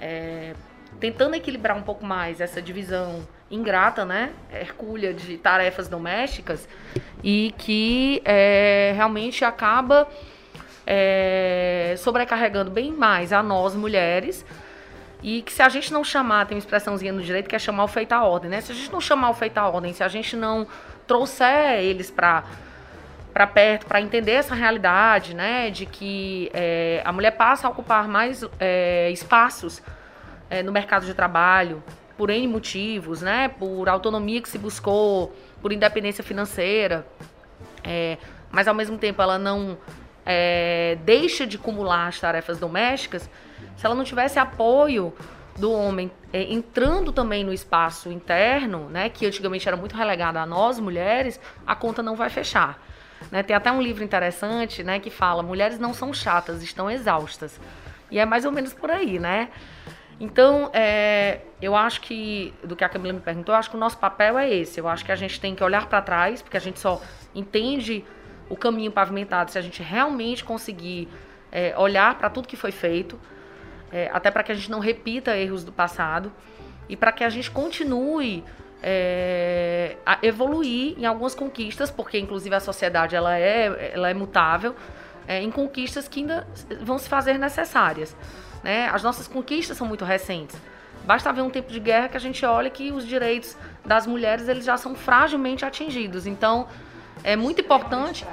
é, 0.00 0.54
tentando 0.98 1.36
equilibrar 1.36 1.76
um 1.76 1.82
pouco 1.82 2.04
mais 2.04 2.40
essa 2.40 2.60
divisão 2.60 3.24
ingrata, 3.48 4.04
né, 4.04 4.32
hercúlea 4.52 5.14
de 5.14 5.36
tarefas 5.38 5.86
domésticas 5.86 6.68
e 7.22 7.54
que 7.56 8.20
é, 8.24 8.92
realmente 8.96 9.44
acaba 9.44 10.08
é, 10.86 11.94
sobrecarregando 11.98 12.70
bem 12.70 12.92
mais 12.92 13.32
a 13.32 13.42
nós 13.42 13.74
mulheres. 13.74 14.44
E 15.22 15.42
que 15.42 15.52
se 15.52 15.62
a 15.62 15.68
gente 15.68 15.92
não 15.92 16.02
chamar, 16.02 16.46
tem 16.46 16.56
uma 16.56 16.60
expressãozinha 16.60 17.12
no 17.12 17.22
direito 17.22 17.48
que 17.48 17.54
é 17.54 17.58
chamar 17.58 17.84
o 17.84 17.88
feito 17.88 18.12
à 18.12 18.24
ordem, 18.24 18.50
né? 18.50 18.60
Se 18.60 18.72
a 18.72 18.74
gente 18.74 18.90
não 18.90 19.00
chamar 19.00 19.30
o 19.30 19.34
feito 19.34 19.58
à 19.58 19.68
ordem, 19.68 19.92
se 19.92 20.02
a 20.02 20.08
gente 20.08 20.34
não 20.34 20.66
trouxer 21.06 21.80
eles 21.80 22.10
para 22.10 22.44
para 23.32 23.46
perto, 23.46 23.86
para 23.86 24.00
entender 24.00 24.32
essa 24.32 24.54
realidade, 24.56 25.34
né, 25.34 25.70
de 25.70 25.86
que 25.86 26.50
é, 26.52 27.00
a 27.04 27.12
mulher 27.12 27.30
passa 27.30 27.68
a 27.68 27.70
ocupar 27.70 28.08
mais 28.08 28.44
é, 28.58 29.08
espaços 29.12 29.80
é, 30.48 30.64
no 30.64 30.72
mercado 30.72 31.06
de 31.06 31.14
trabalho 31.14 31.82
por 32.18 32.28
N 32.28 32.46
motivos, 32.48 33.22
né, 33.22 33.48
por 33.48 33.88
autonomia 33.88 34.42
que 34.42 34.48
se 34.48 34.58
buscou, 34.58 35.34
por 35.62 35.72
independência 35.72 36.24
financeira, 36.24 37.06
é, 37.84 38.18
mas 38.50 38.66
ao 38.66 38.74
mesmo 38.74 38.98
tempo 38.98 39.22
ela 39.22 39.38
não 39.38 39.78
é, 40.32 40.96
deixa 41.04 41.44
de 41.44 41.56
acumular 41.56 42.06
as 42.06 42.20
tarefas 42.20 42.58
domésticas, 42.58 43.28
se 43.76 43.84
ela 43.84 43.96
não 43.96 44.04
tivesse 44.04 44.38
apoio 44.38 45.12
do 45.58 45.72
homem 45.72 46.10
é, 46.32 46.52
entrando 46.52 47.12
também 47.12 47.42
no 47.42 47.52
espaço 47.52 48.10
interno, 48.10 48.88
né, 48.88 49.08
que 49.08 49.26
antigamente 49.26 49.66
era 49.66 49.76
muito 49.76 49.96
relegado 49.96 50.36
a 50.36 50.46
nós 50.46 50.78
mulheres, 50.78 51.40
a 51.66 51.74
conta 51.74 52.00
não 52.00 52.14
vai 52.14 52.30
fechar. 52.30 52.80
Né? 53.30 53.42
Tem 53.42 53.56
até 53.56 53.72
um 53.72 53.82
livro 53.82 54.04
interessante 54.04 54.84
né, 54.84 55.00
que 55.00 55.10
fala: 55.10 55.42
mulheres 55.42 55.78
não 55.78 55.92
são 55.92 56.12
chatas, 56.12 56.62
estão 56.62 56.88
exaustas. 56.88 57.60
E 58.10 58.18
é 58.18 58.24
mais 58.24 58.44
ou 58.44 58.52
menos 58.52 58.72
por 58.72 58.90
aí, 58.90 59.18
né? 59.18 59.50
Então, 60.18 60.70
é, 60.72 61.40
eu 61.60 61.74
acho 61.74 62.00
que, 62.02 62.54
do 62.62 62.76
que 62.76 62.84
a 62.84 62.88
Camila 62.88 63.14
me 63.14 63.20
perguntou, 63.20 63.54
eu 63.54 63.58
acho 63.58 63.70
que 63.70 63.76
o 63.76 63.78
nosso 63.78 63.98
papel 63.98 64.38
é 64.38 64.52
esse. 64.52 64.78
Eu 64.78 64.86
acho 64.86 65.04
que 65.04 65.12
a 65.12 65.16
gente 65.16 65.40
tem 65.40 65.54
que 65.54 65.64
olhar 65.64 65.86
para 65.86 66.02
trás, 66.02 66.42
porque 66.42 66.56
a 66.56 66.60
gente 66.60 66.78
só 66.78 67.00
entende 67.34 68.04
o 68.50 68.56
caminho 68.56 68.92
pavimentado 68.92 69.50
se 69.50 69.58
a 69.58 69.62
gente 69.62 69.82
realmente 69.82 70.44
conseguir 70.44 71.08
é, 71.50 71.74
olhar 71.78 72.18
para 72.18 72.28
tudo 72.28 72.46
que 72.46 72.56
foi 72.56 72.72
feito, 72.72 73.18
é, 73.90 74.10
até 74.12 74.30
para 74.30 74.42
que 74.42 74.52
a 74.52 74.54
gente 74.54 74.70
não 74.70 74.80
repita 74.80 75.36
erros 75.36 75.64
do 75.64 75.72
passado 75.72 76.30
e 76.88 76.96
para 76.96 77.12
que 77.12 77.24
a 77.24 77.30
gente 77.30 77.50
continue 77.50 78.44
é, 78.82 79.96
a 80.04 80.18
evoluir 80.22 80.98
em 80.98 81.06
algumas 81.06 81.34
conquistas, 81.34 81.90
porque 81.90 82.18
inclusive 82.18 82.54
a 82.54 82.60
sociedade 82.60 83.14
ela 83.14 83.38
é, 83.38 83.92
ela 83.94 84.10
é 84.10 84.14
mutável, 84.14 84.74
é, 85.28 85.40
em 85.40 85.50
conquistas 85.50 86.08
que 86.08 86.20
ainda 86.20 86.46
vão 86.82 86.98
se 86.98 87.08
fazer 87.08 87.38
necessárias. 87.38 88.16
Né? 88.64 88.88
As 88.88 89.02
nossas 89.02 89.28
conquistas 89.28 89.76
são 89.76 89.86
muito 89.86 90.04
recentes. 90.04 90.56
Basta 91.04 91.32
ver 91.32 91.42
um 91.42 91.50
tempo 91.50 91.72
de 91.72 91.80
guerra 91.80 92.08
que 92.08 92.16
a 92.16 92.20
gente 92.20 92.44
olha 92.44 92.68
que 92.68 92.92
os 92.92 93.06
direitos 93.06 93.56
das 93.84 94.06
mulheres 94.06 94.48
eles 94.48 94.64
já 94.64 94.76
são 94.76 94.94
fragilmente 94.94 95.64
atingidos. 95.64 96.26
Então, 96.26 96.68
é 97.22 97.36
muito 97.36 97.60
importante. 97.60 98.26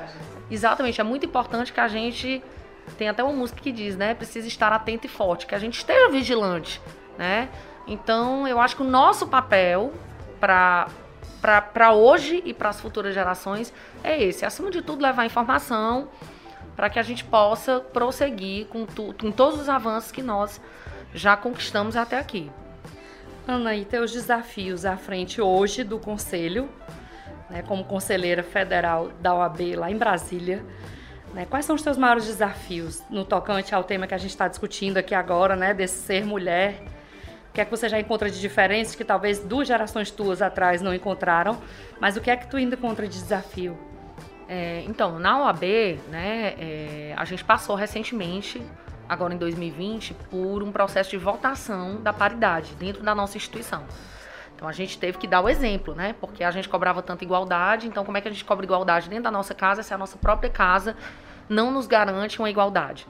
Exatamente, 0.50 1.02
é 1.02 1.04
muito 1.04 1.26
importante 1.26 1.74
que 1.74 1.80
a 1.80 1.88
gente 1.88 2.42
tem 2.98 3.10
até 3.10 3.24
uma 3.24 3.34
música 3.34 3.60
que 3.62 3.72
diz, 3.72 3.98
né, 3.98 4.14
precisa 4.14 4.48
estar 4.48 4.72
atento 4.72 5.06
e 5.06 5.10
forte, 5.10 5.46
que 5.46 5.54
a 5.54 5.60
gente 5.60 5.78
esteja 5.78 6.10
vigilante, 6.10 6.82
né? 7.18 7.50
Então, 7.86 8.48
eu 8.48 8.60
acho 8.60 8.76
que 8.76 8.82
o 8.82 8.86
nosso 8.86 9.28
papel 9.28 9.94
para 10.40 10.88
para 11.42 11.94
hoje 11.94 12.42
e 12.46 12.54
para 12.54 12.70
as 12.70 12.82
futuras 12.82 13.14
gerações 13.14 13.72
é 14.04 14.22
esse. 14.22 14.44
Acima 14.44 14.72
de 14.72 14.82
tudo, 14.82 15.04
levar 15.04 15.26
informação 15.26 16.10
para 16.76 16.90
que 16.90 17.00
a 17.00 17.04
gente 17.04 17.24
possa 17.24 17.80
prosseguir 17.80 18.68
com, 18.68 18.86
tu, 18.86 19.14
com 19.20 19.32
todos 19.32 19.62
os 19.62 19.70
avanços 19.70 20.12
que 20.12 20.22
nós 20.22 20.60
já 21.14 21.38
conquistamos 21.38 21.96
até 21.96 22.20
aqui. 22.20 22.52
Ana, 23.48 23.76
e 23.76 23.86
teus 23.86 24.12
desafios 24.12 24.84
à 24.86 24.98
frente 24.98 25.42
hoje 25.42 25.84
do 25.84 25.98
Conselho, 25.98 26.70
né, 27.50 27.64
como 27.64 27.84
conselheira 27.84 28.44
federal 28.44 29.10
da 29.22 29.34
OAB 29.34 29.76
lá 29.76 29.90
em 29.92 29.98
Brasília, 29.98 30.64
né, 31.34 31.46
quais 31.50 31.66
são 31.66 31.76
os 31.76 31.82
teus 31.82 31.98
maiores 31.98 32.26
desafios 32.26 33.04
no 33.10 33.26
tocante 33.26 33.74
ao 33.74 33.84
tema 33.84 34.08
que 34.08 34.14
a 34.14 34.18
gente 34.18 34.32
está 34.32 34.48
discutindo 34.48 34.98
aqui 34.98 35.14
agora, 35.14 35.56
né, 35.56 35.74
desse 35.74 36.02
ser 36.02 36.26
mulher? 36.26 36.82
O 37.50 37.54
que 37.54 37.62
é 37.62 37.66
que 37.66 37.72
você 37.72 37.90
já 37.90 38.00
encontra 38.00 38.30
de 38.30 38.40
diferenças 38.40 38.96
que 38.96 39.04
talvez 39.04 39.40
duas 39.40 39.68
gerações 39.68 40.12
tuas 40.12 40.42
atrás 40.42 40.82
não 40.82 40.94
encontraram? 40.94 41.58
Mas 42.00 42.16
o 42.16 42.22
que 42.22 42.30
é 42.30 42.38
que 42.38 42.48
tu 42.48 42.58
ainda 42.58 42.76
encontra 42.76 43.08
de 43.08 43.20
desafio? 43.20 43.78
É, 44.48 44.84
então, 44.88 45.20
na 45.20 45.44
OAB, 45.44 46.00
né, 46.10 46.54
é, 46.58 47.14
a 47.18 47.26
gente 47.26 47.44
passou 47.44 47.76
recentemente, 47.76 48.62
agora 49.10 49.34
em 49.34 49.38
2020, 49.38 50.14
por 50.30 50.64
um 50.64 50.72
processo 50.72 51.10
de 51.10 51.18
votação 51.18 52.02
da 52.02 52.14
paridade 52.14 52.74
dentro 52.76 53.04
da 53.04 53.14
nossa 53.14 53.38
instituição. 53.38 53.84
Então 54.58 54.68
a 54.68 54.72
gente 54.72 54.98
teve 54.98 55.20
que 55.20 55.28
dar 55.28 55.42
o 55.42 55.48
exemplo, 55.48 55.94
né? 55.94 56.16
Porque 56.20 56.44
a 56.44 56.50
gente 56.50 56.68
cobrava 56.68 57.04
tanta 57.04 57.24
igualdade, 57.24 57.88
então 57.88 58.04
como 58.04 58.18
é 58.18 58.22
que 58.22 58.28
a 58.28 58.32
gente 58.32 58.44
cobra 58.44 58.66
igualdade 58.66 59.08
dentro 59.08 59.26
da 59.26 59.32
nossa 59.32 59.54
casa 59.54 59.84
se 59.84 59.94
a 59.94 59.98
nossa 60.00 60.18
própria 60.18 60.50
casa 60.50 60.98
não 61.48 61.70
nos 61.72 61.86
garante 61.86 62.40
uma 62.40 62.50
igualdade? 62.50 63.08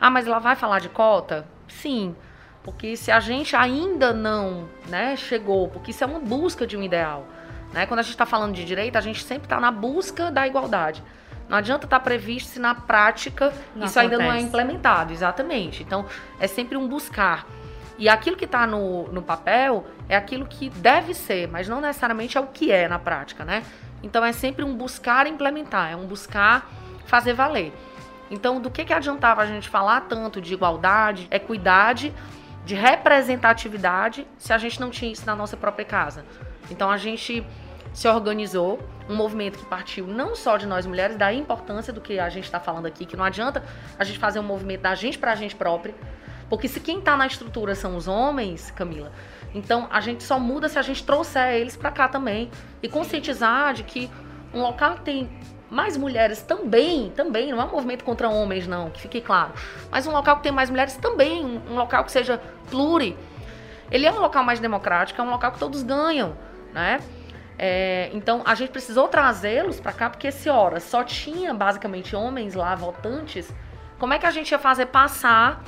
Ah, 0.00 0.08
mas 0.08 0.26
ela 0.26 0.38
vai 0.38 0.56
falar 0.56 0.80
de 0.80 0.88
cota? 0.88 1.46
Sim, 1.68 2.16
porque 2.62 2.96
se 2.96 3.10
a 3.10 3.20
gente 3.20 3.54
ainda 3.54 4.14
não 4.14 4.70
né, 4.88 5.14
chegou, 5.16 5.68
porque 5.68 5.90
isso 5.90 6.02
é 6.02 6.06
uma 6.06 6.18
busca 6.18 6.66
de 6.66 6.78
um 6.78 6.82
ideal. 6.82 7.26
Né? 7.74 7.84
Quando 7.84 8.00
a 8.00 8.02
gente 8.02 8.12
está 8.12 8.24
falando 8.24 8.54
de 8.54 8.64
direito, 8.64 8.96
a 8.96 9.02
gente 9.02 9.22
sempre 9.22 9.44
está 9.44 9.60
na 9.60 9.70
busca 9.70 10.30
da 10.30 10.46
igualdade. 10.46 11.04
Não 11.46 11.58
adianta 11.58 11.84
estar 11.84 12.00
previsto 12.00 12.48
se 12.48 12.58
na 12.58 12.74
prática 12.74 13.52
Não 13.74 13.86
isso 13.86 14.00
ainda 14.00 14.16
não 14.16 14.24
é 14.24 14.28
acontece. 14.28 14.46
implementado, 14.46 15.12
exatamente. 15.12 15.82
Então, 15.82 16.06
é 16.40 16.46
sempre 16.46 16.78
um 16.78 16.88
buscar. 16.88 17.46
E 17.98 18.08
aquilo 18.08 18.36
que 18.36 18.44
está 18.44 18.66
no, 18.66 19.08
no 19.08 19.22
papel 19.22 19.86
é 20.08 20.16
aquilo 20.16 20.46
que 20.46 20.68
deve 20.68 21.14
ser, 21.14 21.48
mas 21.48 21.68
não 21.68 21.80
necessariamente 21.80 22.36
é 22.36 22.40
o 22.40 22.46
que 22.46 22.70
é 22.70 22.86
na 22.88 22.98
prática, 22.98 23.44
né? 23.44 23.62
Então, 24.02 24.24
é 24.24 24.32
sempre 24.32 24.64
um 24.64 24.76
buscar 24.76 25.26
implementar, 25.26 25.90
é 25.90 25.96
um 25.96 26.06
buscar 26.06 26.70
fazer 27.06 27.32
valer. 27.32 27.72
Então, 28.30 28.60
do 28.60 28.70
que, 28.70 28.84
que 28.84 28.92
adiantava 28.92 29.42
a 29.42 29.46
gente 29.46 29.68
falar 29.68 30.02
tanto 30.02 30.40
de 30.40 30.52
igualdade, 30.52 31.26
equidade, 31.30 32.12
de 32.64 32.74
representatividade, 32.74 34.26
se 34.36 34.52
a 34.52 34.58
gente 34.58 34.80
não 34.80 34.90
tinha 34.90 35.10
isso 35.10 35.24
na 35.24 35.34
nossa 35.34 35.56
própria 35.56 35.84
casa? 35.84 36.24
Então, 36.70 36.90
a 36.90 36.96
gente 36.96 37.46
se 37.94 38.06
organizou, 38.06 38.78
um 39.08 39.14
movimento 39.14 39.58
que 39.58 39.64
partiu 39.64 40.06
não 40.06 40.34
só 40.34 40.56
de 40.56 40.66
nós 40.66 40.84
mulheres, 40.84 41.16
da 41.16 41.32
importância 41.32 41.92
do 41.92 42.00
que 42.00 42.18
a 42.18 42.28
gente 42.28 42.44
está 42.44 42.60
falando 42.60 42.86
aqui, 42.86 43.06
que 43.06 43.16
não 43.16 43.24
adianta 43.24 43.64
a 43.98 44.04
gente 44.04 44.18
fazer 44.18 44.38
um 44.40 44.42
movimento 44.42 44.82
da 44.82 44.94
gente 44.94 45.16
para 45.16 45.32
a 45.32 45.34
gente 45.34 45.54
própria, 45.54 45.94
porque 46.48 46.68
se 46.68 46.80
quem 46.80 46.98
está 46.98 47.16
na 47.16 47.26
estrutura 47.26 47.74
são 47.74 47.96
os 47.96 48.06
homens, 48.06 48.70
Camila, 48.70 49.12
então 49.54 49.88
a 49.90 50.00
gente 50.00 50.22
só 50.22 50.38
muda 50.38 50.68
se 50.68 50.78
a 50.78 50.82
gente 50.82 51.04
trouxer 51.04 51.54
eles 51.54 51.76
para 51.76 51.90
cá 51.90 52.08
também 52.08 52.50
e 52.82 52.88
conscientizar 52.88 53.74
de 53.74 53.82
que 53.82 54.10
um 54.52 54.60
local 54.60 54.96
que 54.96 55.02
tem 55.02 55.30
mais 55.70 55.96
mulheres 55.96 56.42
também, 56.42 57.10
também, 57.10 57.50
não 57.50 57.60
é 57.60 57.64
um 57.64 57.70
movimento 57.70 58.04
contra 58.04 58.28
homens 58.28 58.66
não, 58.66 58.90
que 58.90 59.00
fique 59.00 59.20
claro, 59.20 59.52
mas 59.90 60.06
um 60.06 60.12
local 60.12 60.36
que 60.36 60.44
tem 60.44 60.52
mais 60.52 60.70
mulheres 60.70 60.96
também, 60.96 61.44
um, 61.44 61.74
local 61.74 62.04
que 62.04 62.12
seja 62.12 62.40
pluri, 62.70 63.16
ele 63.90 64.06
é 64.06 64.12
um 64.12 64.20
local 64.20 64.44
mais 64.44 64.60
democrático, 64.60 65.20
é 65.20 65.24
um 65.24 65.30
local 65.30 65.52
que 65.52 65.58
todos 65.58 65.82
ganham, 65.82 66.36
né? 66.72 67.00
É, 67.58 68.10
então 68.12 68.42
a 68.44 68.54
gente 68.54 68.70
precisou 68.70 69.08
trazê-los 69.08 69.80
para 69.80 69.92
cá 69.92 70.10
porque 70.10 70.26
esse 70.26 70.48
hora 70.50 70.78
só 70.78 71.02
tinha 71.02 71.54
basicamente 71.54 72.14
homens 72.14 72.54
lá 72.54 72.74
votantes. 72.74 73.50
Como 73.98 74.12
é 74.12 74.18
que 74.18 74.26
a 74.26 74.30
gente 74.30 74.50
ia 74.50 74.58
fazer 74.58 74.86
passar 74.86 75.64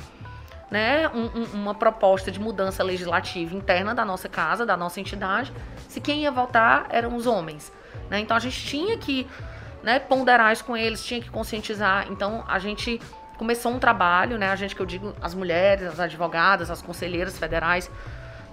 né, 0.69 1.07
um- 1.09 1.29
um- 1.41 1.61
uma 1.61 1.73
proposta 1.73 2.31
de 2.31 2.39
mudança 2.39 2.83
legislativa 2.83 3.55
interna 3.55 3.93
da 3.95 4.05
nossa 4.05 4.29
casa, 4.29 4.65
da 4.65 4.77
nossa 4.77 4.99
entidade, 4.99 5.51
se 5.87 5.99
quem 5.99 6.21
ia 6.21 6.31
votar 6.31 6.85
eram 6.89 7.15
os 7.15 7.25
homens? 7.25 7.71
né? 8.09 8.19
Então 8.19 8.35
a 8.35 8.39
gente 8.39 8.59
tinha 8.65 8.97
que 8.97 9.27
né, 9.83 9.99
ponderar 9.99 10.51
isso 10.51 10.65
com 10.65 10.75
eles, 10.75 11.05
tinha 11.05 11.21
que 11.21 11.29
conscientizar. 11.29 12.07
Então 12.09 12.43
a 12.47 12.57
gente 12.59 12.99
começou 13.37 13.71
um 13.71 13.79
trabalho, 13.79 14.37
né? 14.37 14.49
A 14.49 14.55
gente 14.55 14.75
que 14.75 14.81
eu 14.81 14.85
digo, 14.85 15.15
as 15.21 15.33
mulheres, 15.35 15.87
as 15.87 15.99
advogadas, 15.99 16.69
as 16.71 16.81
conselheiras 16.81 17.37
federais 17.37 17.89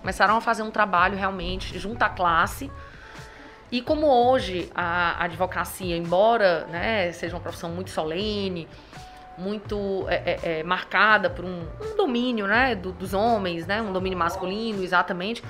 começaram 0.00 0.36
a 0.36 0.40
fazer 0.40 0.62
um 0.62 0.70
trabalho 0.70 1.16
realmente 1.16 1.78
junto 1.78 2.02
à 2.02 2.08
classe. 2.08 2.70
E 3.72 3.80
como 3.82 4.06
hoje 4.06 4.70
a 4.74 5.24
advocacia, 5.24 5.96
embora 5.96 6.66
né, 6.66 7.10
seja 7.12 7.34
uma 7.34 7.40
profissão 7.42 7.70
muito 7.70 7.90
solene, 7.90 8.68
muito 9.38 10.06
é, 10.08 10.14
é, 10.14 10.58
é, 10.58 10.62
marcada 10.62 11.28
por 11.28 11.44
um, 11.44 11.66
um 11.80 11.96
domínio 11.96 12.46
né, 12.46 12.74
do, 12.74 12.92
dos 12.92 13.12
homens, 13.12 13.66
né, 13.66 13.82
um 13.82 13.92
domínio 13.92 14.18
masculino, 14.18 14.82
exatamente, 14.82 15.42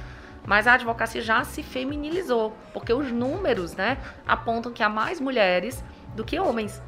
mas 0.44 0.66
a 0.66 0.74
advocacia 0.74 1.20
já 1.20 1.44
se 1.44 1.62
feminilizou, 1.62 2.56
porque 2.72 2.92
os 2.92 3.10
números 3.10 3.74
né, 3.74 3.98
apontam 4.26 4.72
que 4.72 4.82
há 4.82 4.88
mais 4.88 5.20
mulheres 5.20 5.84
do 6.14 6.24
que 6.24 6.38
homens. 6.38 6.82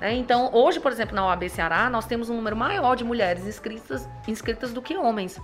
Né? 0.00 0.14
Então, 0.14 0.50
hoje, 0.52 0.80
por 0.80 0.90
exemplo, 0.90 1.14
na 1.14 1.26
OAB 1.26 1.48
Ceará, 1.48 1.90
nós 1.90 2.06
temos 2.06 2.30
um 2.30 2.36
número 2.36 2.56
maior 2.56 2.94
de 2.94 3.04
mulheres 3.04 3.46
inscritas, 3.46 4.08
inscritas 4.26 4.72
do 4.72 4.80
que 4.80 4.96
homens. 4.96 5.40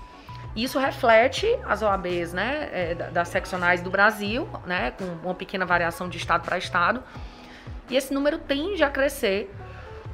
Isso 0.56 0.78
reflete 0.78 1.46
as 1.66 1.82
OABs 1.82 2.32
né, 2.32 2.68
é, 2.72 2.94
das 2.94 3.28
seccionais 3.28 3.82
do 3.82 3.90
Brasil, 3.90 4.48
né, 4.64 4.92
com 4.92 5.04
uma 5.24 5.34
pequena 5.34 5.66
variação 5.66 6.08
de 6.08 6.16
estado 6.16 6.44
para 6.44 6.56
estado. 6.56 7.02
E 7.90 7.96
esse 7.96 8.14
número 8.14 8.38
tende 8.38 8.82
a 8.82 8.88
crescer, 8.88 9.52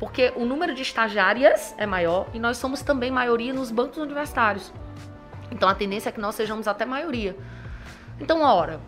porque 0.00 0.32
o 0.34 0.46
número 0.46 0.74
de 0.74 0.80
estagiárias 0.80 1.74
é 1.76 1.84
maior 1.84 2.26
e 2.32 2.40
nós 2.40 2.56
somos 2.56 2.80
também 2.80 3.10
maioria 3.10 3.52
nos 3.52 3.70
bancos 3.70 3.98
universitários. 3.98 4.72
Então 5.50 5.68
a 5.68 5.74
tendência 5.74 6.08
é 6.08 6.12
que 6.12 6.20
nós 6.20 6.34
sejamos 6.34 6.66
até 6.66 6.86
maioria. 6.86 7.36
Então, 8.18 8.42
ora, 8.42 8.80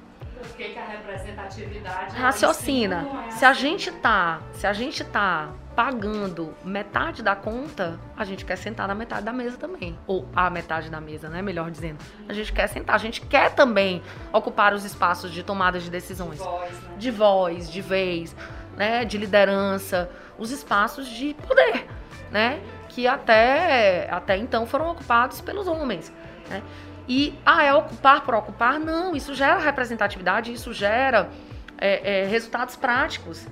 por 0.42 0.56
que, 0.56 0.70
que 0.70 0.78
a 0.78 0.84
representatividade 0.84 2.16
raciocina. 2.16 3.06
É 3.28 3.30
se 3.30 3.44
a 3.44 3.52
gente 3.52 3.92
tá, 3.92 4.40
se 4.52 4.66
a 4.66 4.72
gente 4.72 5.04
tá 5.04 5.50
pagando 5.76 6.54
metade 6.64 7.22
da 7.22 7.36
conta, 7.36 7.98
a 8.16 8.24
gente 8.24 8.44
quer 8.44 8.56
sentar 8.56 8.88
na 8.88 8.94
metade 8.94 9.24
da 9.24 9.32
mesa 9.32 9.56
também. 9.56 9.96
Ou 10.06 10.28
a 10.34 10.50
metade 10.50 10.90
da 10.90 11.00
mesa, 11.00 11.28
né? 11.28 11.40
Melhor 11.40 11.70
dizendo. 11.70 11.98
A 12.28 12.32
gente 12.32 12.52
quer 12.52 12.66
sentar, 12.66 12.96
a 12.96 12.98
gente 12.98 13.20
quer 13.20 13.54
também 13.54 14.02
ocupar 14.32 14.74
os 14.74 14.84
espaços 14.84 15.30
de 15.30 15.42
tomada 15.42 15.78
de 15.78 15.90
decisões. 15.90 16.38
De 16.38 16.44
voz, 16.44 16.72
né? 16.72 16.96
de, 16.98 17.10
voz, 17.10 17.70
de 17.70 17.80
vez, 17.80 18.36
né? 18.76 19.04
De 19.04 19.16
liderança, 19.16 20.10
os 20.42 20.50
espaços 20.50 21.08
de 21.08 21.34
poder, 21.46 21.86
né? 22.30 22.60
Que 22.88 23.06
até, 23.06 24.08
até 24.10 24.36
então 24.36 24.66
foram 24.66 24.90
ocupados 24.90 25.40
pelos 25.40 25.68
homens, 25.68 26.12
né? 26.50 26.62
E, 27.08 27.38
ah, 27.46 27.62
é 27.62 27.72
ocupar 27.72 28.24
por 28.24 28.34
ocupar? 28.34 28.78
Não, 28.78 29.14
isso 29.14 29.34
gera 29.34 29.58
representatividade, 29.58 30.52
isso 30.52 30.72
gera 30.72 31.30
é, 31.78 32.22
é, 32.22 32.26
resultados 32.26 32.76
práticos. 32.76 33.46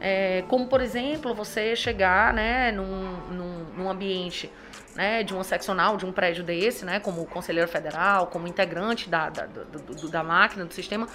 É, 0.00 0.44
como, 0.48 0.66
por 0.66 0.80
exemplo, 0.80 1.32
você 1.34 1.76
chegar 1.76 2.32
né, 2.32 2.72
num, 2.72 3.16
num, 3.30 3.64
num 3.76 3.90
ambiente 3.90 4.50
né, 4.96 5.22
de 5.22 5.32
uma 5.32 5.44
seccional, 5.44 5.96
de 5.96 6.04
um 6.04 6.12
prédio 6.12 6.42
desse, 6.42 6.84
né, 6.84 6.98
como 6.98 7.24
conselheiro 7.26 7.68
federal, 7.68 8.26
como 8.26 8.46
integrante 8.48 9.08
da, 9.08 9.30
da, 9.30 9.46
do, 9.46 9.94
do, 9.94 10.08
da 10.08 10.22
máquina, 10.22 10.64
do 10.64 10.74
sistema, 10.74 11.06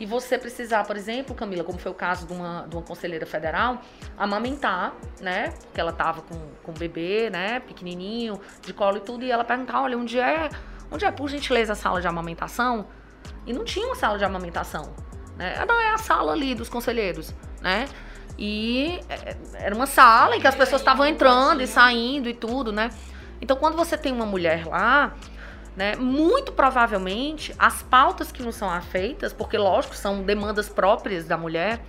e 0.00 0.06
você 0.06 0.38
precisar, 0.38 0.84
por 0.84 0.96
exemplo, 0.96 1.34
Camila, 1.34 1.62
como 1.62 1.78
foi 1.78 1.92
o 1.92 1.94
caso 1.94 2.26
de 2.26 2.32
uma, 2.32 2.66
de 2.66 2.74
uma 2.74 2.82
conselheira 2.82 3.26
federal, 3.26 3.82
amamentar, 4.16 4.94
né, 5.20 5.52
porque 5.64 5.78
ela 5.78 5.90
estava 5.90 6.22
com, 6.22 6.36
com 6.62 6.70
o 6.70 6.74
bebê, 6.74 7.28
né, 7.28 7.60
pequenininho, 7.60 8.40
de 8.62 8.72
colo 8.72 8.96
e 8.96 9.00
tudo, 9.00 9.26
e 9.26 9.30
ela 9.30 9.44
perguntar, 9.44 9.82
olha, 9.82 9.98
onde 9.98 10.18
é, 10.18 10.48
onde 10.90 11.04
é, 11.04 11.10
por 11.10 11.28
gentileza, 11.28 11.74
a 11.74 11.76
sala 11.76 12.00
de 12.00 12.08
amamentação? 12.08 12.86
E 13.46 13.52
não 13.52 13.62
tinha 13.62 13.84
uma 13.84 13.94
sala 13.94 14.16
de 14.16 14.24
amamentação, 14.24 14.90
né, 15.36 15.62
não, 15.68 15.78
é 15.78 15.90
a 15.90 15.98
sala 15.98 16.32
ali 16.32 16.54
dos 16.54 16.70
conselheiros, 16.70 17.34
né, 17.60 17.84
e 18.38 19.00
é, 19.06 19.36
era 19.52 19.74
uma 19.74 19.86
sala 19.86 20.34
em 20.34 20.40
que 20.40 20.46
as 20.46 20.54
pessoas 20.54 20.80
estavam 20.80 21.04
entrando 21.04 21.60
e 21.60 21.66
saindo 21.66 22.26
e 22.26 22.32
tudo, 22.32 22.72
né? 22.72 22.88
Então, 23.38 23.54
quando 23.56 23.76
você 23.76 23.98
tem 23.98 24.12
uma 24.12 24.26
mulher 24.26 24.66
lá, 24.66 25.14
né, 25.80 25.96
muito 25.96 26.52
provavelmente 26.52 27.54
as 27.58 27.82
pautas 27.82 28.30
que 28.30 28.42
não 28.42 28.52
são 28.52 28.68
afeitas, 28.68 29.32
porque 29.32 29.56
lógico, 29.56 29.96
são 29.96 30.22
demandas 30.22 30.68
próprias 30.68 31.24
da 31.24 31.38
mulher, 31.38 31.80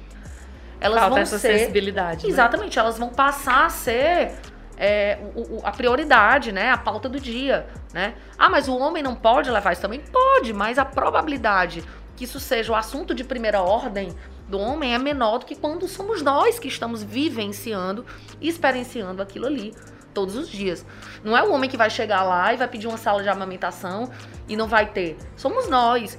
elas 0.80 0.98
Falta 0.98 1.16
vão 1.16 1.22
essa 1.24 1.38
ser 1.38 1.60
sensibilidade. 1.60 2.24
né? 2.24 2.30
Exatamente, 2.32 2.80
elas 2.80 2.98
vão 2.98 3.10
passar 3.10 3.66
a 3.66 3.70
ser 3.70 4.32
é, 4.78 5.20
o, 5.36 5.58
o, 5.58 5.62
a 5.66 5.74
prioridade, 5.74 6.54
né? 6.54 6.72
A 6.72 6.78
pauta 6.78 7.10
do 7.10 7.20
dia, 7.20 7.68
né? 7.94 8.14
Ah, 8.38 8.48
mas 8.48 8.70
o 8.70 8.78
homem 8.78 9.04
não 9.04 9.14
pode 9.14 9.52
levar 9.52 9.74
isso 9.74 9.82
também? 9.82 10.00
Pode, 10.00 10.54
mas 10.54 10.80
a 10.80 10.86
probabilidade 10.86 11.84
que 12.16 12.24
isso 12.24 12.40
seja 12.40 12.72
o 12.72 12.76
assunto 12.76 13.14
de 13.14 13.26
primeira 13.26 13.62
ordem 13.62 14.16
do 14.48 14.58
homem 14.58 14.94
é 14.94 14.98
menor 14.98 15.40
do 15.40 15.46
que 15.46 15.56
quando 15.56 15.86
somos 15.86 16.22
nós 16.22 16.58
que 16.58 16.70
estamos 16.70 17.04
vivenciando 17.04 18.06
e 18.40 18.48
experienciando 18.48 19.22
aquilo 19.22 19.48
ali 19.48 19.76
todos 20.14 20.36
os 20.36 20.50
dias. 20.50 20.86
Não 21.24 21.38
é 21.38 21.44
o 21.44 21.52
homem 21.52 21.70
que 21.70 21.78
vai 21.78 21.90
chegar 21.90 22.24
lá 22.24 22.54
e 22.54 22.58
vai 22.58 22.68
pedir 22.68 22.88
uma 22.88 22.98
sala 22.98 23.24
de 23.24 23.30
amamentação 23.30 24.12
e 24.48 24.56
não 24.56 24.68
vai 24.68 24.86
ter. 24.86 25.18
Somos 25.36 25.68
nós, 25.70 26.18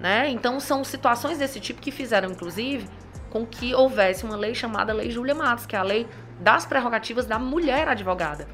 né? 0.00 0.28
Então 0.30 0.58
são 0.60 0.82
situações 0.84 1.38
desse 1.38 1.60
tipo 1.60 1.80
que 1.80 1.90
fizeram, 1.90 2.30
inclusive, 2.30 2.88
com 3.30 3.44
que 3.44 3.74
houvesse 3.74 4.24
uma 4.24 4.36
lei 4.36 4.54
chamada 4.54 4.92
Lei 4.92 5.10
Júlia 5.10 5.34
Matos, 5.34 5.66
que 5.66 5.74
é 5.74 5.78
a 5.78 5.82
lei 5.82 6.06
das 6.40 6.66
prerrogativas 6.66 7.26
da 7.26 7.38
mulher 7.38 7.88
advogada. 7.88 8.46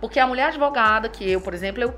Porque 0.00 0.18
a 0.18 0.26
mulher 0.26 0.48
advogada, 0.48 1.08
que 1.08 1.30
eu, 1.30 1.40
por 1.40 1.54
exemplo, 1.54 1.82
eu 1.82 1.94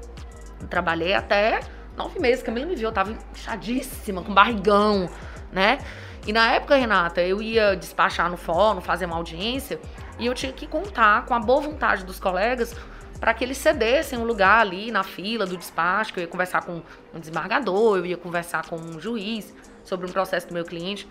trabalhei 0.69 1.15
até 1.15 1.61
nove 1.97 2.19
meses, 2.19 2.43
Camila 2.43 2.67
me 2.67 2.75
viu, 2.75 2.89
eu 2.89 2.93
tava 2.93 3.17
inchadíssima, 3.33 4.23
com 4.23 4.35
barrigão, 4.35 5.09
né? 5.53 5.79
E 6.27 6.33
na 6.33 6.53
época, 6.53 6.77
Renata, 6.77 7.21
eu 7.21 7.43
ia 7.43 7.77
despachar 7.77 8.31
no 8.31 8.37
fórum, 8.37 8.81
fazer 8.81 9.05
uma 9.05 9.17
audiência, 9.17 9.79
e 10.19 10.27
eu 10.27 10.35
tinha 10.35 10.53
que 10.53 10.67
contar 10.67 11.27
com 11.27 11.35
a 11.35 11.39
boa 11.39 11.61
vontade 11.61 12.05
dos 12.05 12.19
colegas 12.19 12.75
para 13.21 13.35
que 13.35 13.45
eles 13.45 13.59
cedessem 13.59 14.19
um 14.19 14.25
lugar 14.25 14.61
ali 14.61 14.91
na 14.91 15.03
fila 15.03 15.47
do 15.47 15.57
despacho, 15.57 16.13
que 16.13 16.21
eu 16.21 16.23
ia 16.23 16.29
conversar 16.29 16.63
com 16.63 16.83
um 17.13 17.21
desembargador, 17.21 17.99
eu 17.99 18.07
ia 18.07 18.17
conversar 18.17 18.67
com 18.67 18.77
um 18.77 19.01
juiz 19.01 19.55
sobre 19.83 20.07
um 20.07 20.13
processo 20.13 20.49
do 20.49 20.55
meu 20.55 20.65
cliente. 20.65 21.09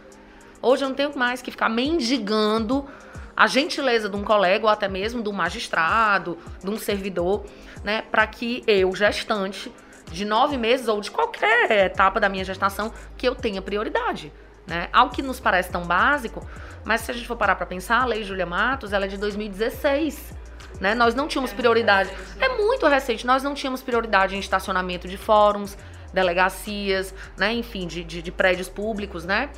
Hoje 0.62 0.84
eu 0.84 0.89
não 0.89 0.95
tenho 0.95 1.17
mais 1.17 1.41
que 1.41 1.52
ficar 1.52 1.69
mendigando 1.69 2.88
a 3.36 3.47
gentileza 3.47 4.10
de 4.10 4.15
um 4.15 4.23
colega 4.23 4.65
ou 4.65 4.69
até 4.69 4.88
mesmo 4.88 5.21
de 5.21 5.30
um 5.30 5.34
magistrado, 5.34 6.38
de 6.63 6.69
um 6.69 6.78
servidor, 6.78 7.45
né, 7.84 8.04
para 8.04 8.26
que 8.28 8.63
eu, 8.67 8.95
gestante, 8.95 9.73
de 10.12 10.23
nove 10.23 10.58
meses 10.58 10.88
ou 10.88 11.02
de 11.02 11.10
qualquer 11.10 11.86
etapa 11.86 12.19
da 12.19 12.30
minha 12.30 12.43
gestação, 12.43 12.93
que 13.17 13.28
eu 13.28 13.34
tenha 13.34 13.62
prioridade. 13.62 14.32
Né? 14.65 14.88
Algo 14.93 15.13
que 15.13 15.21
nos 15.21 15.39
parece 15.39 15.69
tão 15.69 15.84
básico, 15.84 16.47
mas 16.84 17.02
se 17.02 17.12
a 17.12 17.13
gente 17.13 17.28
for 17.28 17.36
parar 17.36 17.56
para 17.56 17.65
pensar, 17.65 18.02
a 18.02 18.06
Lei 18.06 18.23
Júlia 18.23 18.45
Matos 18.45 18.93
ela 18.93 19.06
é 19.06 19.08
de 19.08 19.17
2016. 19.17 20.34
Né? 20.80 20.95
Nós 20.95 21.13
não 21.15 21.28
tínhamos 21.28 21.54
prioridade. 21.54 22.10
É 22.39 22.49
muito 22.49 22.88
recente. 22.88 23.26
Nós 23.26 23.43
não 23.43 23.54
tínhamos 23.54 23.82
prioridade 23.82 24.36
em 24.36 24.39
estacionamento 24.39 25.08
de 25.08 25.17
fóruns, 25.17 25.78
delegacias, 26.13 27.13
né? 27.38 27.54
enfim, 27.54 27.88
de, 27.88 28.04
de, 28.04 28.21
de 28.21 28.32
prédios 28.32 28.69
públicos. 28.69 29.26
Né? 29.26 29.49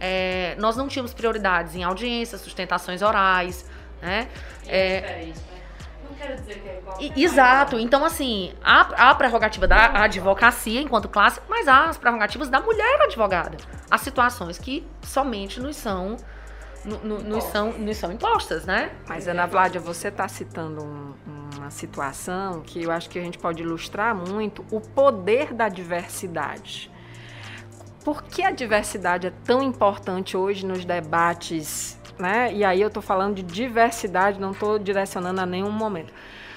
É, 0.00 0.56
nós 0.58 0.76
não 0.76 0.88
tínhamos 0.88 1.12
prioridades 1.12 1.74
em 1.74 1.82
audiências, 1.82 2.40
sustentações 2.40 3.02
orais. 3.02 3.66
Né? 4.00 4.28
É, 4.66 4.78
é, 4.78 5.32
não 6.14 6.26
quero 6.26 6.40
dizer 6.40 6.60
que 6.60 6.68
é 6.68 6.78
igual. 6.78 6.96
Exato. 7.16 7.78
Então, 7.78 8.04
assim, 8.04 8.52
há, 8.62 9.06
há 9.06 9.10
a 9.10 9.14
prerrogativa 9.14 9.66
da 9.66 10.04
advocacia 10.04 10.80
enquanto 10.80 11.08
classe, 11.08 11.40
mas 11.48 11.68
há 11.68 11.86
as 11.86 11.98
prerrogativas 11.98 12.48
da 12.48 12.60
mulher 12.60 13.02
advogada. 13.02 13.56
Há 13.90 13.98
situações 13.98 14.58
que 14.58 14.86
somente 15.02 15.60
nos 15.60 15.76
são. 15.76 16.16
No, 16.84 16.98
no, 16.98 17.22
nos, 17.22 17.44
são, 17.44 17.72
nos 17.72 17.96
são 17.96 18.12
impostas, 18.12 18.66
né? 18.66 18.90
Mas, 19.08 19.26
Ana 19.26 19.46
Vládia, 19.46 19.80
você 19.80 20.08
está 20.08 20.28
citando 20.28 20.84
um, 20.84 21.14
uma 21.56 21.70
situação 21.70 22.60
que 22.60 22.82
eu 22.82 22.90
acho 22.90 23.08
que 23.08 23.18
a 23.18 23.22
gente 23.22 23.38
pode 23.38 23.62
ilustrar 23.62 24.14
muito 24.14 24.62
o 24.70 24.82
poder 24.82 25.54
da 25.54 25.66
diversidade. 25.70 26.90
Por 28.04 28.22
que 28.22 28.42
a 28.42 28.50
diversidade 28.50 29.28
é 29.28 29.32
tão 29.44 29.62
importante 29.62 30.36
hoje 30.36 30.66
nos 30.66 30.84
debates 30.84 31.98
né? 32.18 32.52
E 32.52 32.64
aí 32.64 32.80
eu 32.80 32.88
estou 32.88 33.02
falando 33.02 33.36
de 33.36 33.42
diversidade, 33.42 34.40
não 34.40 34.52
estou 34.52 34.78
direcionando 34.78 35.40
a 35.40 35.46
nenhum 35.46 35.70
momento. 35.70 36.12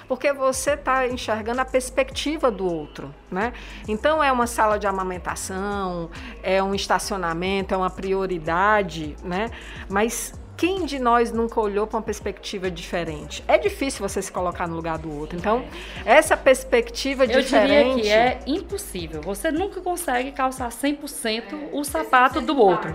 Porque 0.07 0.31
você 0.31 0.71
está 0.71 1.05
enxergando 1.05 1.59
a 1.59 1.65
perspectiva 1.65 2.49
do 2.49 2.65
outro, 2.65 3.13
né? 3.29 3.51
Então 3.87 4.23
é 4.23 4.31
uma 4.31 4.47
sala 4.47 4.79
de 4.79 4.87
amamentação, 4.87 6.09
é 6.41 6.63
um 6.63 6.73
estacionamento, 6.73 7.73
é 7.73 7.77
uma 7.77 7.89
prioridade, 7.89 9.17
né? 9.21 9.51
Mas 9.89 10.33
quem 10.57 10.85
de 10.85 10.97
nós 10.97 11.31
nunca 11.31 11.61
olhou 11.61 11.85
para 11.85 11.97
uma 11.97 12.03
perspectiva 12.03 12.71
diferente? 12.71 13.43
É 13.47 13.59
difícil 13.59 14.07
você 14.07 14.21
se 14.21 14.31
colocar 14.31 14.67
no 14.67 14.75
lugar 14.75 14.97
do 14.97 15.11
outro. 15.15 15.37
Então, 15.37 15.63
essa 16.03 16.35
perspectiva 16.35 17.25
Eu 17.25 17.41
diferente. 17.41 17.95
diria 17.97 18.01
que 18.01 18.09
é 18.09 18.39
impossível. 18.47 19.21
Você 19.21 19.51
nunca 19.51 19.79
consegue 19.81 20.31
calçar 20.31 20.69
100% 20.69 21.69
o 21.71 21.83
sapato 21.83 22.41
do 22.41 22.57
outro. 22.57 22.91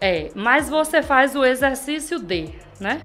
É, 0.00 0.30
mas 0.34 0.68
você 0.68 1.02
faz 1.02 1.34
o 1.34 1.44
exercício 1.44 2.18
de, 2.18 2.54
né? 2.80 3.02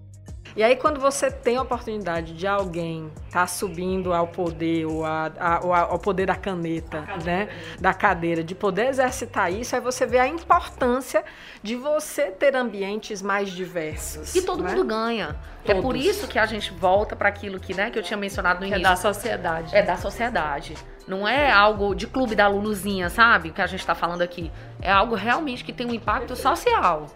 E 0.56 0.62
aí, 0.62 0.76
quando 0.76 1.00
você 1.00 1.32
tem 1.32 1.58
a 1.58 1.64
oportunidade 1.64 2.34
de 2.34 2.46
alguém 2.46 3.12
estar 3.26 3.42
tá 3.42 3.48
subindo 3.48 4.14
ao 4.14 4.28
poder, 4.28 4.86
ou, 4.86 5.04
a, 5.04 5.32
a, 5.40 5.80
ao 5.80 5.98
poder 5.98 6.28
da 6.28 6.36
caneta, 6.36 7.02
né? 7.26 7.50
Da 7.80 7.92
cadeira, 7.92 8.44
de 8.44 8.54
poder 8.54 8.90
exercitar 8.90 9.52
isso, 9.52 9.76
aí 9.76 9.82
você 9.82 10.06
vê 10.06 10.20
a 10.20 10.28
importância 10.28 11.24
de 11.64 11.76
você 11.76 12.30
ter 12.30 12.56
ambientes 12.56 13.20
mais 13.20 13.50
diversos. 13.50 14.36
E 14.36 14.44
todo 14.44 14.64
né? 14.64 14.70
mundo 14.70 14.86
ganha. 14.86 15.36
Todos. 15.66 15.80
É 15.80 15.82
por 15.82 15.96
isso 15.96 16.28
que 16.28 16.38
a 16.38 16.46
gente 16.46 16.72
volta 16.72 17.16
para 17.16 17.30
aquilo 17.30 17.60
que, 17.60 17.74
né, 17.74 17.90
que 17.90 17.98
eu 17.98 18.04
tinha 18.04 18.18
mencionado 18.18 18.60
no 18.60 18.68
que 18.68 18.74
início. 18.74 18.86
É 18.86 18.90
da 18.90 18.96
sociedade. 18.96 19.76
É 19.76 19.82
da 19.82 19.98
sociedade. 19.98 20.76
Não 21.08 21.28
é 21.28 21.52
algo 21.52 21.94
de 21.94 22.08
clube 22.08 22.36
da 22.36 22.48
Luluzinha, 22.48 23.10
sabe? 23.10 23.52
Que 23.52 23.62
a 23.62 23.68
gente 23.68 23.82
está 23.82 23.94
falando 23.94 24.22
aqui. 24.22 24.52
É 24.82 24.92
algo 24.92 25.16
realmente 25.16 25.64
que 25.64 25.74
tem 25.74 25.86
um 25.86 25.94
impacto 25.94 26.36
social. 26.36 27.08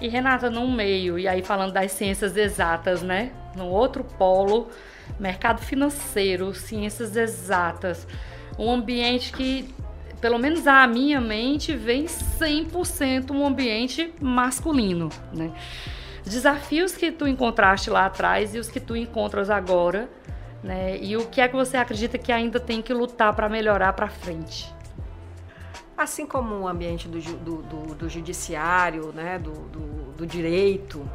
E 0.00 0.08
Renata, 0.08 0.48
no 0.48 0.66
meio, 0.70 1.18
e 1.18 1.28
aí 1.28 1.42
falando 1.42 1.72
das 1.72 1.92
ciências 1.92 2.36
exatas, 2.36 3.02
né? 3.02 3.32
No 3.54 3.66
outro 3.66 4.02
polo, 4.02 4.68
mercado 5.18 5.60
financeiro, 5.60 6.54
ciências 6.54 7.16
exatas, 7.16 8.06
um 8.58 8.70
ambiente 8.70 9.32
que, 9.32 9.74
pelo 10.20 10.38
menos 10.38 10.66
a 10.66 10.86
minha 10.86 11.20
mente, 11.20 11.74
vem 11.76 12.06
100% 12.06 13.30
um 13.30 13.46
ambiente 13.46 14.12
masculino, 14.20 15.10
né? 15.34 15.52
Desafios 16.24 16.94
que 16.94 17.10
tu 17.10 17.26
encontraste 17.26 17.90
lá 17.90 18.06
atrás 18.06 18.54
e 18.54 18.58
os 18.58 18.70
que 18.70 18.80
tu 18.80 18.94
encontras 18.94 19.50
agora, 19.50 20.08
né? 20.62 20.98
E 20.98 21.16
o 21.16 21.26
que 21.26 21.40
é 21.40 21.48
que 21.48 21.56
você 21.56 21.76
acredita 21.76 22.18
que 22.18 22.32
ainda 22.32 22.60
tem 22.60 22.82
que 22.82 22.92
lutar 22.92 23.34
para 23.34 23.48
melhorar 23.48 23.92
para 23.92 24.08
frente? 24.08 24.72
Assim 25.96 26.26
como 26.26 26.54
o 26.60 26.68
ambiente 26.68 27.08
do, 27.08 27.20
do, 27.20 27.62
do, 27.62 27.94
do 27.94 28.08
judiciário, 28.08 29.12
né, 29.12 29.38
do, 29.38 29.52
do, 29.52 30.26
direito, 30.26 31.08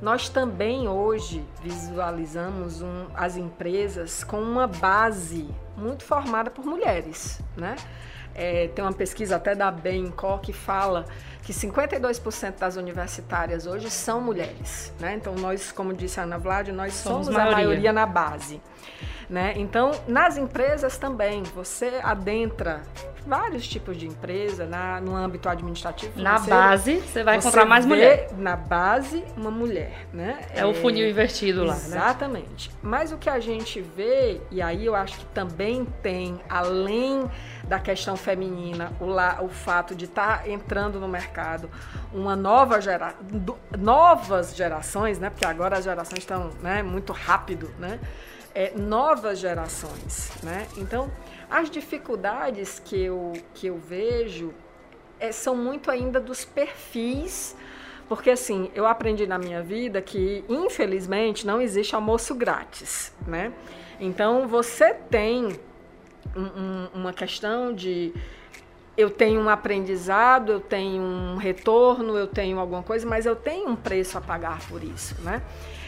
nós 0.00 0.28
também 0.28 0.88
hoje 0.88 1.42
visualizamos 1.62 2.82
um, 2.82 3.06
as 3.14 3.36
empresas 3.36 4.22
com 4.22 4.40
uma 4.40 4.66
base 4.66 5.48
muito 5.76 6.04
formada 6.04 6.50
por 6.50 6.64
mulheres. 6.64 7.40
Né? 7.56 7.76
É, 8.36 8.68
tem 8.68 8.84
uma 8.84 8.92
pesquisa 8.92 9.36
até 9.36 9.54
da 9.54 9.70
Bencor 9.70 10.40
que 10.40 10.52
fala 10.52 11.06
que 11.42 11.52
52% 11.52 12.58
das 12.58 12.76
universitárias 12.76 13.66
hoje 13.66 13.88
são 13.88 14.20
mulheres. 14.20 14.92
Né? 14.98 15.14
Então, 15.14 15.34
nós, 15.36 15.70
como 15.70 15.94
disse 15.94 16.18
a 16.18 16.24
Ana 16.24 16.38
Vlad, 16.38 16.68
nós 16.68 16.92
somos, 16.94 17.26
somos 17.26 17.28
maioria. 17.28 17.54
a 17.54 17.56
maioria 17.56 17.92
na 17.92 18.04
base. 18.04 18.60
Né? 19.30 19.54
Então, 19.56 19.92
nas 20.06 20.36
empresas 20.36 20.98
também, 20.98 21.42
você 21.42 22.00
adentra 22.02 22.82
vários 23.26 23.66
tipos 23.66 23.96
de 23.96 24.06
empresa 24.06 24.66
na, 24.66 25.00
no 25.00 25.16
âmbito 25.16 25.48
administrativo. 25.48 26.20
Na 26.20 26.38
base, 26.38 27.00
você 27.00 27.24
vai 27.24 27.36
encontrar 27.36 27.64
mais 27.64 27.84
mulher. 27.84 28.28
Na 28.38 28.54
base, 28.54 29.24
uma 29.36 29.50
mulher, 29.50 30.06
né? 30.12 30.40
É, 30.54 30.60
é 30.60 30.66
o 30.66 30.72
funil 30.74 31.08
invertido 31.08 31.64
lá, 31.64 31.74
né? 31.74 31.80
Exatamente. 31.80 32.70
Né? 32.70 32.76
Mas 32.82 33.12
o 33.12 33.18
que 33.18 33.28
a 33.28 33.40
gente 33.40 33.80
vê, 33.80 34.40
e 34.50 34.62
aí 34.62 34.86
eu 34.86 34.94
acho 34.94 35.18
que 35.18 35.24
também 35.26 35.84
tem, 36.02 36.40
além 36.48 37.28
da 37.68 37.80
questão 37.80 38.16
feminina, 38.16 38.92
o, 39.00 39.06
la, 39.06 39.38
o 39.42 39.48
fato 39.48 39.94
de 39.94 40.04
estar 40.04 40.42
tá 40.42 40.48
entrando 40.48 41.00
no 41.00 41.08
mercado 41.08 41.68
uma 42.12 42.36
nova 42.36 42.80
geração, 42.80 43.18
novas 43.76 44.54
gerações, 44.54 45.18
né? 45.18 45.30
Porque 45.30 45.44
agora 45.44 45.76
as 45.76 45.84
gerações 45.84 46.20
estão 46.20 46.50
né, 46.62 46.82
muito 46.82 47.12
rápido, 47.12 47.70
né? 47.78 47.98
É, 48.54 48.72
novas 48.76 49.38
gerações, 49.38 50.30
né? 50.42 50.66
Então, 50.76 51.10
as 51.50 51.68
dificuldades 51.68 52.80
que 52.82 52.98
eu, 52.98 53.32
que 53.52 53.66
eu 53.66 53.76
vejo 53.76 54.54
é, 55.20 55.30
são 55.32 55.54
muito 55.54 55.90
ainda 55.90 56.20
dos 56.20 56.44
perfis, 56.44 57.56
porque 58.08 58.30
assim, 58.30 58.70
eu 58.74 58.86
aprendi 58.86 59.26
na 59.26 59.38
minha 59.38 59.62
vida 59.62 60.00
que, 60.00 60.44
infelizmente, 60.48 61.46
não 61.46 61.60
existe 61.60 61.94
almoço 61.94 62.34
grátis, 62.34 63.12
né? 63.26 63.52
Então, 63.98 64.46
você 64.46 64.94
tem 64.94 65.58
um, 66.36 66.42
um, 66.42 66.88
uma 66.94 67.12
questão 67.12 67.74
de 67.74 68.12
eu 68.96 69.10
tenho 69.10 69.40
um 69.40 69.48
aprendizado, 69.48 70.52
eu 70.52 70.60
tenho 70.60 71.02
um 71.02 71.36
retorno, 71.36 72.16
eu 72.16 72.26
tenho 72.26 72.58
alguma 72.58 72.82
coisa, 72.82 73.06
mas 73.06 73.26
eu 73.26 73.36
tenho 73.36 73.68
um 73.68 73.76
preço 73.76 74.16
a 74.16 74.20
pagar 74.20 74.60
por 74.68 74.82
isso, 74.82 75.14
né? 75.22 75.42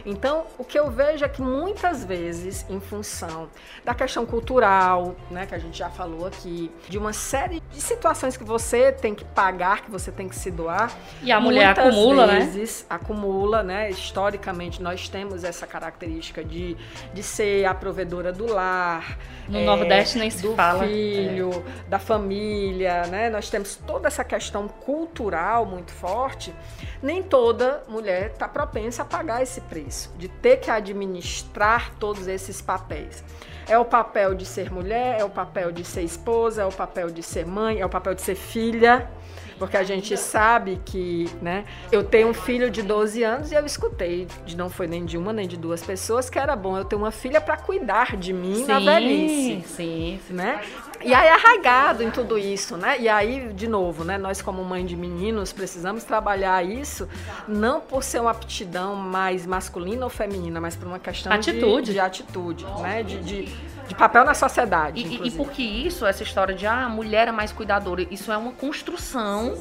Então, 0.08 0.46
o 0.56 0.64
que 0.64 0.78
eu 0.78 0.90
vejo 0.90 1.22
é 1.22 1.28
que 1.28 1.42
muitas 1.42 2.02
vezes, 2.02 2.64
em 2.70 2.80
função 2.80 3.46
da 3.84 3.94
questão 3.94 4.24
cultural, 4.24 5.14
né, 5.30 5.44
que 5.44 5.54
a 5.54 5.58
gente 5.58 5.76
já 5.76 5.90
falou 5.90 6.26
aqui, 6.26 6.70
de 6.88 6.96
uma 6.96 7.12
série 7.12 7.62
de 7.70 7.80
situações 7.80 8.34
que 8.34 8.42
você 8.42 8.90
tem 8.90 9.14
que 9.14 9.22
pagar, 9.22 9.82
que 9.82 9.90
você 9.90 10.10
tem 10.10 10.26
que 10.26 10.34
se 10.34 10.50
doar. 10.50 10.96
E 11.22 11.30
a 11.30 11.38
mulher 11.38 11.78
acumula, 11.78 12.26
né? 12.26 12.38
vezes, 12.38 12.86
né? 12.88 12.96
acumula, 12.96 13.62
né? 13.62 13.90
Historicamente, 13.90 14.82
nós 14.82 15.10
temos 15.10 15.44
essa 15.44 15.66
característica 15.66 16.42
de, 16.42 16.74
de 17.12 17.22
ser 17.22 17.66
a 17.66 17.74
provedora 17.74 18.32
do 18.32 18.50
lar. 18.50 19.18
No 19.46 19.58
é, 19.58 19.64
Nordeste 19.64 20.18
nem 20.18 20.30
se 20.30 20.40
do 20.42 20.54
fala. 20.54 20.84
filho, 20.84 21.50
é. 21.50 21.88
da 21.90 21.98
família, 21.98 23.02
né? 23.08 23.28
Nós 23.28 23.50
temos 23.50 23.76
toda 23.76 24.08
essa 24.08 24.24
questão 24.24 24.68
cultural 24.68 25.66
muito 25.66 25.92
forte. 25.92 26.54
Nem 27.02 27.22
toda 27.22 27.82
mulher 27.88 28.30
está 28.30 28.48
propensa 28.48 29.02
a 29.02 29.04
pagar 29.04 29.42
esse 29.42 29.60
preço 29.62 29.97
isso, 29.98 30.11
de 30.16 30.28
ter 30.28 30.58
que 30.58 30.70
administrar 30.70 31.94
todos 31.98 32.28
esses 32.28 32.62
papéis. 32.62 33.24
É 33.68 33.78
o 33.78 33.84
papel 33.84 34.34
de 34.34 34.46
ser 34.46 34.72
mulher, 34.72 35.20
é 35.20 35.24
o 35.24 35.28
papel 35.28 35.72
de 35.72 35.84
ser 35.84 36.02
esposa, 36.02 36.62
é 36.62 36.64
o 36.64 36.72
papel 36.72 37.11
de 37.11 37.22
ser 37.22 37.44
mãe, 37.44 37.80
é 37.80 37.84
o 37.84 37.88
papel 37.88 38.14
de 38.14 38.22
ser 38.22 38.34
filha, 38.34 39.11
porque 39.58 39.76
a 39.76 39.82
gente 39.82 40.16
sabe 40.16 40.80
que, 40.87 41.28
né, 41.42 41.64
eu 41.90 42.02
tenho 42.04 42.28
um 42.28 42.34
filho 42.34 42.70
de 42.70 42.80
12 42.80 43.22
anos 43.22 43.52
e 43.52 43.54
eu 43.54 43.66
escutei, 43.66 44.26
de 44.46 44.56
não 44.56 44.70
foi 44.70 44.87
nem 44.87 45.04
de 45.04 45.18
uma 45.18 45.32
nem 45.32 45.46
de 45.46 45.56
duas 45.56 45.82
pessoas, 45.82 46.30
que 46.30 46.38
era 46.38 46.54
bom 46.56 46.78
eu 46.78 46.84
ter 46.84 46.96
uma 46.96 47.11
filha 47.11 47.40
para 47.40 47.56
cuidar 47.56 48.16
de 48.16 48.32
mim 48.32 48.54
sim, 48.54 48.66
na 48.66 48.78
velhice. 48.78 49.68
Sim, 49.68 50.20
sim. 50.26 50.32
Né? 50.32 50.62
E 51.04 51.14
aí 51.14 51.28
arraigado 51.28 52.02
em 52.02 52.11
tudo 52.11 52.37
isso, 52.37 52.76
né? 52.76 52.98
E 52.98 53.08
aí, 53.08 53.52
de 53.52 53.68
novo, 53.68 54.04
né, 54.04 54.18
nós 54.18 54.42
como 54.42 54.64
mãe 54.64 54.84
de 54.84 54.96
meninos 54.96 55.52
precisamos 55.52 56.04
trabalhar 56.04 56.64
isso 56.64 57.08
não 57.46 57.80
por 57.80 58.02
ser 58.02 58.20
uma 58.20 58.30
aptidão 58.30 58.94
mais 58.94 59.46
masculina 59.46 60.04
ou 60.04 60.11
feminina, 60.11 60.61
mas 60.61 60.74
por 60.76 60.88
uma 60.88 60.98
questão 60.98 61.32
atitude. 61.32 61.87
De, 61.87 61.92
de 61.92 62.00
atitude, 62.00 62.66
né? 62.80 63.02
de, 63.02 63.18
de 63.22 63.68
de 63.88 63.94
papel 63.94 64.22
na 64.22 64.34
sociedade. 64.34 65.00
E, 65.00 65.28
e, 65.28 65.30
porque 65.30 65.62
isso, 65.62 66.04
essa 66.04 66.22
história 66.22 66.54
de 66.54 66.66
ah, 66.66 66.84
a 66.84 66.88
mulher 66.90 67.26
é 67.26 67.32
mais 67.32 67.52
cuidadora, 67.52 68.06
isso 68.11 68.30
é 68.30 68.37
uma 68.37 68.52
construção, 68.52 69.54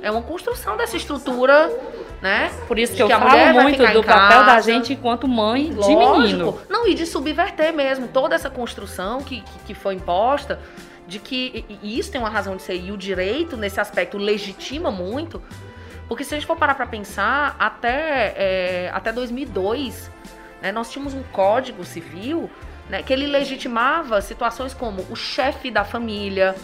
é 0.00 0.08
uma 0.08 0.22
construção 0.22 0.76
dessa 0.76 0.96
estrutura, 0.96 1.68
né? 2.22 2.52
Por 2.68 2.78
isso 2.78 2.92
que, 2.92 3.04
que 3.04 3.12
eu 3.12 3.18
falo 3.18 3.62
muito 3.62 3.84
do 3.92 4.04
papel 4.04 4.44
da 4.44 4.60
gente 4.60 4.92
enquanto 4.92 5.26
mãe 5.26 5.72
Lógico. 5.72 5.88
de 5.88 6.20
menino. 6.20 6.58
Não, 6.70 6.86
e 6.86 6.94
de 6.94 7.04
subverter 7.04 7.72
mesmo 7.74 8.06
toda 8.06 8.36
essa 8.36 8.48
construção 8.48 9.20
que, 9.20 9.40
que, 9.40 9.58
que 9.66 9.74
foi 9.74 9.94
imposta, 9.94 10.60
de 11.12 11.18
que 11.18 11.64
e 11.82 11.98
isso 11.98 12.10
tem 12.10 12.18
uma 12.18 12.30
razão 12.30 12.56
de 12.56 12.62
ser, 12.62 12.74
e 12.74 12.90
o 12.90 12.96
direito, 12.96 13.54
nesse 13.54 13.78
aspecto, 13.78 14.16
legitima 14.16 14.90
muito, 14.90 15.42
porque 16.08 16.24
se 16.24 16.34
a 16.34 16.38
gente 16.38 16.46
for 16.46 16.56
parar 16.56 16.74
para 16.74 16.86
pensar, 16.86 17.54
até, 17.58 18.34
é, 18.34 18.90
até 18.94 19.12
2002, 19.12 20.10
né, 20.62 20.72
nós 20.72 20.90
tínhamos 20.90 21.12
um 21.12 21.22
código 21.24 21.84
civil 21.84 22.50
né, 22.88 23.02
que 23.02 23.12
ele 23.12 23.26
legitimava 23.26 24.22
situações 24.22 24.72
como 24.72 25.04
o 25.10 25.16
chefe 25.16 25.70
da 25.70 25.84
família, 25.84 26.56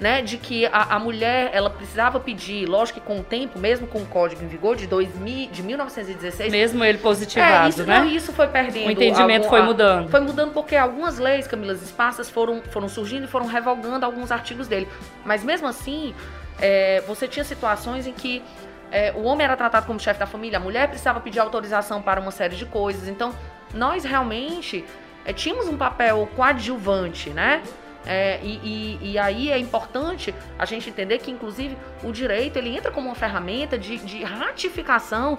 né, 0.00 0.22
de 0.22 0.38
que 0.38 0.64
a, 0.66 0.94
a, 0.94 0.98
mulher 0.98 1.50
ela 1.52 1.68
precisava 1.68 2.20
pedir, 2.20 2.66
lógico 2.66 3.00
que 3.00 3.06
com 3.06 3.18
o 3.18 3.24
tempo, 3.24 3.58
mesmo 3.58 3.86
com 3.86 3.98
o 3.98 4.06
código 4.06 4.44
em 4.44 4.46
vigor 4.46 4.76
de 4.76 4.86
2000, 4.86 5.50
de 5.50 5.62
1916, 5.62 6.52
mesmo 6.52 6.84
ele 6.84 6.98
positivado, 6.98 7.66
é, 7.66 7.68
isso, 7.68 7.84
né? 7.84 7.98
Não, 7.98 8.08
isso 8.08 8.32
foi 8.32 8.46
perdendo. 8.46 8.86
O 8.86 8.90
entendimento 8.92 9.44
algum, 9.44 9.48
foi 9.48 9.62
mudando. 9.62 10.08
Foi 10.08 10.20
mudando 10.20 10.52
porque 10.52 10.76
algumas 10.76 11.18
leis, 11.18 11.48
Camilas 11.48 11.82
Espaças, 11.82 12.30
foram 12.30 12.62
foram 12.62 12.88
surgindo 12.88 13.24
e 13.24 13.26
foram 13.26 13.46
revogando 13.46 14.06
alguns 14.06 14.30
artigos 14.30 14.68
dele. 14.68 14.86
Mas 15.24 15.42
mesmo 15.42 15.66
assim, 15.66 16.14
é, 16.60 17.02
você 17.06 17.26
tinha 17.26 17.44
situações 17.44 18.06
em 18.06 18.12
que 18.12 18.42
é, 18.90 19.12
o 19.16 19.24
homem 19.24 19.44
era 19.44 19.56
tratado 19.56 19.86
como 19.86 19.98
chefe 19.98 20.20
da 20.20 20.26
família, 20.26 20.58
a 20.58 20.60
mulher 20.60 20.88
precisava 20.88 21.20
pedir 21.20 21.40
autorização 21.40 22.00
para 22.00 22.20
uma 22.20 22.30
série 22.30 22.56
de 22.56 22.64
coisas. 22.64 23.08
Então, 23.08 23.34
nós 23.74 24.04
realmente 24.04 24.84
é, 25.24 25.32
tínhamos 25.32 25.66
um 25.66 25.76
papel 25.76 26.28
coadjuvante, 26.36 27.30
né? 27.30 27.62
É, 28.08 28.40
e, 28.42 28.98
e, 29.02 29.10
e, 29.12 29.18
aí 29.18 29.50
é 29.50 29.58
importante 29.58 30.34
a 30.58 30.64
gente 30.64 30.88
entender 30.88 31.18
que, 31.18 31.30
inclusive, 31.30 31.76
o 32.02 32.10
direito 32.10 32.56
ele 32.56 32.74
entra 32.74 32.90
como 32.90 33.08
uma 33.08 33.14
ferramenta 33.14 33.76
de, 33.76 33.98
de 33.98 34.24
ratificação 34.24 35.38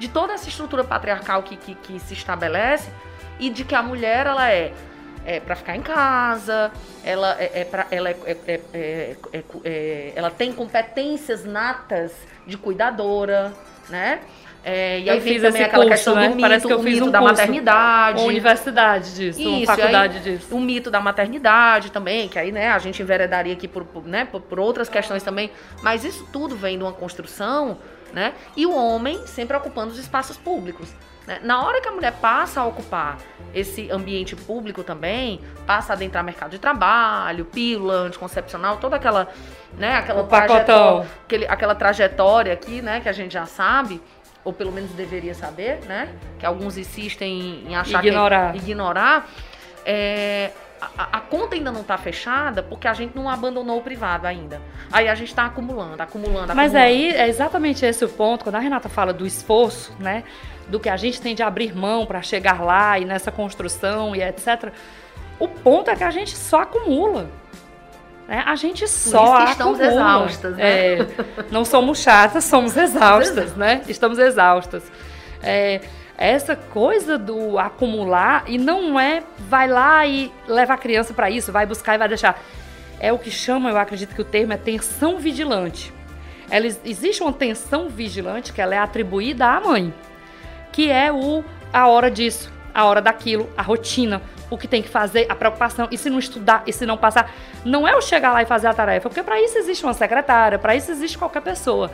de 0.00 0.08
toda 0.08 0.32
essa 0.32 0.48
estrutura 0.48 0.82
patriarcal 0.82 1.44
que, 1.44 1.56
que, 1.56 1.76
que, 1.76 2.00
se 2.00 2.14
estabelece 2.14 2.90
e 3.38 3.48
de 3.48 3.64
que 3.64 3.72
a 3.72 3.84
mulher 3.84 4.26
ela 4.26 4.50
é, 4.50 4.74
é 5.24 5.38
para 5.38 5.54
ficar 5.54 5.76
em 5.76 5.80
casa, 5.80 6.72
ela 7.04 7.40
é, 7.40 7.60
é 7.60 7.64
pra, 7.64 7.86
ela, 7.88 8.10
é, 8.10 8.16
é, 8.24 9.44
é, 9.64 10.12
ela 10.16 10.30
tem 10.30 10.52
competências 10.52 11.44
natas 11.44 12.12
de 12.44 12.58
cuidadora, 12.58 13.52
né? 13.88 14.22
É, 14.70 15.00
e 15.00 15.08
aí 15.08 15.16
eu 15.16 15.22
vem 15.22 15.40
também 15.40 15.62
aquela 15.62 15.84
curso, 15.84 15.96
questão 15.96 16.14
né? 16.14 16.28
do 16.28 16.36
mito, 16.36 16.40
Parece 16.42 16.66
que 16.66 16.72
eu 16.74 16.82
fiz 16.82 17.00
um 17.00 17.10
da 17.10 17.20
curso, 17.20 17.34
maternidade. 17.34 18.18
Uma 18.20 18.28
universidade 18.28 19.14
disso, 19.14 19.40
Isso, 19.40 19.48
uma 19.48 19.66
faculdade 19.66 20.16
aí, 20.18 20.22
disso. 20.22 20.54
O 20.54 20.60
mito 20.60 20.90
da 20.90 21.00
maternidade 21.00 21.90
também, 21.90 22.28
que 22.28 22.38
aí 22.38 22.52
né, 22.52 22.68
a 22.68 22.78
gente 22.78 23.00
enveredaria 23.00 23.54
aqui 23.54 23.66
por, 23.66 23.84
por 23.84 24.04
né, 24.04 24.26
por, 24.26 24.42
por 24.42 24.60
outras 24.60 24.90
questões 24.90 25.22
também. 25.22 25.50
Mas 25.82 26.04
isso 26.04 26.28
tudo 26.30 26.54
vem 26.54 26.76
de 26.76 26.84
uma 26.84 26.92
construção, 26.92 27.78
né? 28.12 28.34
E 28.54 28.66
o 28.66 28.74
homem 28.74 29.26
sempre 29.26 29.56
ocupando 29.56 29.90
os 29.90 29.98
espaços 29.98 30.36
públicos. 30.36 30.92
Né? 31.28 31.40
Na 31.42 31.62
hora 31.62 31.80
que 31.82 31.88
a 31.88 31.92
mulher 31.92 32.12
passa 32.20 32.62
a 32.62 32.66
ocupar 32.66 33.18
esse 33.54 33.90
ambiente 33.90 34.34
público 34.34 34.82
também, 34.82 35.42
passa 35.66 35.92
a 35.92 35.94
adentrar 35.94 36.24
mercado 36.24 36.50
de 36.52 36.58
trabalho, 36.58 37.44
pílula 37.44 37.94
anticoncepcional, 37.94 38.78
toda 38.78 38.96
aquela, 38.96 39.28
né, 39.76 39.96
aquela, 39.96 40.24
trajetória, 40.24 41.08
aquele, 41.24 41.46
aquela 41.46 41.74
trajetória 41.74 42.52
aqui, 42.54 42.80
né, 42.80 43.00
que 43.00 43.10
a 43.10 43.12
gente 43.12 43.32
já 43.32 43.44
sabe, 43.44 44.00
ou 44.48 44.52
pelo 44.54 44.72
menos 44.72 44.92
deveria 44.92 45.34
saber, 45.34 45.80
né, 45.84 46.08
que 46.38 46.46
alguns 46.46 46.78
insistem 46.78 47.64
em 47.68 47.76
achar 47.76 48.02
ignorar. 48.02 48.52
que 48.52 48.58
ignorar, 48.58 49.28
é, 49.84 50.52
a, 50.96 51.18
a, 51.18 51.20
conta 51.20 51.54
ainda 51.54 51.70
não 51.70 51.82
está 51.82 51.98
fechada 51.98 52.62
porque 52.62 52.88
a 52.88 52.94
gente 52.94 53.14
não 53.14 53.28
abandonou 53.28 53.76
o 53.76 53.82
privado 53.82 54.26
ainda. 54.26 54.58
Aí 54.90 55.06
a 55.06 55.14
gente 55.14 55.28
está 55.28 55.44
acumulando, 55.44 56.00
acumulando, 56.02 56.54
Mas 56.54 56.74
acumulando. 56.74 56.78
aí 56.78 57.10
é 57.10 57.28
exatamente 57.28 57.84
esse 57.84 58.02
o 58.06 58.08
ponto. 58.08 58.44
Quando 58.44 58.54
a 58.54 58.58
Renata 58.58 58.88
fala 58.88 59.12
do 59.12 59.26
esforço, 59.26 59.94
né? 59.98 60.24
Do 60.66 60.80
que 60.80 60.88
a 60.88 60.96
gente 60.96 61.20
tem 61.20 61.34
de 61.34 61.42
abrir 61.42 61.76
mão 61.76 62.06
para 62.06 62.22
chegar 62.22 62.62
lá 62.62 62.98
e 62.98 63.04
nessa 63.04 63.30
construção 63.30 64.16
e 64.16 64.22
etc. 64.22 64.72
O 65.38 65.46
ponto 65.46 65.90
é 65.90 65.96
que 65.96 66.04
a 66.04 66.10
gente 66.10 66.34
só 66.34 66.62
acumula. 66.62 67.28
Né? 68.28 68.42
A 68.44 68.54
gente 68.56 68.86
só 68.86 69.44
estamos 69.44 69.80
acumula. 69.80 70.02
exaustas, 70.02 70.56
né? 70.56 70.62
É, 70.62 71.06
não 71.50 71.64
somos 71.64 71.98
chatas, 71.98 72.44
somos 72.44 72.76
exaustas, 72.76 73.56
né? 73.56 73.82
Estamos 73.88 74.18
exaustas. 74.18 74.82
É, 75.42 75.80
essa 76.18 76.54
coisa 76.54 77.16
do 77.16 77.58
acumular 77.58 78.44
e 78.46 78.58
não 78.58 79.00
é 79.00 79.22
vai 79.38 79.66
lá 79.66 80.06
e 80.06 80.30
leva 80.46 80.74
a 80.74 80.76
criança 80.76 81.14
para 81.14 81.30
isso, 81.30 81.50
vai 81.50 81.64
buscar 81.64 81.94
e 81.94 81.98
vai 81.98 82.08
deixar. 82.08 82.38
É 83.00 83.12
o 83.12 83.18
que 83.18 83.30
chama, 83.30 83.70
eu 83.70 83.78
acredito 83.78 84.14
que 84.14 84.20
o 84.20 84.24
termo 84.24 84.52
é 84.52 84.56
tensão 84.56 85.18
vigilante. 85.18 85.92
Ela, 86.50 86.66
existe 86.66 87.22
uma 87.22 87.32
tensão 87.32 87.88
vigilante 87.88 88.52
que 88.52 88.60
ela 88.60 88.74
é 88.74 88.78
atribuída 88.78 89.46
à 89.46 89.60
mãe, 89.60 89.94
que 90.72 90.90
é 90.90 91.10
o 91.10 91.44
a 91.72 91.86
hora 91.86 92.10
disso, 92.10 92.50
a 92.74 92.84
hora 92.84 93.00
daquilo, 93.00 93.48
a 93.56 93.62
rotina, 93.62 94.20
o 94.50 94.56
que 94.56 94.66
tem 94.66 94.82
que 94.82 94.88
fazer, 94.88 95.26
a 95.28 95.34
preocupação, 95.34 95.88
e 95.90 95.98
se 95.98 96.08
não 96.08 96.18
estudar, 96.18 96.62
e 96.66 96.72
se 96.72 96.86
não 96.86 96.96
passar, 96.96 97.32
não 97.64 97.86
é 97.86 97.94
o 97.96 98.00
chegar 98.00 98.32
lá 98.32 98.42
e 98.42 98.46
fazer 98.46 98.66
a 98.66 98.74
tarefa, 98.74 99.08
porque 99.08 99.22
para 99.22 99.40
isso 99.40 99.58
existe 99.58 99.84
uma 99.84 99.94
secretária, 99.94 100.58
para 100.58 100.74
isso 100.74 100.90
existe 100.90 101.18
qualquer 101.18 101.42
pessoa 101.42 101.90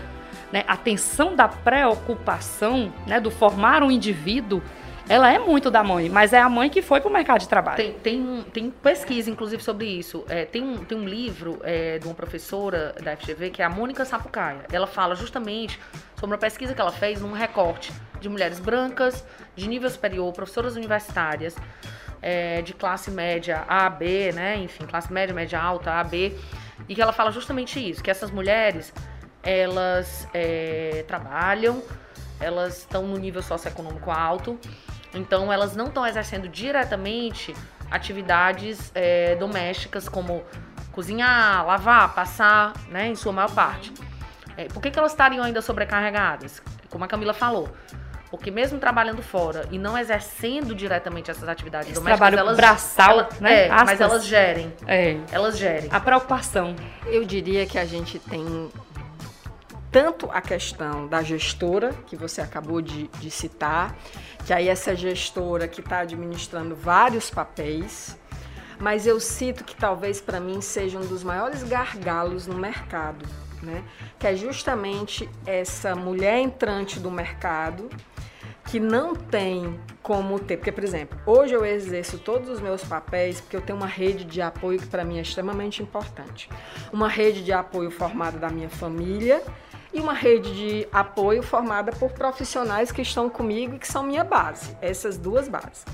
né, 0.54 0.62
a 0.68 0.76
tensão 0.76 1.34
da 1.34 1.48
preocupação, 1.48 2.92
né, 3.08 3.18
do 3.18 3.28
formar 3.28 3.82
um 3.82 3.90
indivíduo, 3.90 4.62
ela 5.08 5.30
é 5.30 5.36
muito 5.36 5.68
da 5.68 5.82
mãe, 5.82 6.08
mas 6.08 6.32
é 6.32 6.40
a 6.40 6.48
mãe 6.48 6.70
que 6.70 6.80
foi 6.80 7.00
para 7.00 7.10
o 7.10 7.12
mercado 7.12 7.40
de 7.40 7.48
trabalho. 7.48 7.76
Tem, 7.76 7.92
tem, 7.92 8.44
tem 8.52 8.70
pesquisa, 8.70 9.28
inclusive, 9.28 9.62
sobre 9.64 9.86
isso. 9.86 10.24
É, 10.28 10.44
tem, 10.44 10.62
um, 10.62 10.76
tem 10.84 10.96
um 10.96 11.04
livro 11.04 11.58
é, 11.64 11.98
de 11.98 12.06
uma 12.06 12.14
professora 12.14 12.94
da 13.02 13.16
FGV, 13.16 13.50
que 13.50 13.62
é 13.62 13.64
a 13.64 13.68
Mônica 13.68 14.04
Sapucaia. 14.04 14.64
Ela 14.72 14.86
fala 14.86 15.16
justamente 15.16 15.78
sobre 16.14 16.36
uma 16.36 16.40
pesquisa 16.40 16.72
que 16.72 16.80
ela 16.80 16.92
fez 16.92 17.20
num 17.20 17.32
recorte 17.32 17.92
de 18.20 18.28
mulheres 18.28 18.60
brancas, 18.60 19.26
de 19.56 19.68
nível 19.68 19.90
superior, 19.90 20.32
professoras 20.32 20.76
universitárias, 20.76 21.56
é, 22.24 22.62
de 22.62 22.72
classe 22.72 23.10
média 23.10 23.64
A, 23.68 23.90
B, 23.90 24.32
né? 24.32 24.56
Enfim, 24.56 24.86
classe 24.86 25.12
média, 25.12 25.34
média 25.34 25.60
alta, 25.60 25.92
A, 25.92 26.02
B. 26.02 26.34
E 26.88 26.94
que 26.94 27.02
ela 27.02 27.12
fala 27.12 27.30
justamente 27.30 27.78
isso, 27.78 28.02
que 28.02 28.10
essas 28.10 28.30
mulheres 28.30 28.94
elas 29.42 30.26
é, 30.32 31.04
trabalham, 31.06 31.82
elas 32.40 32.78
estão 32.78 33.06
no 33.06 33.18
nível 33.18 33.42
socioeconômico 33.42 34.10
alto, 34.10 34.58
então 35.12 35.52
elas 35.52 35.76
não 35.76 35.88
estão 35.88 36.06
exercendo 36.06 36.48
diretamente 36.48 37.54
atividades 37.90 38.90
é, 38.94 39.36
domésticas 39.36 40.08
como 40.08 40.42
cozinhar, 40.92 41.66
lavar, 41.66 42.14
passar, 42.14 42.72
né, 42.88 43.08
em 43.08 43.14
sua 43.14 43.32
maior 43.32 43.50
parte. 43.50 43.92
É, 44.56 44.64
por 44.64 44.80
que, 44.80 44.90
que 44.90 44.98
elas 44.98 45.12
estariam 45.12 45.44
ainda 45.44 45.60
sobrecarregadas? 45.60 46.62
Como 46.88 47.04
a 47.04 47.08
Camila 47.08 47.34
falou. 47.34 47.68
Porque 48.36 48.50
mesmo 48.50 48.78
trabalhando 48.78 49.22
fora 49.22 49.66
e 49.70 49.78
não 49.78 49.96
exercendo 49.96 50.74
diretamente 50.74 51.30
essas 51.30 51.48
atividades 51.48 51.88
Esse 51.88 51.94
domésticas, 51.94 52.18
trabalho 52.18 52.38
elas, 52.38 52.56
braçal, 52.56 53.20
elas, 53.20 53.40
né? 53.40 53.66
É, 53.66 53.68
mas 53.68 54.00
elas 54.00 54.24
gerem. 54.24 54.72
É. 54.86 55.18
Elas 55.30 55.58
gerem. 55.58 55.88
A 55.92 56.00
preocupação. 56.00 56.74
Eu 57.06 57.24
diria 57.24 57.66
que 57.66 57.78
a 57.78 57.84
gente 57.84 58.18
tem 58.18 58.70
tanto 59.94 60.28
a 60.32 60.40
questão 60.40 61.06
da 61.06 61.22
gestora, 61.22 61.92
que 62.06 62.16
você 62.16 62.40
acabou 62.40 62.82
de, 62.82 63.06
de 63.20 63.30
citar, 63.30 63.96
que 64.44 64.52
aí 64.52 64.68
essa 64.68 64.96
gestora 64.96 65.68
que 65.68 65.80
está 65.80 66.00
administrando 66.00 66.74
vários 66.74 67.30
papéis, 67.30 68.18
mas 68.80 69.06
eu 69.06 69.20
cito 69.20 69.62
que 69.62 69.76
talvez 69.76 70.20
para 70.20 70.40
mim 70.40 70.60
seja 70.60 70.98
um 70.98 71.06
dos 71.06 71.22
maiores 71.22 71.62
gargalos 71.62 72.48
no 72.48 72.56
mercado, 72.56 73.24
né? 73.62 73.84
que 74.18 74.26
é 74.26 74.34
justamente 74.34 75.30
essa 75.46 75.94
mulher 75.94 76.40
entrante 76.40 76.98
do 76.98 77.08
mercado 77.08 77.88
que 78.66 78.80
não 78.80 79.14
tem 79.14 79.78
como 80.02 80.38
ter, 80.38 80.56
porque 80.56 80.72
por 80.72 80.84
exemplo, 80.84 81.18
hoje 81.26 81.54
eu 81.54 81.64
exerço 81.64 82.18
todos 82.18 82.48
os 82.48 82.60
meus 82.60 82.84
papéis 82.84 83.40
porque 83.40 83.56
eu 83.56 83.62
tenho 83.62 83.78
uma 83.78 83.86
rede 83.86 84.24
de 84.24 84.40
apoio 84.42 84.78
que 84.78 84.86
para 84.86 85.04
mim 85.04 85.18
é 85.18 85.22
extremamente 85.22 85.82
importante. 85.82 86.48
Uma 86.92 87.08
rede 87.08 87.42
de 87.42 87.52
apoio 87.52 87.90
formada 87.90 88.38
da 88.38 88.48
minha 88.48 88.68
família 88.68 89.42
e 89.92 90.00
uma 90.00 90.12
rede 90.12 90.52
de 90.54 90.88
apoio 90.92 91.42
formada 91.42 91.92
por 91.92 92.10
profissionais 92.10 92.90
que 92.90 93.00
estão 93.00 93.30
comigo 93.30 93.76
e 93.76 93.78
que 93.78 93.86
são 93.86 94.02
minha 94.02 94.24
base, 94.24 94.76
essas 94.82 95.16
duas 95.16 95.48
bases. 95.48 95.84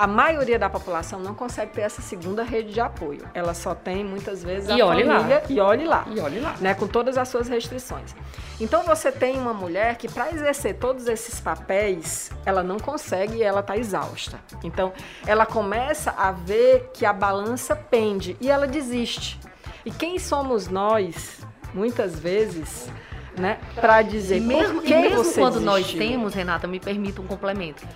A 0.00 0.06
maioria 0.06 0.58
da 0.58 0.70
população 0.70 1.20
não 1.20 1.34
consegue 1.34 1.72
ter 1.74 1.82
essa 1.82 2.00
segunda 2.00 2.42
rede 2.42 2.72
de 2.72 2.80
apoio. 2.80 3.20
Ela 3.34 3.52
só 3.52 3.74
tem 3.74 4.02
muitas 4.02 4.42
vezes 4.42 4.70
e 4.70 4.80
a 4.80 4.86
olhe 4.86 5.04
família 5.04 5.36
lá. 5.36 5.42
e 5.46 5.60
olhe 5.60 5.84
lá, 5.84 6.06
e 6.10 6.18
olhe 6.18 6.40
lá, 6.40 6.56
né, 6.58 6.72
com 6.72 6.86
todas 6.86 7.18
as 7.18 7.28
suas 7.28 7.48
restrições. 7.48 8.16
Então 8.58 8.82
você 8.82 9.12
tem 9.12 9.36
uma 9.36 9.52
mulher 9.52 9.96
que 9.96 10.08
para 10.08 10.32
exercer 10.32 10.76
todos 10.76 11.06
esses 11.06 11.38
papéis, 11.38 12.30
ela 12.46 12.62
não 12.62 12.78
consegue 12.78 13.36
e 13.36 13.42
ela 13.42 13.60
está 13.60 13.76
exausta. 13.76 14.40
Então 14.64 14.90
ela 15.26 15.44
começa 15.44 16.14
a 16.16 16.32
ver 16.32 16.88
que 16.94 17.04
a 17.04 17.12
balança 17.12 17.76
pende 17.76 18.38
e 18.40 18.50
ela 18.50 18.66
desiste. 18.66 19.38
E 19.84 19.90
quem 19.90 20.18
somos 20.18 20.66
nós, 20.66 21.40
muitas 21.74 22.18
vezes, 22.18 22.90
né, 23.36 23.58
para 23.74 24.00
dizer 24.00 24.38
e 24.38 24.40
mesmo, 24.40 24.82
e 24.82 24.94
mesmo 24.94 25.24
você 25.24 25.40
quando 25.42 25.60
desistiu? 25.60 25.72
nós 25.72 25.92
temos, 25.92 26.32
Renata, 26.32 26.66
me 26.66 26.80
permita 26.80 27.20
um 27.20 27.26
complemento. 27.26 27.86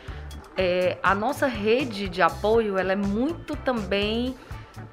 É, 0.56 0.98
a 1.02 1.14
nossa 1.14 1.46
rede 1.46 2.08
de 2.08 2.22
apoio 2.22 2.78
ela 2.78 2.92
é 2.92 2.96
muito 2.96 3.56
também 3.56 4.34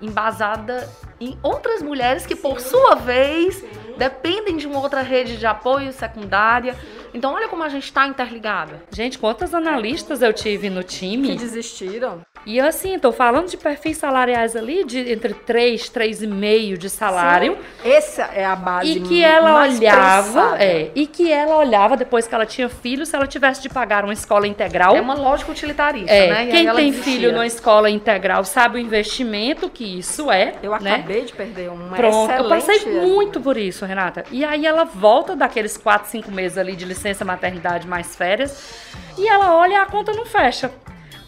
embasada 0.02 0.90
em 1.20 1.38
outras 1.42 1.82
mulheres 1.82 2.26
que, 2.26 2.36
por 2.36 2.60
sua 2.60 2.96
vez, 2.96 3.64
dependem 3.98 4.58
de 4.58 4.68
uma 4.68 4.80
outra 4.80 5.02
rede 5.02 5.38
de 5.38 5.46
apoio 5.46 5.92
secundária. 5.92 6.76
Então, 7.14 7.34
olha 7.34 7.48
como 7.48 7.64
a 7.64 7.70
gente 7.70 7.84
está 7.86 8.08
interligada. 8.08 8.82
Gente, 8.92 9.18
quantas 9.20 9.54
analistas 9.54 10.22
eu 10.22 10.32
tive 10.34 10.70
no 10.70 10.84
time? 10.84 11.30
que 11.30 11.36
desistiram. 11.36 12.22
E 12.46 12.60
assim, 12.60 12.98
tô 12.98 13.12
falando 13.12 13.48
de 13.50 13.58
perfis 13.58 13.98
salariais 13.98 14.56
ali 14.56 14.84
de 14.84 15.12
entre 15.12 15.34
3, 15.34 15.90
3,5 15.90 16.78
de 16.78 16.90
salário. 16.90 17.58
Essa 17.86 18.24
é 18.34 18.44
a 18.44 18.56
base 18.56 18.98
E 18.98 19.02
que 19.02 19.24
ela 19.24 19.54
mais 19.54 19.78
olhava, 19.78 20.58
é, 20.60 20.90
e 20.96 21.06
que 21.06 21.32
ela 21.32 21.58
olhava 21.58 21.96
depois 21.96 22.28
que 22.28 22.34
ela 22.34 22.46
tinha 22.46 22.68
filho, 22.70 23.06
se 23.06 23.16
ela 23.16 23.28
tivesse 23.28 23.62
de 23.62 23.70
pagar 23.70 24.04
uma 24.04 24.14
escola 24.14 24.48
integral. 24.48 24.96
É 24.96 25.02
uma 25.02 25.14
lógica 25.14 25.52
utilitarista, 25.52 26.12
É, 26.12 26.30
né? 26.30 26.44
E 26.46 26.52
quem 26.52 26.66
tem 26.74 26.90
desistia. 26.92 27.14
filho 27.14 27.32
numa 27.32 27.46
escola 27.46 27.90
integral 27.90 28.44
sabe 28.44 28.78
o 28.78 28.80
investimento 28.80 29.70
que 29.70 30.00
isso 30.00 30.32
é. 30.32 30.56
Eu 30.64 30.72
né? 30.80 30.96
acabei 30.96 31.26
de 31.26 31.34
perder 31.34 31.70
uma 31.70 31.96
Pronto, 31.96 32.32
eu 32.32 32.50
passei 32.50 32.86
muito 33.02 33.40
por 33.40 33.58
isso, 33.58 33.86
Renata. 33.86 34.24
E 34.32 34.44
aí 34.44 34.66
ela 34.66 34.84
volta 34.84 35.36
daqueles 35.36 35.78
4, 35.78 36.10
5 36.10 36.32
meses 36.32 36.58
ali 36.58 36.76
de 36.76 36.86
licença 36.86 37.01
maternidade 37.26 37.88
mais 37.88 38.16
férias 38.16 38.86
e 39.18 39.28
ela 39.28 39.56
olha 39.56 39.74
e 39.74 39.76
a 39.76 39.86
conta 39.86 40.12
não 40.14 40.26
fecha. 40.26 40.72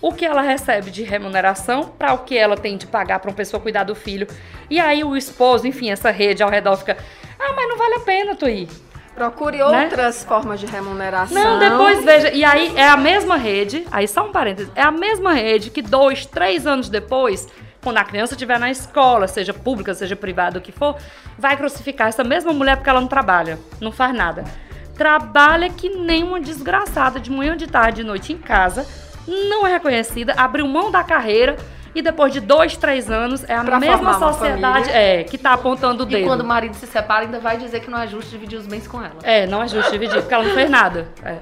O 0.01 0.11
que 0.11 0.25
ela 0.25 0.41
recebe 0.41 0.91
de 0.91 1.03
remuneração 1.03 1.85
para 1.97 2.13
o 2.13 2.19
que 2.19 2.37
ela 2.37 2.57
tem 2.57 2.75
de 2.77 2.85
pagar 2.85 3.19
para 3.19 3.29
uma 3.29 3.35
pessoa 3.35 3.61
cuidar 3.61 3.83
do 3.83 3.95
filho. 3.95 4.27
E 4.69 4.79
aí 4.79 5.03
o 5.03 5.15
esposo, 5.15 5.65
enfim, 5.65 5.89
essa 5.89 6.11
rede 6.11 6.43
ao 6.43 6.49
redor 6.49 6.75
fica: 6.77 6.97
"Ah, 7.39 7.53
mas 7.55 7.69
não 7.69 7.77
vale 7.77 7.95
a 7.95 7.99
pena 8.01 8.35
tu 8.35 8.47
ir". 8.49 8.67
Procure 9.15 9.57
Né? 9.59 9.63
outras 9.83 10.23
formas 10.23 10.59
de 10.59 10.65
remuneração. 10.65 11.35
Não, 11.35 11.59
depois 11.59 12.03
veja. 12.03 12.31
E 12.31 12.43
aí 12.43 12.73
é 12.75 12.87
a 12.89 12.97
mesma 12.97 13.37
rede, 13.37 13.85
aí 13.91 14.07
só 14.07 14.25
um 14.27 14.31
parênteses, 14.31 14.71
é 14.75 14.81
a 14.81 14.91
mesma 14.91 15.33
rede 15.33 15.69
que 15.69 15.81
dois, 15.83 16.25
três 16.25 16.65
anos 16.65 16.89
depois, 16.89 17.47
quando 17.83 17.97
a 17.99 18.03
criança 18.03 18.33
estiver 18.33 18.59
na 18.59 18.71
escola, 18.71 19.27
seja 19.27 19.53
pública, 19.53 19.93
seja 19.93 20.15
privada, 20.15 20.57
o 20.57 20.61
que 20.61 20.71
for, 20.71 20.97
vai 21.37 21.55
crucificar 21.55 22.07
essa 22.07 22.23
mesma 22.23 22.51
mulher 22.53 22.75
porque 22.77 22.89
ela 22.89 22.99
não 23.01 23.07
trabalha, 23.07 23.59
não 23.79 23.91
faz 23.91 24.15
nada. 24.15 24.43
Trabalha 24.95 25.69
que 25.69 25.89
nem 25.89 26.23
uma 26.23 26.39
desgraçada, 26.39 27.19
de 27.19 27.31
manhã, 27.31 27.57
de 27.57 27.67
tarde, 27.67 28.01
de 28.01 28.03
noite 28.03 28.31
em 28.33 28.37
casa, 28.37 28.85
não 29.27 29.65
é 29.65 29.71
reconhecida, 29.71 30.33
abriu 30.37 30.67
mão 30.67 30.91
da 30.91 31.03
carreira. 31.03 31.57
E 31.95 32.01
depois 32.01 32.33
de 32.33 32.39
dois, 32.39 32.75
três 32.75 33.09
anos, 33.11 33.47
é 33.47 33.55
a 33.55 33.63
Pra 33.63 33.79
mesma 33.79 34.17
sociedade 34.17 34.89
é, 34.89 35.23
que 35.23 35.37
tá 35.37 35.53
apontando 35.53 36.01
o 36.01 36.05
dedo. 36.07 36.23
E 36.23 36.25
quando 36.25 36.41
o 36.41 36.45
marido 36.45 36.73
se 36.73 36.87
separa, 36.87 37.25
ainda 37.25 37.39
vai 37.39 37.55
dizer 37.57 37.81
que 37.81 37.89
não 37.89 37.99
é 37.99 38.07
justo 38.07 38.31
dividir 38.31 38.57
os 38.57 38.65
bens 38.65 38.87
com 38.87 38.99
ela. 38.99 39.17
É, 39.21 39.45
não 39.45 39.61
é 39.61 39.67
justo 39.67 39.91
dividir, 39.91 40.19
porque 40.21 40.33
ela 40.33 40.43
não 40.43 40.55
fez 40.55 40.69
nada. 40.71 41.07
É. 41.23 41.37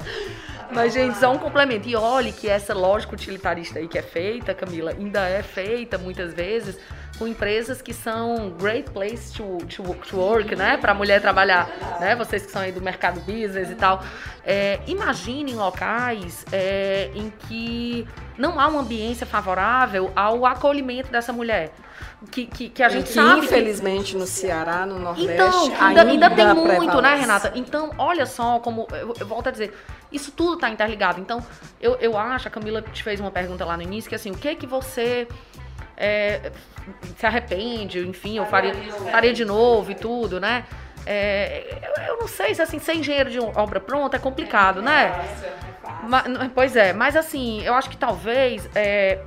Mas, 0.73 0.93
gente, 0.93 1.17
só 1.17 1.31
um 1.31 1.37
complemento. 1.37 1.87
E 1.87 1.95
olhe 1.95 2.31
que 2.31 2.49
essa 2.49 2.73
lógica 2.73 3.13
utilitarista 3.13 3.79
aí 3.79 3.87
que 3.87 3.97
é 3.97 4.01
feita, 4.01 4.53
Camila, 4.53 4.91
ainda 4.91 5.27
é 5.27 5.43
feita 5.43 5.97
muitas 5.97 6.33
vezes 6.33 6.77
com 7.21 7.27
empresas 7.27 7.81
que 7.81 7.93
são 7.93 8.49
great 8.59 8.89
place 8.89 9.31
to, 9.33 9.59
to, 9.67 9.83
to 10.09 10.17
work, 10.17 10.55
né? 10.55 10.77
Para 10.77 10.91
a 10.91 10.95
mulher 10.95 11.21
trabalhar, 11.21 11.69
né? 11.99 12.15
Vocês 12.15 12.45
que 12.45 12.51
são 12.51 12.61
aí 12.61 12.71
do 12.71 12.81
mercado 12.81 13.19
business 13.21 13.69
e 13.69 13.75
tal. 13.75 14.03
É, 14.43 14.79
imaginem 14.87 15.53
locais 15.53 16.43
é, 16.51 17.11
em 17.13 17.31
que 17.47 18.07
não 18.37 18.59
há 18.59 18.67
uma 18.67 18.81
ambiência 18.81 19.27
favorável 19.27 20.11
ao 20.15 20.45
acolhimento 20.47 21.11
dessa 21.11 21.31
mulher. 21.31 21.71
Que, 22.31 22.45
que, 22.45 22.69
que 22.69 22.83
a 22.83 22.89
gente 22.89 23.07
que, 23.07 23.13
sabe. 23.13 23.45
Infelizmente, 23.45 24.13
que... 24.13 24.17
no 24.17 24.25
Ceará, 24.25 24.85
no 24.85 24.97
Nordeste, 24.99 25.33
então, 25.33 25.63
ainda, 25.79 26.01
ainda, 26.01 26.27
ainda 26.27 26.29
tem 26.29 26.53
muito, 26.53 27.01
né, 27.01 27.15
Renata? 27.15 27.51
Então, 27.55 27.91
olha 27.97 28.25
só 28.25 28.59
como. 28.59 28.87
Eu, 28.91 29.13
eu 29.19 29.25
volto 29.25 29.47
a 29.47 29.51
dizer, 29.51 29.73
isso 30.11 30.31
tudo 30.31 30.55
está 30.55 30.69
interligado. 30.69 31.19
Então, 31.19 31.45
eu, 31.79 31.95
eu 31.95 32.17
acho, 32.17 32.47
a 32.47 32.51
Camila 32.51 32.81
te 32.81 33.03
fez 33.03 33.19
uma 33.19 33.31
pergunta 33.31 33.65
lá 33.65 33.77
no 33.77 33.83
início, 33.83 34.09
que 34.09 34.15
assim, 34.15 34.31
o 34.31 34.37
que 34.37 34.47
é 34.47 34.55
que 34.55 34.67
você 34.67 35.27
é, 35.97 36.51
se 37.17 37.25
arrepende, 37.25 37.99
enfim, 37.99 38.37
eu 38.37 38.45
faria, 38.45 38.73
faria 39.11 39.33
de 39.33 39.45
novo 39.45 39.91
e 39.91 39.95
tudo, 39.95 40.39
né? 40.39 40.65
É, 41.05 41.79
eu, 41.97 42.03
eu, 42.07 42.19
não 42.19 42.27
sei 42.27 42.53
se 42.53 42.61
assim, 42.61 42.77
ser 42.79 42.93
engenheiro 42.93 43.29
de 43.29 43.39
obra 43.39 43.79
pronta 43.79 44.17
é 44.17 44.19
complicado, 44.19 44.81
né? 44.81 45.11
Mas, 46.03 46.51
pois 46.53 46.75
é, 46.75 46.93
mas 46.93 47.15
assim, 47.15 47.61
eu 47.63 47.73
acho 47.73 47.89
que 47.89 47.97
talvez 47.97 48.69
é, 48.75 49.23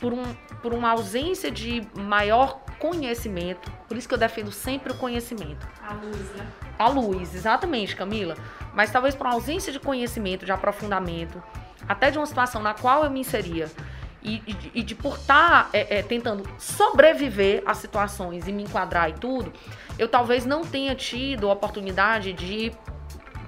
por 0.00 0.12
um 0.12 0.22
por 0.62 0.74
uma 0.74 0.90
ausência 0.90 1.50
de 1.50 1.86
maior 1.94 2.60
conhecimento. 2.78 3.70
Por 3.86 3.96
isso 3.96 4.08
que 4.08 4.14
eu 4.14 4.18
defendo 4.18 4.50
sempre 4.52 4.92
o 4.92 4.96
conhecimento. 4.96 5.66
A 5.82 5.94
luz, 5.94 6.30
né? 6.34 6.46
A 6.78 6.88
luz, 6.88 7.34
exatamente, 7.34 7.96
Camila. 7.96 8.36
Mas 8.72 8.90
talvez 8.90 9.14
por 9.14 9.26
ausência 9.26 9.72
de 9.72 9.80
conhecimento, 9.80 10.46
de 10.46 10.52
aprofundamento, 10.52 11.42
até 11.88 12.10
de 12.10 12.18
uma 12.18 12.26
situação 12.26 12.62
na 12.62 12.74
qual 12.74 13.04
eu 13.04 13.10
me 13.10 13.20
inseria. 13.20 13.70
E, 14.22 14.42
e, 14.46 14.70
e 14.74 14.82
de 14.82 14.94
por 14.94 15.16
estar 15.16 15.64
tá, 15.64 15.70
é, 15.72 15.98
é, 15.98 16.02
tentando 16.02 16.48
sobreviver 16.58 17.62
a 17.64 17.72
situações 17.72 18.48
e 18.48 18.52
me 18.52 18.64
enquadrar 18.64 19.08
e 19.08 19.12
tudo, 19.12 19.52
eu 19.98 20.08
talvez 20.08 20.44
não 20.44 20.62
tenha 20.62 20.94
tido 20.94 21.48
a 21.48 21.52
oportunidade 21.52 22.32
de 22.32 22.72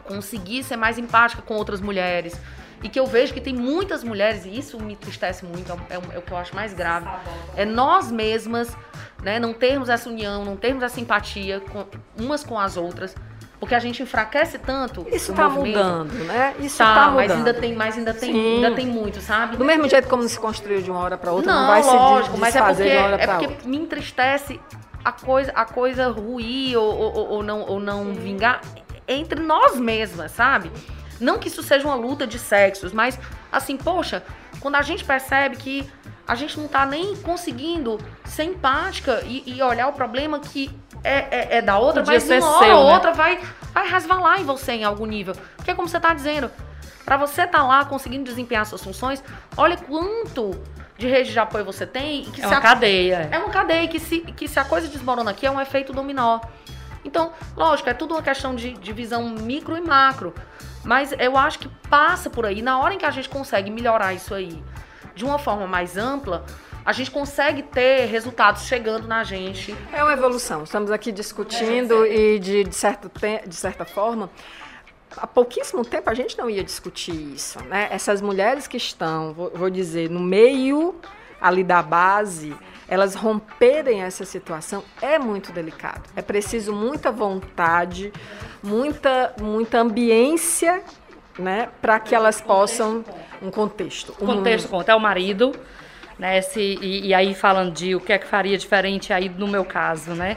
conseguir 0.04 0.62
ser 0.62 0.76
mais 0.76 0.98
empática 0.98 1.42
com 1.42 1.54
outras 1.54 1.80
mulheres, 1.80 2.40
e 2.82 2.88
que 2.88 2.98
eu 2.98 3.06
vejo 3.06 3.34
que 3.34 3.40
tem 3.40 3.54
muitas 3.54 4.02
mulheres, 4.02 4.44
e 4.44 4.58
isso 4.58 4.80
me 4.80 4.94
entristece 4.94 5.44
muito, 5.44 5.72
é, 5.90 5.94
é, 5.94 6.18
o 6.18 6.22
que 6.22 6.32
eu 6.32 6.36
acho 6.36 6.54
mais 6.54 6.72
grave, 6.72 7.08
é 7.56 7.64
nós 7.64 8.10
mesmas, 8.10 8.76
né, 9.22 9.38
não 9.38 9.52
termos 9.52 9.88
essa 9.88 10.08
união, 10.08 10.44
não 10.44 10.56
termos 10.56 10.82
essa 10.82 10.94
simpatia 10.94 11.60
com, 11.60 11.84
umas 12.18 12.42
com 12.42 12.58
as 12.58 12.76
outras, 12.76 13.14
porque 13.58 13.74
a 13.74 13.78
gente 13.78 14.02
enfraquece 14.02 14.58
tanto. 14.58 15.06
Isso 15.12 15.32
está 15.32 15.46
mudando, 15.46 16.12
né? 16.24 16.54
Isso 16.60 16.78
tá, 16.78 16.94
tá 16.94 17.10
mudando. 17.10 17.16
mas 17.16 17.30
ainda 17.30 17.54
tem, 17.54 17.74
mas 17.74 17.98
ainda 17.98 18.14
tem, 18.14 18.54
ainda 18.56 18.74
tem 18.74 18.86
muito, 18.86 19.20
sabe? 19.20 19.58
Do 19.58 19.64
mesmo 19.66 19.86
jeito 19.86 20.08
como 20.08 20.26
se 20.26 20.40
construiu 20.40 20.80
de 20.80 20.90
uma 20.90 21.00
hora 21.00 21.18
para 21.18 21.30
outra, 21.30 21.52
não, 21.52 21.60
não 21.60 21.68
vai 21.68 21.82
lógico, 21.82 22.36
se 22.36 22.40
mas 22.40 22.56
é 22.56 22.62
porque, 22.62 22.82
de 22.82 22.96
uma 22.96 23.04
hora 23.04 23.18
para 23.18 23.32
outra. 23.34 23.46
É 23.46 23.54
porque 23.54 23.68
me 23.68 23.76
entristece 23.76 24.58
a 25.04 25.12
coisa, 25.12 25.52
a 25.54 25.66
coisa 25.66 26.08
ruir 26.08 26.78
ou, 26.78 26.94
ou, 26.94 27.28
ou 27.28 27.42
não, 27.42 27.60
ou 27.60 27.78
não 27.78 28.14
vingar 28.14 28.62
entre 29.06 29.40
nós 29.40 29.76
mesmas, 29.76 30.30
sabe? 30.32 30.70
Não 31.20 31.38
que 31.38 31.48
isso 31.48 31.62
seja 31.62 31.86
uma 31.86 31.94
luta 31.94 32.26
de 32.26 32.38
sexos, 32.38 32.92
mas 32.92 33.18
assim, 33.52 33.76
poxa, 33.76 34.22
quando 34.60 34.76
a 34.76 34.82
gente 34.82 35.04
percebe 35.04 35.56
que 35.56 35.90
a 36.26 36.34
gente 36.34 36.58
não 36.58 36.68
tá 36.68 36.86
nem 36.86 37.16
conseguindo 37.16 37.98
ser 38.24 38.44
empática 38.44 39.22
e, 39.24 39.42
e 39.46 39.62
olhar 39.62 39.88
o 39.88 39.92
problema 39.92 40.38
que 40.38 40.70
é, 41.02 41.56
é, 41.56 41.58
é 41.58 41.62
da 41.62 41.78
outra, 41.78 42.02
Podia 42.02 42.20
mas 42.20 42.42
uma 42.42 42.56
hora 42.56 42.66
seu, 42.66 42.76
ou 42.76 42.86
né? 42.86 42.94
outra 42.94 43.12
vai, 43.12 43.40
vai 43.72 43.88
resvalar 43.88 44.40
em 44.40 44.44
você 44.44 44.72
em 44.72 44.84
algum 44.84 45.06
nível. 45.06 45.34
Porque 45.56 45.74
como 45.74 45.88
você 45.88 45.98
tá 45.98 46.14
dizendo, 46.14 46.50
para 47.04 47.16
você 47.16 47.42
estar 47.42 47.58
tá 47.58 47.66
lá 47.66 47.84
conseguindo 47.84 48.24
desempenhar 48.24 48.64
suas 48.64 48.82
funções, 48.82 49.22
olha 49.56 49.76
quanto 49.76 50.52
de 50.96 51.08
rede 51.08 51.32
de 51.32 51.38
apoio 51.38 51.64
você 51.64 51.86
tem. 51.86 52.30
é 52.38 52.46
uma 52.46 52.58
a, 52.58 52.60
cadeia. 52.60 53.28
É 53.32 53.38
uma 53.38 53.50
cadeia 53.50 53.88
que 53.88 53.98
se, 53.98 54.20
que 54.20 54.46
se 54.46 54.60
a 54.60 54.64
coisa 54.64 54.86
desmorona 54.86 55.30
aqui 55.30 55.46
é 55.46 55.50
um 55.50 55.60
efeito 55.60 55.92
dominó. 55.92 56.38
Então, 57.04 57.32
lógico, 57.56 57.88
é 57.88 57.94
tudo 57.94 58.14
uma 58.14 58.22
questão 58.22 58.54
de, 58.54 58.74
de 58.74 58.92
visão 58.92 59.28
micro 59.30 59.76
e 59.76 59.80
macro. 59.80 60.34
Mas 60.84 61.12
eu 61.18 61.36
acho 61.36 61.58
que 61.58 61.68
passa 61.88 62.30
por 62.30 62.46
aí. 62.46 62.62
Na 62.62 62.78
hora 62.78 62.94
em 62.94 62.98
que 62.98 63.04
a 63.04 63.10
gente 63.10 63.28
consegue 63.28 63.70
melhorar 63.70 64.14
isso 64.14 64.34
aí 64.34 64.62
de 65.14 65.24
uma 65.24 65.38
forma 65.38 65.66
mais 65.66 65.96
ampla, 65.96 66.44
a 66.84 66.92
gente 66.92 67.10
consegue 67.10 67.62
ter 67.62 68.06
resultados 68.06 68.62
chegando 68.62 69.06
na 69.06 69.22
gente. 69.22 69.76
É 69.92 70.02
uma 70.02 70.12
evolução. 70.12 70.64
Estamos 70.64 70.90
aqui 70.90 71.12
discutindo 71.12 72.06
e, 72.06 72.38
de, 72.38 72.64
de, 72.64 72.74
certo 72.74 73.10
de 73.46 73.54
certa 73.54 73.84
forma, 73.84 74.30
há 75.16 75.26
pouquíssimo 75.26 75.84
tempo 75.84 76.08
a 76.08 76.14
gente 76.14 76.38
não 76.38 76.48
ia 76.48 76.64
discutir 76.64 77.14
isso. 77.34 77.62
Né? 77.64 77.88
Essas 77.90 78.20
mulheres 78.22 78.66
que 78.66 78.76
estão, 78.76 79.34
vou, 79.34 79.50
vou 79.54 79.70
dizer, 79.70 80.08
no 80.08 80.20
meio 80.20 80.94
ali 81.40 81.64
da 81.64 81.82
base, 81.82 82.54
elas 82.90 83.14
romperem 83.14 84.02
essa 84.02 84.24
situação 84.24 84.82
é 85.00 85.16
muito 85.16 85.52
delicado. 85.52 86.02
É 86.16 86.20
preciso 86.20 86.72
muita 86.72 87.12
vontade, 87.12 88.12
muita, 88.60 89.32
muita 89.40 89.78
ambiência, 89.78 90.82
né, 91.38 91.68
para 91.80 92.00
que 92.00 92.16
elas 92.16 92.40
possam 92.40 93.04
um 93.40 93.48
contexto. 93.48 94.12
Um 94.20 94.26
contexto 94.26 94.68
conta 94.68 94.90
é 94.90 94.94
o 94.94 95.00
marido, 95.00 95.54
né? 96.18 96.42
Se, 96.42 96.60
e, 96.60 97.06
e, 97.06 97.14
aí 97.14 97.32
falando 97.32 97.72
de 97.72 97.94
o 97.94 98.00
que 98.00 98.12
é 98.12 98.18
que 98.18 98.26
faria 98.26 98.58
diferente 98.58 99.12
aí 99.12 99.28
no 99.28 99.46
meu 99.46 99.64
caso, 99.64 100.10
né? 100.10 100.36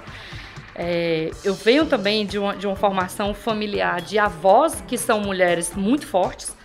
É, 0.76 1.32
eu 1.43 1.56
venho 1.56 1.88
também 1.88 2.26
de 2.26 2.38
uma, 2.38 2.56
de 2.56 2.66
uma 2.66 2.76
formação 2.76 3.34
familiar 3.34 3.99
de 3.99 4.18
avós 4.18 4.82
que 4.88 4.97
são 4.97 5.20
mulheres 5.20 5.76
muito 5.76 6.06
fortes, 6.08 6.56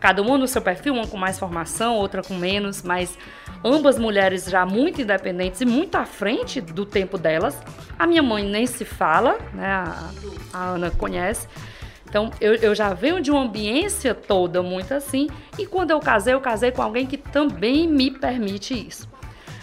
cada 0.00 0.20
uma 0.20 0.36
no 0.36 0.48
seu 0.48 0.60
perfil, 0.60 0.94
uma 0.94 1.06
com 1.06 1.16
mais 1.16 1.38
formação, 1.38 1.94
outra 1.94 2.22
com 2.22 2.34
menos, 2.34 2.82
mas 2.82 3.16
ambas 3.64 3.98
mulheres 3.98 4.44
já 4.46 4.64
muito 4.64 5.00
independentes 5.02 5.60
e 5.60 5.64
muito 5.64 5.96
à 5.96 6.04
frente 6.04 6.60
do 6.60 6.84
tempo 6.84 7.18
delas. 7.18 7.60
A 7.98 8.06
minha 8.06 8.22
mãe 8.22 8.44
nem 8.44 8.66
se 8.66 8.84
fala, 8.84 9.38
né? 9.54 9.66
A, 9.66 10.10
a 10.52 10.64
Ana 10.70 10.90
conhece. 10.90 11.48
Então 12.08 12.30
eu, 12.40 12.54
eu 12.54 12.74
já 12.74 12.94
venho 12.94 13.20
de 13.20 13.30
uma 13.30 13.42
ambiência 13.42 14.14
toda 14.14 14.62
muito 14.62 14.94
assim. 14.94 15.28
E 15.58 15.66
quando 15.66 15.90
eu 15.90 16.00
casei, 16.00 16.34
eu 16.34 16.40
casei 16.40 16.70
com 16.70 16.82
alguém 16.82 17.06
que 17.06 17.16
também 17.16 17.88
me 17.88 18.10
permite 18.10 18.74
isso. 18.74 19.08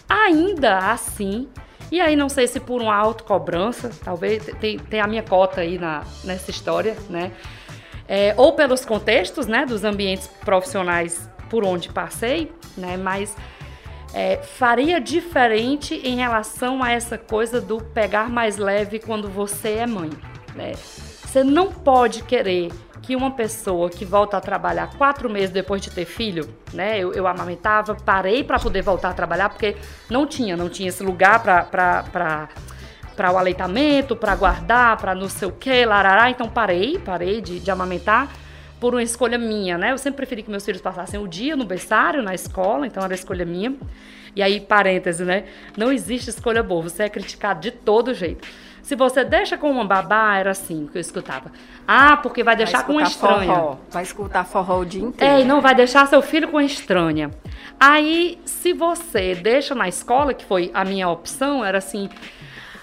Ainda 0.10 0.92
assim, 0.92 1.48
e 1.92 2.02
aí 2.02 2.16
não 2.16 2.28
sei 2.30 2.48
se 2.48 2.60
por 2.60 2.82
uma 2.82 2.96
autocobrança, 2.96 3.92
talvez 4.04 4.46
tem, 4.60 4.78
tem 4.78 5.00
a 5.00 5.08
minha 5.08 5.24
cota 5.24 5.62
aí 5.62 5.78
na, 5.78 6.04
nessa 6.24 6.52
história, 6.52 6.96
né? 7.10 7.32
É, 8.08 8.34
ou 8.36 8.54
pelos 8.54 8.84
contextos, 8.84 9.48
né, 9.48 9.66
dos 9.66 9.84
ambientes 9.84 10.28
profissionais 10.44 11.30
por 11.50 11.64
onde 11.64 11.90
passei, 11.90 12.52
né? 12.76 12.98
Mas 12.98 13.36
é, 14.14 14.38
faria 14.38 15.02
diferente 15.02 15.96
em 15.96 16.18
relação 16.18 16.84
a 16.84 16.92
essa 16.92 17.18
coisa 17.18 17.60
do 17.60 17.78
pegar 17.78 18.30
mais 18.30 18.58
leve 18.58 19.00
quando 19.00 19.28
você 19.28 19.78
é 19.78 19.88
mãe. 19.88 20.12
Né? 20.56 20.74
Você 20.74 21.44
não 21.44 21.72
pode 21.72 22.24
querer 22.24 22.72
que 23.02 23.16
uma 23.16 23.32
pessoa 23.32 23.90
que 23.90 24.06
volta 24.06 24.38
a 24.38 24.42
trabalhar 24.42 24.96
quatro 24.98 25.30
meses 25.30 25.50
depois 25.50 25.82
de 25.82 25.90
ter 25.90 26.06
filho, 26.06 26.48
né? 26.72 26.98
Eu, 26.98 27.12
eu 27.12 27.28
amamentava, 27.28 27.96
parei 27.96 28.44
para 28.46 28.58
poder 28.58 28.82
voltar 28.82 29.10
a 29.10 29.14
trabalhar 29.14 29.50
porque 29.50 29.76
não 30.10 30.26
tinha, 30.26 30.56
não 30.56 30.70
tinha 30.70 30.88
esse 30.88 31.04
lugar 31.04 31.44
para 31.44 32.48
para 33.16 33.32
o 33.32 33.38
aleitamento, 33.38 34.16
para 34.16 34.36
guardar, 34.36 34.98
para 34.98 35.14
não 35.14 35.30
sei 35.30 35.48
o 35.48 35.52
que, 35.52 35.86
larará. 35.86 36.32
Então 36.32 36.50
parei, 36.50 36.98
parei 36.98 37.42
de, 37.42 37.60
de 37.60 37.70
amamentar 37.70 38.28
por 38.84 38.94
uma 38.94 39.02
escolha 39.02 39.38
minha, 39.38 39.78
né? 39.78 39.94
Eu 39.94 39.98
sempre 39.98 40.18
preferi 40.18 40.44
que 40.44 40.52
meus 40.52 40.66
filhos 40.66 40.82
passassem 40.82 41.18
o 41.18 41.26
dia 41.26 41.56
no 41.56 41.64
berçário, 41.64 42.22
na 42.22 42.36
escola, 42.36 42.86
então 42.86 43.02
era 43.02 43.14
escolha 43.14 43.46
minha. 43.46 43.74
E 44.36 44.44
aí, 44.44 44.60
parêntese, 44.60 45.24
né? 45.24 45.46
Não 45.78 45.90
existe 45.90 46.30
escolha 46.30 46.62
boa, 46.62 46.84
você 46.84 47.04
é 47.04 47.10
criticado 47.10 47.62
de 47.62 47.72
todo 47.72 48.14
jeito. 48.14 48.46
Se 48.82 48.94
você 48.94 49.24
deixa 49.24 49.58
com 49.58 49.72
uma 49.72 49.86
babá, 49.86 50.36
era 50.36 50.52
assim 50.52 50.86
que 50.92 50.98
eu 50.98 51.00
escutava. 51.00 51.50
Ah, 51.88 52.18
porque 52.18 52.44
vai 52.44 52.58
deixar 52.58 52.80
vai 52.80 52.88
com 52.88 52.92
uma 52.92 53.04
estranha. 53.04 53.54
Forró. 53.54 53.78
Vai 53.90 54.04
escutar 54.04 54.44
forró 54.44 54.82
o 54.82 54.86
dia 54.86 55.02
inteiro. 55.02 55.34
É, 55.34 55.40
e 55.40 55.46
não 55.46 55.62
vai 55.62 55.74
deixar 55.74 56.06
seu 56.06 56.22
filho 56.22 56.50
com 56.50 56.58
uma 56.58 56.66
estranha. 56.66 57.32
Aí, 57.80 58.38
se 58.44 58.74
você 58.74 59.34
deixa 59.34 59.74
na 59.74 59.88
escola, 59.88 60.34
que 60.34 60.44
foi 60.44 60.72
a 60.74 60.84
minha 60.84 61.08
opção, 61.08 61.64
era 61.64 61.78
assim. 61.78 62.10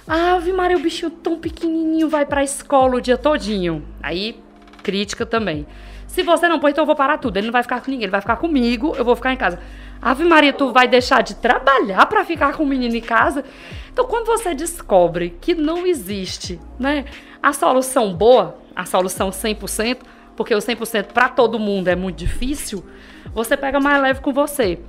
Ah, 0.08 0.38
vi 0.38 0.50
Maria, 0.50 0.78
o 0.78 0.80
bichinho 0.80 1.10
tão 1.10 1.38
pequenininho 1.38 2.08
vai 2.08 2.24
pra 2.24 2.42
escola 2.42 2.96
o 2.96 3.00
dia 3.02 3.18
todinho. 3.18 3.84
Aí, 4.02 4.42
crítica 4.82 5.26
também. 5.26 5.66
Se 6.10 6.24
você 6.24 6.48
não 6.48 6.58
pôr, 6.58 6.70
então 6.70 6.82
eu 6.82 6.86
vou 6.86 6.96
parar 6.96 7.18
tudo. 7.18 7.36
Ele 7.36 7.46
não 7.46 7.52
vai 7.52 7.62
ficar 7.62 7.80
com 7.80 7.90
ninguém, 7.90 8.04
ele 8.04 8.10
vai 8.10 8.20
ficar 8.20 8.36
comigo, 8.36 8.94
eu 8.96 9.04
vou 9.04 9.14
ficar 9.14 9.32
em 9.32 9.36
casa. 9.36 9.60
Ave 10.02 10.24
Maria, 10.24 10.52
tu 10.52 10.72
vai 10.72 10.88
deixar 10.88 11.22
de 11.22 11.36
trabalhar 11.36 12.04
para 12.06 12.24
ficar 12.24 12.54
com 12.54 12.64
o 12.64 12.66
menino 12.66 12.96
em 12.96 13.00
casa? 13.00 13.44
Então, 13.92 14.04
quando 14.06 14.26
você 14.26 14.52
descobre 14.52 15.36
que 15.40 15.54
não 15.54 15.86
existe, 15.86 16.58
né, 16.80 17.04
a 17.40 17.52
solução 17.52 18.12
boa, 18.12 18.58
a 18.74 18.84
solução 18.84 19.30
100%, 19.30 19.98
porque 20.36 20.52
o 20.52 20.58
100% 20.58 21.12
para 21.12 21.28
todo 21.28 21.60
mundo 21.60 21.86
é 21.86 21.94
muito 21.94 22.16
difícil, 22.16 22.84
você 23.32 23.56
pega 23.56 23.78
mais 23.78 24.02
leve 24.02 24.20
com 24.20 24.32
você. 24.32 24.80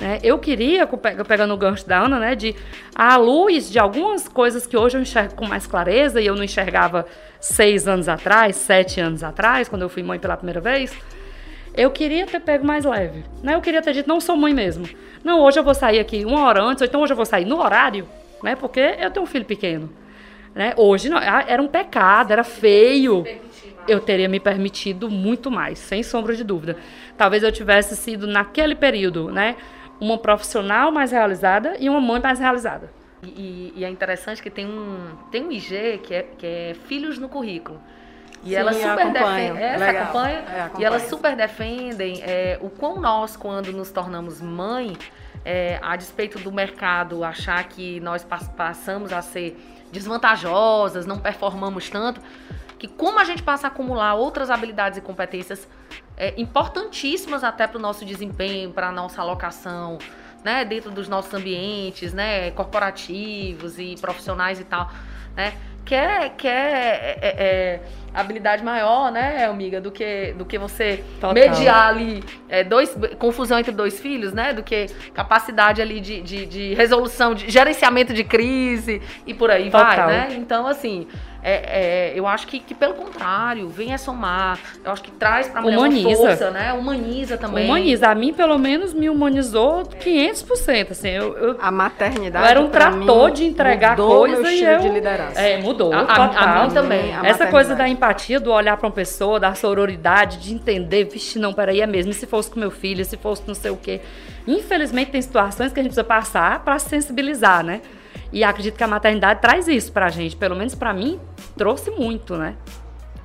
Né? 0.00 0.18
Eu 0.22 0.38
queria, 0.38 0.88
pegando 1.28 1.54
o 1.54 1.56
gancho 1.56 1.86
da 1.86 2.02
Ana, 2.02 2.18
né, 2.18 2.34
de 2.34 2.56
a 2.94 3.16
luz 3.16 3.70
de 3.70 3.78
algumas 3.78 4.26
coisas 4.26 4.66
que 4.66 4.76
hoje 4.76 4.96
eu 4.96 5.02
enxergo 5.02 5.34
com 5.34 5.46
mais 5.46 5.66
clareza 5.66 6.20
e 6.20 6.26
eu 6.26 6.34
não 6.34 6.42
enxergava 6.42 7.06
seis 7.38 7.86
anos 7.86 8.08
atrás, 8.08 8.56
sete 8.56 9.00
anos 9.00 9.22
atrás, 9.22 9.68
quando 9.68 9.82
eu 9.82 9.88
fui 9.88 10.02
mãe 10.02 10.18
pela 10.18 10.36
primeira 10.36 10.60
vez, 10.60 10.92
eu 11.76 11.90
queria 11.90 12.26
ter 12.26 12.40
pego 12.40 12.66
mais 12.66 12.84
leve. 12.84 13.22
Né? 13.42 13.54
Eu 13.54 13.60
queria 13.60 13.82
ter 13.82 13.92
dito, 13.92 14.08
não 14.08 14.20
sou 14.20 14.36
mãe 14.36 14.54
mesmo. 14.54 14.88
Não, 15.22 15.40
hoje 15.40 15.60
eu 15.60 15.64
vou 15.64 15.74
sair 15.74 16.00
aqui 16.00 16.24
uma 16.24 16.44
hora 16.46 16.62
antes, 16.62 16.80
ou 16.80 16.88
então 16.88 17.02
hoje 17.02 17.12
eu 17.12 17.16
vou 17.16 17.26
sair 17.26 17.44
no 17.44 17.60
horário 17.60 18.08
né? 18.42 18.56
Porque 18.56 18.80
eu 18.80 19.10
tenho 19.10 19.24
um 19.24 19.26
filho 19.26 19.44
pequeno. 19.44 19.90
Né? 20.54 20.74
Hoje 20.76 21.08
não, 21.08 21.18
era 21.18 21.60
um 21.62 21.68
pecado, 21.68 22.32
era 22.32 22.44
feio. 22.44 23.24
Eu 23.86 24.00
teria 24.00 24.28
me 24.28 24.38
permitido 24.38 25.10
muito 25.10 25.50
mais, 25.50 25.78
sem 25.78 26.02
sombra 26.02 26.34
de 26.34 26.44
dúvida. 26.44 26.76
Talvez 27.16 27.42
eu 27.42 27.50
tivesse 27.50 27.96
sido, 27.96 28.26
naquele 28.26 28.74
período, 28.74 29.30
né, 29.30 29.56
uma 30.00 30.18
profissional 30.18 30.90
mais 30.90 31.12
realizada 31.12 31.76
e 31.78 31.88
uma 31.88 32.00
mãe 32.00 32.20
mais 32.20 32.38
realizada. 32.38 32.90
E, 33.22 33.72
e 33.76 33.84
é 33.84 33.88
interessante 33.88 34.42
que 34.42 34.48
tem 34.48 34.66
um, 34.66 35.14
tem 35.30 35.44
um 35.44 35.52
IG 35.52 36.00
que 36.02 36.14
é, 36.14 36.22
que 36.22 36.46
é 36.46 36.76
Filhos 36.86 37.18
no 37.18 37.28
Currículo. 37.28 37.80
E 38.42 38.56
elas 38.56 38.76
super 38.76 39.12
defendem. 39.12 39.62
É, 39.62 39.74
acompanha, 39.74 40.38
é, 40.38 40.70
E 40.78 40.84
elas 40.84 41.02
super 41.02 41.36
defendem 41.36 42.22
é, 42.22 42.58
o 42.62 42.70
quão 42.70 42.98
nós, 42.98 43.36
quando 43.36 43.70
nos 43.72 43.90
tornamos 43.90 44.40
mãe, 44.40 44.96
é, 45.44 45.78
a 45.82 45.94
despeito 45.96 46.38
do 46.38 46.50
mercado 46.50 47.22
achar 47.22 47.62
que 47.64 48.00
nós 48.00 48.26
passamos 48.56 49.12
a 49.12 49.20
ser 49.20 49.58
desvantajosas, 49.92 51.04
não 51.04 51.18
performamos 51.18 51.90
tanto, 51.90 52.20
que 52.80 52.88
como 52.88 53.18
a 53.20 53.24
gente 53.24 53.42
passa 53.42 53.66
a 53.66 53.68
acumular 53.68 54.14
outras 54.14 54.48
habilidades 54.48 54.96
e 54.96 55.02
competências 55.02 55.68
é, 56.16 56.32
importantíssimas 56.38 57.44
até 57.44 57.66
para 57.66 57.76
o 57.76 57.80
nosso 57.80 58.06
desempenho, 58.06 58.70
para 58.70 58.88
a 58.88 58.92
nossa 58.92 59.20
alocação, 59.20 59.98
né, 60.42 60.64
dentro 60.64 60.90
dos 60.90 61.06
nossos 61.06 61.32
ambientes, 61.34 62.14
né, 62.14 62.50
corporativos 62.52 63.78
e 63.78 63.96
profissionais 64.00 64.58
e 64.58 64.64
tal, 64.64 64.90
né, 65.36 65.52
quer, 65.84 66.30
quer 66.36 66.72
é, 66.72 67.18
é, 67.20 67.28
é, 67.28 67.80
habilidade 68.14 68.64
maior, 68.64 69.12
né, 69.12 69.44
amiga, 69.44 69.78
do 69.78 69.90
que, 69.90 70.32
do 70.38 70.46
que 70.46 70.56
você 70.56 71.04
Total. 71.20 71.34
mediar 71.34 71.88
ali 71.88 72.24
é, 72.48 72.64
dois, 72.64 72.96
confusão 73.18 73.58
entre 73.58 73.72
dois 73.72 74.00
filhos, 74.00 74.32
né, 74.32 74.54
do 74.54 74.62
que 74.62 74.86
capacidade 75.12 75.82
ali 75.82 76.00
de, 76.00 76.22
de, 76.22 76.46
de 76.46 76.72
resolução, 76.72 77.34
de 77.34 77.50
gerenciamento 77.50 78.14
de 78.14 78.24
crise 78.24 79.02
e 79.26 79.34
por 79.34 79.50
aí 79.50 79.70
Total. 79.70 80.06
vai, 80.06 80.06
né? 80.06 80.28
Então, 80.32 80.66
assim, 80.66 81.06
é, 81.42 82.12
é, 82.12 82.12
eu 82.14 82.26
acho 82.26 82.46
que, 82.46 82.58
que, 82.60 82.74
pelo 82.74 82.94
contrário, 82.94 83.68
vem 83.68 83.94
a 83.94 83.98
somar. 83.98 84.58
Eu 84.84 84.92
acho 84.92 85.02
que 85.02 85.10
traz 85.10 85.48
pra 85.48 85.62
mulher 85.62 85.78
Humaniza. 85.78 86.08
uma 86.08 86.16
força, 86.16 86.50
né? 86.50 86.72
Humaniza 86.72 87.38
também. 87.38 87.64
Humaniza. 87.64 88.08
A 88.08 88.14
mim, 88.14 88.32
pelo 88.32 88.58
menos, 88.58 88.92
me 88.92 89.08
humanizou 89.08 89.84
500%. 89.84 90.90
Assim, 90.90 91.08
eu, 91.08 91.36
eu 91.36 91.56
a 91.60 91.70
maternidade. 91.70 92.44
Eu 92.44 92.50
era 92.50 92.60
um 92.60 92.68
trator 92.68 93.30
de 93.30 93.44
entregar 93.44 93.92
mudou 93.92 94.18
coisa 94.18 94.42
meu 94.42 94.50
e 94.50 94.64
eu, 94.64 94.80
de 94.80 94.88
liderança. 94.88 95.40
É, 95.40 95.60
mudou. 95.62 95.92
A, 95.92 96.04
total. 96.04 96.32
a, 96.34 96.62
a 96.62 96.66
mim 96.66 96.74
também. 96.74 97.14
A 97.14 97.26
Essa 97.26 97.46
coisa 97.46 97.74
da 97.74 97.88
empatia, 97.88 98.38
do 98.38 98.52
olhar 98.52 98.76
pra 98.76 98.86
uma 98.86 98.92
pessoa, 98.92 99.40
da 99.40 99.54
sororidade, 99.54 100.38
de 100.38 100.52
entender, 100.52 101.04
vixe, 101.04 101.38
não, 101.38 101.54
peraí, 101.54 101.80
é 101.80 101.86
mesmo. 101.86 102.12
E 102.12 102.14
se 102.14 102.26
fosse 102.26 102.50
com 102.50 102.60
meu 102.60 102.70
filho, 102.70 103.04
se 103.04 103.16
fosse 103.16 103.42
não 103.46 103.54
sei 103.54 103.70
o 103.70 103.76
quê. 103.76 104.00
Infelizmente, 104.46 105.10
tem 105.10 105.22
situações 105.22 105.72
que 105.72 105.80
a 105.80 105.82
gente 105.82 105.90
precisa 105.90 106.04
passar 106.04 106.60
para 106.64 106.78
sensibilizar, 106.78 107.64
né? 107.64 107.80
E 108.32 108.44
acredito 108.44 108.76
que 108.76 108.84
a 108.84 108.88
maternidade 108.88 109.40
traz 109.40 109.66
isso 109.68 109.92
pra 109.92 110.08
gente. 110.08 110.36
Pelo 110.36 110.54
menos 110.54 110.74
para 110.74 110.92
mim, 110.92 111.20
trouxe 111.56 111.90
muito, 111.90 112.36
né? 112.36 112.56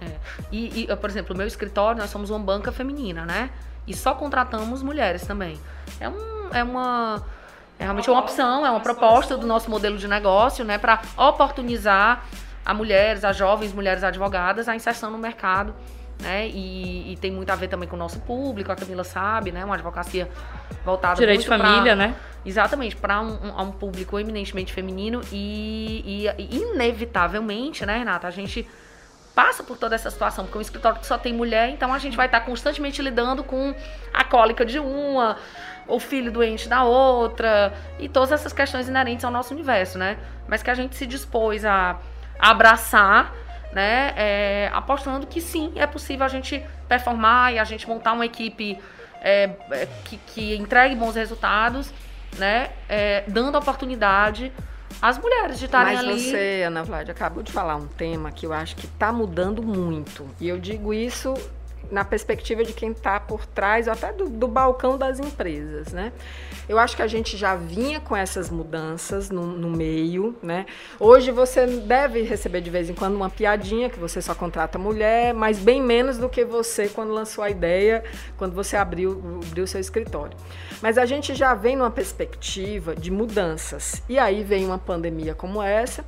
É. 0.01 0.11
E, 0.51 0.83
e, 0.83 0.95
por 0.95 1.09
exemplo, 1.09 1.33
o 1.33 1.37
meu 1.37 1.47
escritório, 1.47 1.99
nós 1.99 2.09
somos 2.09 2.29
uma 2.29 2.39
banca 2.39 2.71
feminina, 2.71 3.25
né? 3.25 3.49
E 3.87 3.95
só 3.95 4.13
contratamos 4.13 4.81
mulheres 4.81 5.25
também. 5.25 5.59
É, 5.99 6.09
um, 6.09 6.49
é 6.51 6.63
uma. 6.63 7.23
É 7.77 7.83
realmente 7.83 8.09
uma 8.09 8.21
opção, 8.21 8.65
é 8.65 8.69
uma 8.69 8.79
proposta 8.79 9.35
do 9.35 9.45
nosso 9.45 9.69
modelo 9.69 9.97
de 9.97 10.07
negócio, 10.07 10.63
né? 10.63 10.77
Para 10.77 11.01
oportunizar 11.17 12.25
a 12.65 12.73
mulheres, 12.73 13.23
a 13.25 13.31
jovens 13.33 13.73
mulheres 13.73 14.03
advogadas, 14.03 14.69
a 14.69 14.75
inserção 14.75 15.11
no 15.11 15.17
mercado 15.17 15.73
né? 16.21 16.47
E, 16.47 17.13
e, 17.13 17.17
tem 17.17 17.31
muito 17.31 17.49
a 17.49 17.55
ver 17.55 17.67
também 17.67 17.87
com 17.87 17.95
o 17.95 17.99
nosso 17.99 18.19
público, 18.21 18.71
a 18.71 18.75
Camila 18.75 19.03
sabe, 19.03 19.51
né? 19.51 19.63
Uma 19.65 19.75
advocacia 19.75 20.29
voltada 20.83 21.15
direito 21.15 21.41
de 21.41 21.47
família, 21.47 21.95
pra, 21.95 21.95
né? 21.95 22.15
Exatamente, 22.45 22.95
para 22.95 23.21
um, 23.21 23.61
um, 23.61 23.71
público 23.71 24.19
eminentemente 24.19 24.71
feminino 24.71 25.21
e, 25.31 26.27
e, 26.37 26.55
inevitavelmente, 26.55 27.85
né, 27.85 27.97
Renata, 27.97 28.27
a 28.27 28.31
gente 28.31 28.67
passa 29.33 29.63
por 29.63 29.77
toda 29.77 29.95
essa 29.95 30.09
situação, 30.09 30.45
porque 30.45 30.57
é 30.57 30.59
um 30.59 30.61
escritório 30.61 30.99
que 30.99 31.07
só 31.07 31.17
tem 31.17 31.33
mulher, 31.33 31.69
então 31.69 31.93
a 31.93 31.99
gente 31.99 32.15
vai 32.15 32.27
estar 32.27 32.39
constantemente 32.41 33.01
lidando 33.01 33.43
com 33.43 33.75
a 34.13 34.23
cólica 34.23 34.63
de 34.63 34.79
uma, 34.79 35.37
o 35.87 35.99
filho 35.99 36.31
doente 36.31 36.69
da 36.69 36.83
outra, 36.83 37.73
e 37.99 38.07
todas 38.07 38.31
essas 38.31 38.53
questões 38.53 38.87
inerentes 38.87 39.25
ao 39.25 39.31
nosso 39.31 39.53
universo, 39.53 39.97
né? 39.97 40.17
Mas 40.47 40.63
que 40.63 40.69
a 40.69 40.75
gente 40.75 40.95
se 40.95 41.05
dispôs 41.05 41.65
a 41.65 41.99
abraçar 42.39 43.33
né? 43.75 44.13
É, 44.15 44.71
apostando 44.73 45.27
que 45.27 45.41
sim, 45.41 45.73
é 45.75 45.85
possível 45.85 46.25
a 46.25 46.29
gente 46.29 46.63
performar 46.87 47.53
e 47.53 47.59
a 47.59 47.63
gente 47.65 47.85
montar 47.85 48.13
uma 48.13 48.25
equipe 48.25 48.79
é, 49.21 49.49
é 49.69 49.87
que, 50.05 50.17
que, 50.17 50.55
entregue 50.55 50.95
bons 50.95 51.15
resultados, 51.15 51.93
né? 52.37 52.69
É, 52.87 53.25
dando 53.27 53.57
oportunidade 53.57 54.49
às 55.01 55.17
mulheres 55.17 55.59
de 55.59 55.65
estarem 55.65 55.97
ali. 55.97 56.07
Mas 56.07 56.21
você, 56.21 56.63
Ana 56.65 56.83
Vlad, 56.83 57.09
acabou 57.09 57.43
de 57.43 57.51
falar 57.51 57.75
um 57.75 57.87
tema 57.87 58.31
que 58.31 58.45
eu 58.45 58.53
acho 58.53 58.77
que 58.77 58.85
está 58.85 59.11
mudando 59.11 59.61
muito. 59.61 60.25
E 60.39 60.47
eu 60.47 60.57
digo 60.57 60.93
isso 60.93 61.33
na 61.91 62.03
perspectiva 62.03 62.63
de 62.63 62.73
quem 62.73 62.91
está 62.91 63.19
por 63.19 63.45
trás, 63.45 63.87
até 63.87 64.11
do, 64.11 64.29
do, 64.29 64.47
balcão 64.47 64.97
das 64.97 65.19
empresas, 65.19 65.91
né? 65.91 66.11
Eu 66.67 66.79
acho 66.79 66.95
que 66.95 67.01
a 67.01 67.07
gente 67.07 67.37
já 67.37 67.55
vinha 67.55 67.99
com 67.99 68.15
essas 68.15 68.49
mudanças 68.49 69.29
no, 69.29 69.45
no, 69.45 69.69
meio, 69.69 70.35
né? 70.41 70.65
Hoje 70.99 71.31
você 71.31 71.65
deve 71.65 72.21
receber 72.23 72.61
de 72.61 72.69
vez 72.69 72.89
em 72.89 72.93
quando 72.93 73.15
uma 73.15 73.29
piadinha 73.29 73.89
que 73.89 73.99
você 73.99 74.21
só 74.21 74.33
contrata 74.33 74.79
mulher, 74.79 75.33
mas 75.33 75.59
bem 75.59 75.81
menos 75.81 76.17
do 76.17 76.29
que 76.29 76.43
você 76.43 76.87
quando 76.87 77.11
lançou 77.11 77.43
a 77.43 77.49
ideia, 77.49 78.03
quando 78.37 78.53
você 78.53 78.75
abriu 78.75 79.41
o 79.57 79.67
seu 79.67 79.79
escritório. 79.79 80.35
Mas 80.81 80.97
a 80.97 81.05
gente 81.05 81.33
já 81.33 81.53
vem 81.53 81.75
numa 81.75 81.91
perspectiva 81.91 82.95
de 82.95 83.11
mudanças. 83.11 84.01
E 84.07 84.17
aí 84.19 84.43
vem 84.43 84.65
uma 84.65 84.77
pandemia 84.77 85.33
como 85.33 85.61
essa, 85.61 86.05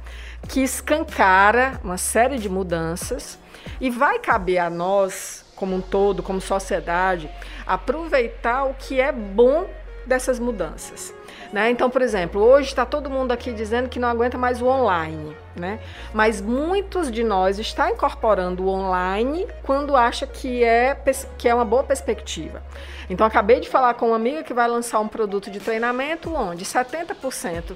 que 0.47 0.61
escancara 0.61 1.79
uma 1.83 1.97
série 1.97 2.37
de 2.37 2.49
mudanças 2.49 3.37
e 3.79 3.89
vai 3.89 4.19
caber 4.19 4.59
a 4.59 4.69
nós 4.69 5.45
como 5.57 5.75
um 5.75 5.81
todo, 5.81 6.23
como 6.23 6.39
sociedade, 6.39 7.29
aproveitar 7.65 8.63
o 8.63 8.73
que 8.73 9.01
é 9.01 9.11
bom 9.11 9.67
dessas 10.05 10.39
mudanças. 10.39 11.13
Né? 11.51 11.69
Então, 11.69 11.89
por 11.89 12.01
exemplo, 12.01 12.41
hoje 12.41 12.69
está 12.69 12.85
todo 12.85 13.09
mundo 13.09 13.31
aqui 13.31 13.51
dizendo 13.51 13.89
que 13.89 13.99
não 13.99 14.07
aguenta 14.07 14.37
mais 14.37 14.61
o 14.61 14.67
online, 14.67 15.35
né? 15.55 15.79
mas 16.13 16.41
muitos 16.41 17.11
de 17.11 17.23
nós 17.23 17.59
estão 17.59 17.89
incorporando 17.89 18.63
o 18.63 18.69
online 18.69 19.47
quando 19.63 19.95
acha 19.95 20.25
que 20.25 20.63
é, 20.63 20.97
que 21.37 21.47
é 21.47 21.53
uma 21.53 21.65
boa 21.65 21.83
perspectiva. 21.83 22.61
Então, 23.09 23.25
acabei 23.25 23.59
de 23.59 23.69
falar 23.69 23.93
com 23.93 24.07
uma 24.07 24.15
amiga 24.15 24.43
que 24.43 24.53
vai 24.53 24.67
lançar 24.67 24.99
um 24.99 25.07
produto 25.07 25.49
de 25.49 25.59
treinamento 25.59 26.33
onde 26.33 26.65
70% 26.65 27.75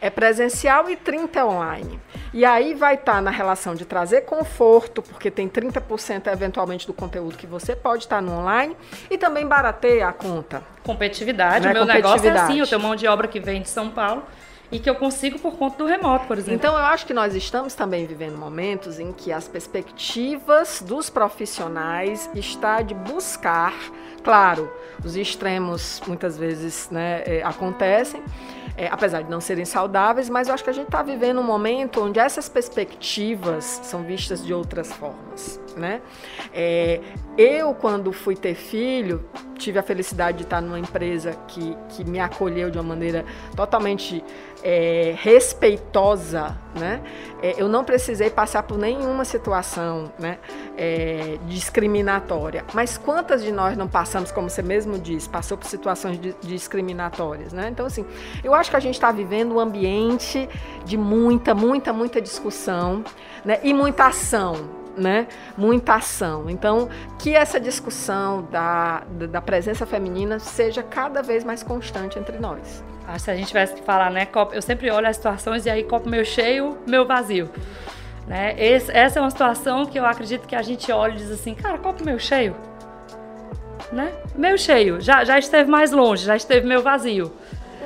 é 0.00 0.10
presencial 0.10 0.88
e 0.88 0.96
30 0.96 1.38
é 1.38 1.44
online. 1.44 2.00
E 2.32 2.44
aí 2.44 2.74
vai 2.74 2.94
estar 2.94 3.14
tá 3.14 3.20
na 3.20 3.30
relação 3.30 3.74
de 3.74 3.84
trazer 3.84 4.22
conforto, 4.22 5.02
porque 5.02 5.30
tem 5.30 5.48
30% 5.48 6.26
eventualmente 6.26 6.86
do 6.86 6.92
conteúdo 6.92 7.36
que 7.36 7.46
você 7.46 7.74
pode 7.74 8.04
estar 8.04 8.16
tá 8.16 8.22
no 8.22 8.32
online, 8.32 8.76
e 9.10 9.16
também 9.16 9.46
barateia 9.46 10.08
a 10.08 10.12
conta. 10.12 10.62
Competitividade, 10.84 11.64
né? 11.64 11.70
o 11.70 11.74
meu 11.74 11.84
negócio 11.84 12.28
é 12.28 12.30
assim, 12.30 12.60
eu 12.60 12.66
tenho 12.66 12.80
mão 12.80 12.94
de 12.94 13.06
obra 13.06 13.26
que 13.26 13.40
vem 13.40 13.62
de 13.62 13.68
São 13.68 13.90
Paulo, 13.90 14.24
e 14.70 14.78
que 14.78 14.88
eu 14.88 14.94
consigo 14.94 15.38
por 15.38 15.56
conta 15.56 15.78
do 15.78 15.86
remoto, 15.86 16.26
por 16.26 16.36
exemplo. 16.36 16.54
Então 16.54 16.74
eu 16.74 16.84
acho 16.84 17.06
que 17.06 17.14
nós 17.14 17.34
estamos 17.34 17.74
também 17.74 18.06
vivendo 18.06 18.36
momentos 18.36 18.98
em 18.98 19.12
que 19.12 19.32
as 19.32 19.48
perspectivas 19.48 20.82
dos 20.86 21.08
profissionais 21.08 22.28
está 22.34 22.82
de 22.82 22.94
buscar, 22.94 23.72
claro, 24.22 24.70
os 25.02 25.16
extremos 25.16 26.02
muitas 26.06 26.36
vezes 26.36 26.90
né, 26.90 27.22
é, 27.24 27.42
acontecem, 27.42 28.22
é, 28.78 28.86
apesar 28.86 29.22
de 29.22 29.28
não 29.28 29.40
serem 29.40 29.64
saudáveis, 29.64 30.30
mas 30.30 30.46
eu 30.46 30.54
acho 30.54 30.62
que 30.62 30.70
a 30.70 30.72
gente 30.72 30.86
está 30.86 31.02
vivendo 31.02 31.40
um 31.40 31.44
momento 31.44 32.00
onde 32.00 32.20
essas 32.20 32.48
perspectivas 32.48 33.80
são 33.82 34.04
vistas 34.04 34.46
de 34.46 34.54
outras 34.54 34.92
formas, 34.92 35.60
né? 35.76 36.00
É, 36.54 37.00
eu, 37.36 37.74
quando 37.74 38.12
fui 38.12 38.36
ter 38.36 38.54
filho, 38.54 39.28
tive 39.58 39.80
a 39.80 39.82
felicidade 39.82 40.38
de 40.38 40.44
estar 40.44 40.60
numa 40.60 40.78
empresa 40.78 41.36
que, 41.48 41.76
que 41.88 42.04
me 42.04 42.20
acolheu 42.20 42.70
de 42.70 42.78
uma 42.78 42.84
maneira 42.84 43.24
totalmente 43.56 44.22
é, 44.62 45.14
respeitosa, 45.16 46.56
né? 46.78 47.02
É, 47.40 47.54
eu 47.56 47.68
não 47.68 47.84
precisei 47.84 48.30
passar 48.30 48.64
por 48.64 48.76
nenhuma 48.76 49.24
situação 49.24 50.12
né, 50.18 50.38
é, 50.76 51.38
discriminatória. 51.46 52.64
Mas 52.74 52.98
quantas 52.98 53.42
de 53.42 53.52
nós 53.52 53.76
não 53.76 53.86
passamos, 53.86 54.32
como 54.32 54.50
você 54.50 54.62
mesmo 54.62 54.98
disse, 54.98 55.28
passou 55.28 55.56
por 55.56 55.66
situações 55.66 56.20
de, 56.20 56.34
discriminatórias, 56.42 57.52
né? 57.52 57.68
Então, 57.70 57.86
assim, 57.86 58.04
eu 58.42 58.54
acho 58.54 58.70
que 58.70 58.76
a 58.76 58.80
gente 58.80 58.94
está 58.94 59.12
vivendo 59.12 59.54
um 59.54 59.60
ambiente 59.60 60.48
de 60.84 60.96
muita, 60.96 61.54
muita, 61.54 61.92
muita 61.92 62.20
discussão 62.20 63.04
né, 63.44 63.60
e 63.62 63.72
muita 63.72 64.06
ação 64.06 64.78
né, 64.98 65.26
muita 65.56 65.94
ação. 65.94 66.50
Então, 66.50 66.88
que 67.18 67.34
essa 67.34 67.58
discussão 67.58 68.42
da, 68.50 69.02
da 69.30 69.40
presença 69.40 69.86
feminina 69.86 70.38
seja 70.38 70.82
cada 70.82 71.22
vez 71.22 71.44
mais 71.44 71.62
constante 71.62 72.18
entre 72.18 72.38
nós. 72.38 72.84
Acho 73.06 73.24
se 73.24 73.30
a 73.30 73.36
gente 73.36 73.48
tivesse 73.48 73.74
que 73.74 73.82
falar, 73.82 74.10
né, 74.10 74.26
copo, 74.26 74.54
eu 74.54 74.60
sempre 74.60 74.90
olho 74.90 75.06
as 75.06 75.16
situações 75.16 75.64
e 75.64 75.70
aí 75.70 75.82
copo 75.82 76.08
meu 76.08 76.24
cheio, 76.24 76.76
meu 76.86 77.06
vazio. 77.06 77.48
Né? 78.26 78.54
Esse, 78.58 78.92
essa 78.92 79.18
é 79.18 79.22
uma 79.22 79.30
situação 79.30 79.86
que 79.86 79.98
eu 79.98 80.04
acredito 80.04 80.46
que 80.46 80.54
a 80.54 80.60
gente 80.60 80.92
olha 80.92 81.14
e 81.14 81.16
diz 81.16 81.30
assim, 81.30 81.54
cara, 81.54 81.78
copo 81.78 82.04
meu 82.04 82.18
cheio. 82.18 82.54
Né? 83.90 84.12
Meu 84.36 84.58
cheio, 84.58 85.00
já, 85.00 85.24
já 85.24 85.38
esteve 85.38 85.70
mais 85.70 85.90
longe, 85.90 86.26
já 86.26 86.36
esteve 86.36 86.66
meu 86.66 86.82
vazio. 86.82 87.32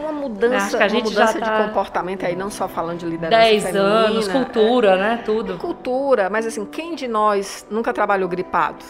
Uma 0.02 0.12
mudança, 0.12 0.76
uma 0.76 1.00
mudança 1.00 1.38
tá 1.38 1.50
de 1.58 1.66
comportamento 1.66 2.24
aí, 2.24 2.36
não 2.36 2.50
só 2.50 2.68
falando 2.68 2.98
de 2.98 3.06
liderança 3.06 3.42
10 3.42 3.62
feminina, 3.62 3.84
anos, 3.88 4.28
cultura, 4.28 4.90
é, 4.90 4.96
né? 4.98 5.22
Tudo. 5.24 5.58
Cultura, 5.58 6.28
mas 6.28 6.46
assim, 6.46 6.64
quem 6.64 6.94
de 6.94 7.08
nós 7.08 7.66
nunca 7.70 7.92
trabalhou 7.92 8.28
gripado? 8.28 8.84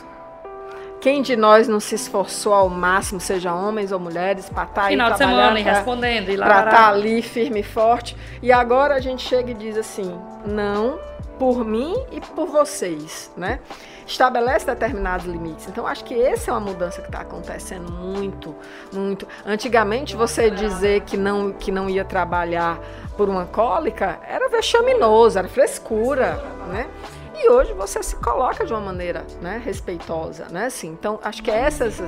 Quem 1.01 1.21
de 1.21 1.35
nós 1.35 1.67
não 1.67 1.81
se 1.81 1.97
esforçou 1.97 2.55
ao 2.55 2.69
máximo, 2.69 3.21
seja 3.21 3.53
homens 3.53 3.91
ou 3.91 3.99
mulheres, 3.99 4.49
para 4.49 4.63
estar 4.63 4.83
tá 4.83 4.87
aí 4.87 4.93
Final 4.93 5.11
de 5.11 5.17
trabalhando, 5.17 5.47
semana, 5.49 5.63
pra- 5.65 5.73
respondendo, 5.73 6.29
e 6.31 6.37
lá. 6.37 6.47
para 6.47 6.65
estar 6.71 6.89
ali 6.91 7.23
firme 7.23 7.61
e 7.61 7.63
forte. 7.65 8.17
E 8.41 8.53
agora 8.53 8.95
a 8.95 9.01
gente 9.01 9.27
chega 9.27 9.51
e 9.51 9.55
diz 9.55 9.77
assim: 9.77 10.17
não, 10.47 11.01
por 11.41 11.65
mim 11.65 11.97
e 12.13 12.21
por 12.21 12.47
vocês, 12.47 13.33
né? 13.37 13.59
Estabelece 14.07 14.67
determinados 14.67 15.27
limites. 15.27 15.69
Então, 15.69 15.87
acho 15.87 16.05
que 16.05 16.21
essa 16.21 16.51
é 16.51 16.55
uma 16.55 16.61
mudança 16.61 17.01
que 17.01 17.09
está 17.09 17.21
acontecendo 17.21 17.91
muito, 17.91 18.55
muito. 18.93 19.27
Antigamente, 19.45 20.17
você 20.17 20.51
dizer 20.51 21.03
que 21.03 21.17
não, 21.17 21.53
que 21.53 21.71
não 21.71 21.89
ia 21.89 22.05
trabalhar 22.05 22.79
por 23.17 23.29
uma 23.29 23.47
cólica 23.47 24.19
era 24.27 24.49
vexaminoso, 24.49 25.39
era 25.39 25.49
frescura, 25.49 26.43
né? 26.69 26.89
E 27.35 27.49
hoje 27.49 27.73
você 27.73 28.03
se 28.03 28.15
coloca 28.17 28.65
de 28.65 28.73
uma 28.73 28.81
maneira 28.81 29.25
né, 29.41 29.61
respeitosa, 29.65 30.47
né? 30.51 30.67
Assim, 30.67 30.89
então, 30.89 31.19
acho 31.23 31.43
que 31.43 31.51
essas 31.51 32.01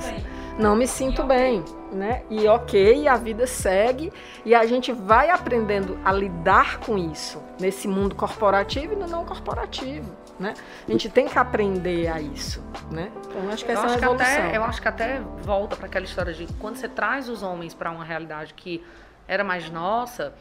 não 0.57 0.75
me 0.75 0.87
sinto 0.87 1.23
bem, 1.23 1.63
né? 1.91 2.23
E 2.29 2.47
ok, 2.47 3.07
a 3.07 3.17
vida 3.17 3.45
segue 3.45 4.13
e 4.45 4.55
a 4.55 4.65
gente 4.65 4.93
vai 4.93 5.29
aprendendo 5.29 5.97
a 6.05 6.11
lidar 6.11 6.79
com 6.79 6.97
isso 6.97 7.41
nesse 7.59 7.87
mundo 7.87 8.15
corporativo 8.15 8.93
e 8.93 8.95
no 8.95 9.07
não 9.07 9.25
corporativo, 9.25 10.09
né? 10.39 10.53
A 10.87 10.91
gente 10.91 11.09
tem 11.09 11.27
que 11.27 11.37
aprender 11.37 12.07
a 12.07 12.19
isso, 12.19 12.63
né? 12.91 13.11
Então 13.25 13.49
acho 13.49 13.63
que 13.63 13.71
Eu 13.71 13.75
essa 13.75 13.83
é 13.83 13.85
acho 13.85 13.99
uma 13.99 14.15
que, 14.15 14.23
até, 14.23 14.57
eu 14.57 14.63
acho 14.63 14.81
que 14.81 14.87
até 14.87 15.19
volta 15.41 15.75
para 15.75 15.85
aquela 15.85 16.05
história 16.05 16.33
de 16.33 16.47
quando 16.59 16.75
você 16.75 16.87
traz 16.87 17.29
os 17.29 17.41
homens 17.41 17.73
para 17.73 17.91
uma 17.91 18.03
realidade 18.03 18.53
que 18.53 18.83
era 19.27 19.43
mais 19.43 19.69
nossa, 19.69 20.33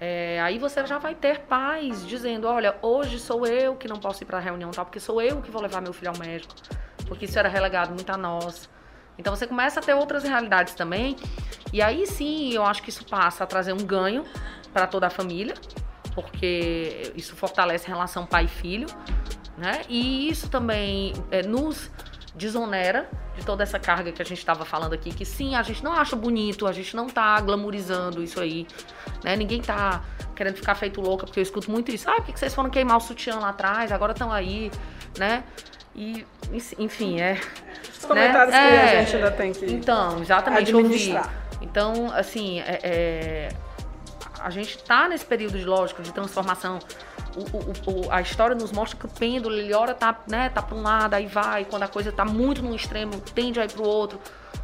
é, 0.00 0.40
aí 0.42 0.58
você 0.58 0.84
já 0.86 0.98
vai 0.98 1.14
ter 1.14 1.40
pais 1.40 2.06
dizendo, 2.06 2.46
olha, 2.46 2.76
hoje 2.82 3.18
sou 3.18 3.46
eu 3.46 3.74
que 3.76 3.88
não 3.88 3.96
posso 3.96 4.22
ir 4.22 4.26
para 4.26 4.38
a 4.38 4.40
reunião 4.40 4.70
tal, 4.70 4.84
porque 4.84 5.00
sou 5.00 5.22
eu 5.22 5.40
que 5.40 5.50
vou 5.50 5.62
levar 5.62 5.80
meu 5.80 5.92
filho 5.92 6.10
ao 6.10 6.18
médico, 6.18 6.54
porque 7.06 7.24
isso 7.24 7.38
era 7.38 7.48
relegado 7.48 7.94
muito 7.94 8.10
a 8.10 8.16
nós. 8.16 8.68
Então 9.16 9.34
você 9.34 9.46
começa 9.46 9.80
a 9.80 9.82
ter 9.82 9.94
outras 9.94 10.24
realidades 10.24 10.74
também, 10.74 11.16
e 11.72 11.80
aí 11.80 12.06
sim 12.06 12.52
eu 12.52 12.64
acho 12.64 12.82
que 12.82 12.90
isso 12.90 13.06
passa 13.06 13.44
a 13.44 13.46
trazer 13.46 13.72
um 13.72 13.84
ganho 13.84 14.24
para 14.72 14.86
toda 14.86 15.06
a 15.06 15.10
família, 15.10 15.54
porque 16.14 17.12
isso 17.16 17.34
fortalece 17.34 17.86
a 17.86 17.88
relação 17.88 18.24
pai 18.24 18.44
e 18.44 18.48
filho, 18.48 18.86
né? 19.58 19.82
E 19.88 20.28
isso 20.28 20.48
também 20.48 21.12
é, 21.30 21.42
nos 21.42 21.90
desonera 22.34 23.08
de 23.36 23.44
toda 23.44 23.62
essa 23.62 23.78
carga 23.78 24.12
que 24.12 24.22
a 24.22 24.24
gente 24.24 24.38
estava 24.38 24.64
falando 24.64 24.92
aqui, 24.92 25.12
que 25.12 25.24
sim, 25.24 25.54
a 25.54 25.62
gente 25.62 25.82
não 25.82 25.92
acha 25.92 26.14
bonito, 26.14 26.66
a 26.66 26.72
gente 26.72 26.94
não 26.94 27.08
tá 27.08 27.40
glamorizando 27.40 28.22
isso 28.22 28.40
aí, 28.40 28.66
né? 29.22 29.36
Ninguém 29.36 29.60
tá 29.60 30.02
querendo 30.34 30.56
ficar 30.56 30.74
feito 30.74 31.00
louca, 31.00 31.26
porque 31.26 31.40
eu 31.40 31.42
escuto 31.42 31.70
muito 31.70 31.90
isso. 31.90 32.08
Ah, 32.08 32.16
por 32.16 32.32
que 32.32 32.38
vocês 32.38 32.54
foram 32.54 32.70
queimar 32.70 32.96
o 32.96 33.00
sutiã 33.00 33.38
lá 33.38 33.50
atrás, 33.50 33.92
agora 33.92 34.12
estão 34.12 34.32
aí, 34.32 34.70
né? 35.18 35.44
E, 35.94 36.26
enfim, 36.78 37.20
é... 37.20 37.40
Os 37.96 38.04
comentários 38.04 38.52
né? 38.52 38.68
que 38.68 38.74
É. 38.74 38.98
a 38.98 39.02
gente 39.02 39.16
ainda 39.16 39.30
tem 39.30 39.52
que 39.52 39.66
Então, 39.66 40.20
exatamente, 40.20 40.74
ouvir. 40.74 41.20
Então, 41.60 42.12
assim, 42.12 42.60
é, 42.60 42.80
é, 42.82 43.48
a 44.44 44.50
gente 44.50 44.78
tá 44.78 45.08
nesse 45.08 45.24
período, 45.24 45.58
de, 45.58 45.64
lógico, 45.64 46.02
de 46.02 46.12
transformação. 46.12 46.78
O, 47.36 47.40
o- 47.40 48.06
o- 48.06 48.12
a 48.12 48.20
história 48.20 48.54
nos 48.54 48.70
mostra 48.70 48.98
que 48.98 49.06
o 49.06 49.08
pêndulo, 49.08 49.54
ele 49.56 49.72
ora 49.74 49.94
tá, 49.94 50.16
né, 50.28 50.48
tá 50.50 50.62
para 50.62 50.76
um 50.76 50.82
lado, 50.82 51.14
aí 51.14 51.26
vai. 51.26 51.64
Quando 51.64 51.82
a 51.82 51.88
coisa 51.88 52.12
tá 52.12 52.24
muito 52.24 52.62
num 52.62 52.74
extremo, 52.74 53.18
tende 53.34 53.58
a 53.58 53.64
ir 53.64 53.72
pro 53.72 53.82
outro. 53.82 54.20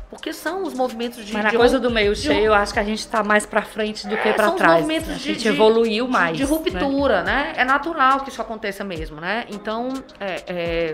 Porque 0.09 0.33
são 0.33 0.65
os 0.65 0.75
movimentos 0.75 1.25
de... 1.25 1.33
Mas 1.33 1.45
na 1.45 1.51
de 1.51 1.57
coisa 1.57 1.79
do 1.79 1.89
meio 1.89 2.15
de 2.15 2.21
cheio, 2.23 2.47
eu 2.47 2.55
acho 2.55 2.73
que 2.73 2.81
a 2.81 2.85
gente 2.85 3.07
tá 3.07 3.23
mais 3.23 3.47
pra 3.47 3.63
frente 3.63 4.09
do 4.09 4.17
que 4.17 4.29
os 4.29 4.35
trás. 4.57 4.75
movimentos 4.83 5.09
A 5.11 5.15
de- 5.15 5.19
gente 5.21 5.41
de- 5.43 5.49
evoluiu 5.49 6.07
de- 6.07 6.11
mais. 6.13 6.37
De, 6.37 6.43
né? 6.43 6.49
ruptura, 6.51 7.23
né? 7.23 7.53
É 7.57 7.65
natural 7.65 8.21
que 8.21 8.29
isso 8.31 8.43
aconteça 8.43 8.83
mesmo, 8.83 9.21
né? 9.21 9.45
Então, 9.49 9.89
é, 10.19 10.43
é, 10.49 10.93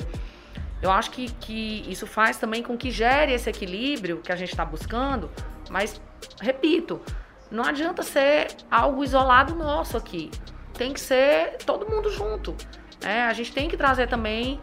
eu 0.82 0.91
acho 0.91 1.11
que, 1.11 1.30
que 1.41 1.82
isso 1.89 2.07
faz 2.07 2.37
também 2.37 2.62
com 2.62 2.76
que 2.76 2.91
gere 2.91 3.32
esse 3.32 3.49
equilíbrio 3.49 4.18
que 4.18 4.30
a 4.30 4.37
gente 4.37 4.51
está 4.51 4.66
buscando, 4.66 5.30
mas, 5.70 5.99
repito, 6.39 7.01
não 7.51 7.64
adianta 7.64 8.03
ser 8.03 8.49
algo 8.70 9.05
isolado 9.05 9.55
nosso 9.55 9.97
aqui. 9.97 10.30
Tem 10.74 10.92
que 10.92 11.01
ser 11.01 11.57
todo 11.64 11.88
mundo 11.88 12.11
junto. 12.11 12.55
né? 13.03 13.24
A 13.24 13.32
gente 13.32 13.53
tem 13.53 13.68
que 13.68 13.76
trazer 13.76 14.09
também 14.09 14.61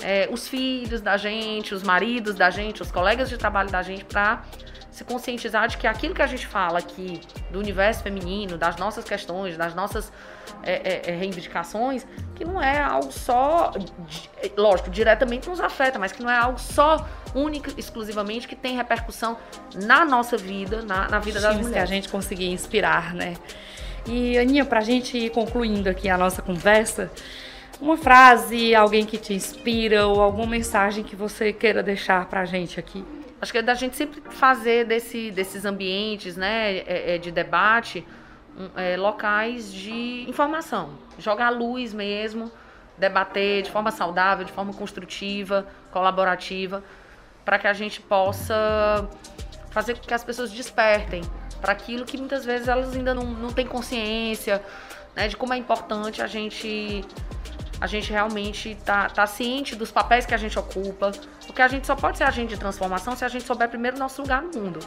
é, 0.00 0.28
os 0.30 0.46
filhos 0.46 1.00
da 1.00 1.16
gente, 1.16 1.74
os 1.74 1.82
maridos 1.82 2.34
da 2.34 2.50
gente, 2.50 2.82
os 2.82 2.90
colegas 2.90 3.28
de 3.28 3.36
trabalho 3.36 3.70
da 3.70 3.82
gente 3.82 4.04
para 4.04 4.42
se 4.98 5.04
conscientizar 5.04 5.68
de 5.68 5.78
que 5.78 5.86
aquilo 5.86 6.12
que 6.12 6.22
a 6.22 6.26
gente 6.26 6.44
fala 6.44 6.80
aqui 6.80 7.20
do 7.52 7.60
universo 7.60 8.02
feminino, 8.02 8.58
das 8.58 8.76
nossas 8.76 9.04
questões, 9.04 9.56
das 9.56 9.72
nossas 9.72 10.12
é, 10.64 10.72
é, 10.72 11.10
é, 11.10 11.16
reivindicações, 11.16 12.04
que 12.34 12.44
não 12.44 12.60
é 12.60 12.80
algo 12.80 13.12
só, 13.12 13.72
lógico, 14.56 14.90
diretamente 14.90 15.48
nos 15.48 15.60
afeta, 15.60 16.00
mas 16.00 16.10
que 16.10 16.20
não 16.20 16.28
é 16.28 16.36
algo 16.36 16.58
só 16.58 17.06
única, 17.32 17.72
exclusivamente, 17.76 18.48
que 18.48 18.56
tem 18.56 18.76
repercussão 18.76 19.38
na 19.76 20.04
nossa 20.04 20.36
vida, 20.36 20.82
na, 20.82 21.08
na 21.08 21.20
vida 21.20 21.40
das 21.40 21.52
times 21.52 21.68
que 21.68 21.74
a 21.74 21.82
mulheres. 21.82 21.90
gente 21.90 22.08
conseguia 22.08 22.50
inspirar, 22.50 23.14
né? 23.14 23.36
E, 24.04 24.36
Aninha, 24.36 24.64
pra 24.64 24.80
gente 24.80 25.16
ir 25.16 25.30
concluindo 25.30 25.88
aqui 25.88 26.08
a 26.08 26.18
nossa 26.18 26.42
conversa, 26.42 27.08
uma 27.80 27.96
frase, 27.96 28.74
alguém 28.74 29.06
que 29.06 29.16
te 29.16 29.32
inspira 29.32 30.08
ou 30.08 30.20
alguma 30.20 30.48
mensagem 30.48 31.04
que 31.04 31.14
você 31.14 31.52
queira 31.52 31.84
deixar 31.84 32.26
pra 32.26 32.44
gente 32.44 32.80
aqui. 32.80 33.04
Acho 33.40 33.52
que 33.52 33.58
é 33.58 33.62
da 33.62 33.74
gente 33.74 33.96
sempre 33.96 34.20
fazer 34.30 34.84
desse, 34.84 35.30
desses 35.30 35.64
ambientes 35.64 36.36
né, 36.36 36.78
é, 36.78 37.14
é, 37.14 37.18
de 37.18 37.30
debate 37.30 38.04
é, 38.76 38.96
locais 38.96 39.72
de 39.72 40.24
informação. 40.28 40.98
Jogar 41.18 41.50
luz 41.50 41.94
mesmo, 41.94 42.50
debater 42.96 43.62
de 43.62 43.70
forma 43.70 43.90
saudável, 43.90 44.44
de 44.44 44.52
forma 44.52 44.72
construtiva, 44.72 45.66
colaborativa, 45.92 46.82
para 47.44 47.58
que 47.58 47.66
a 47.66 47.72
gente 47.72 48.00
possa 48.00 49.08
fazer 49.70 49.94
com 49.94 50.00
que 50.00 50.14
as 50.14 50.24
pessoas 50.24 50.50
despertem 50.50 51.22
para 51.60 51.72
aquilo 51.72 52.04
que 52.04 52.16
muitas 52.16 52.44
vezes 52.44 52.66
elas 52.68 52.94
ainda 52.94 53.14
não, 53.14 53.24
não 53.24 53.52
têm 53.52 53.66
consciência 53.66 54.62
né, 55.14 55.28
de 55.28 55.36
como 55.36 55.52
é 55.52 55.56
importante 55.56 56.22
a 56.22 56.26
gente 56.26 57.04
a 57.80 57.86
gente 57.86 58.10
realmente 58.10 58.76
tá, 58.84 59.08
tá 59.08 59.26
ciente 59.26 59.76
dos 59.76 59.90
papéis 59.90 60.26
que 60.26 60.34
a 60.34 60.36
gente 60.36 60.58
ocupa, 60.58 61.12
porque 61.46 61.62
a 61.62 61.68
gente 61.68 61.86
só 61.86 61.94
pode 61.94 62.18
ser 62.18 62.24
agente 62.24 62.54
de 62.54 62.60
transformação 62.60 63.14
se 63.14 63.24
a 63.24 63.28
gente 63.28 63.44
souber 63.44 63.68
primeiro 63.68 63.98
nosso 63.98 64.20
lugar 64.22 64.42
no 64.42 64.50
mundo. 64.60 64.80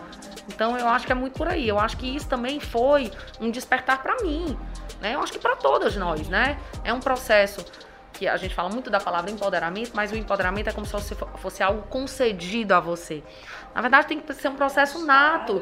Então 0.47 0.77
eu 0.77 0.87
acho 0.87 1.05
que 1.05 1.11
é 1.11 1.15
muito 1.15 1.37
por 1.37 1.47
aí. 1.47 1.67
Eu 1.67 1.79
acho 1.79 1.97
que 1.97 2.15
isso 2.15 2.27
também 2.27 2.59
foi 2.59 3.11
um 3.39 3.49
despertar 3.49 4.01
para 4.01 4.21
mim, 4.23 4.57
né? 5.01 5.15
Eu 5.15 5.21
acho 5.21 5.31
que 5.31 5.39
para 5.39 5.55
todas 5.55 5.95
nós, 5.95 6.27
né? 6.27 6.57
É 6.83 6.93
um 6.93 6.99
processo 6.99 7.65
que 8.21 8.27
a 8.27 8.37
gente 8.37 8.53
fala 8.53 8.69
muito 8.69 8.87
da 8.91 8.99
palavra 8.99 9.31
empoderamento, 9.31 9.93
mas 9.95 10.11
o 10.11 10.15
empoderamento 10.15 10.67
é 10.69 10.71
como 10.71 10.85
se 10.85 10.91
fosse, 10.91 11.15
fosse 11.37 11.63
algo 11.63 11.81
concedido 11.89 12.71
a 12.75 12.79
você. 12.79 13.23
Na 13.73 13.81
verdade, 13.81 14.05
tem 14.05 14.19
que 14.19 14.31
ser 14.35 14.47
um 14.47 14.53
processo 14.55 15.03
nato. 15.03 15.59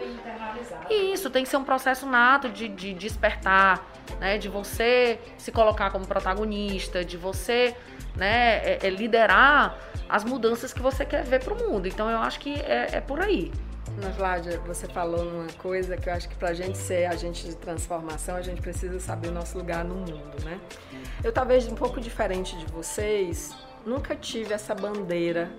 E 0.89 1.13
isso 1.13 1.29
tem 1.29 1.43
que 1.45 1.49
ser 1.49 1.55
um 1.55 1.63
processo 1.63 2.05
nato 2.05 2.49
de, 2.49 2.67
de 2.67 2.93
despertar, 2.93 3.81
né? 4.19 4.37
De 4.37 4.49
você 4.49 5.21
se 5.37 5.53
colocar 5.53 5.89
como 5.89 6.05
protagonista, 6.05 7.05
de 7.05 7.15
você 7.15 7.77
né, 8.17 8.57
é- 8.57 8.79
é 8.83 8.89
liderar 8.89 9.77
as 10.09 10.25
mudanças 10.25 10.73
que 10.73 10.81
você 10.81 11.05
quer 11.05 11.23
ver 11.23 11.41
para 11.41 11.53
o 11.53 11.57
mundo. 11.57 11.87
Então 11.87 12.09
eu 12.09 12.17
acho 12.17 12.41
que 12.41 12.55
é, 12.55 12.89
é 12.91 12.99
por 12.99 13.21
aí. 13.21 13.53
Mas, 14.01 14.17
Ládia, 14.17 14.59
você 14.65 14.87
falou 14.87 15.23
uma 15.23 15.47
coisa 15.57 15.97
que 15.97 16.09
eu 16.09 16.13
acho 16.13 16.29
que 16.29 16.35
pra 16.35 16.53
gente 16.53 16.77
ser 16.77 17.05
agente 17.05 17.45
de 17.45 17.55
transformação, 17.55 18.35
a 18.35 18.41
gente 18.41 18.61
precisa 18.61 18.99
saber 18.99 19.27
o 19.27 19.31
nosso 19.31 19.57
lugar 19.57 19.83
no 19.83 19.95
mundo, 19.95 20.43
né? 20.43 20.59
Eu, 21.23 21.31
talvez 21.33 21.67
um 21.67 21.75
pouco 21.75 21.99
diferente 21.99 22.57
de 22.57 22.65
vocês, 22.67 23.53
nunca 23.85 24.15
tive 24.15 24.53
essa 24.53 24.73
bandeira 24.73 25.51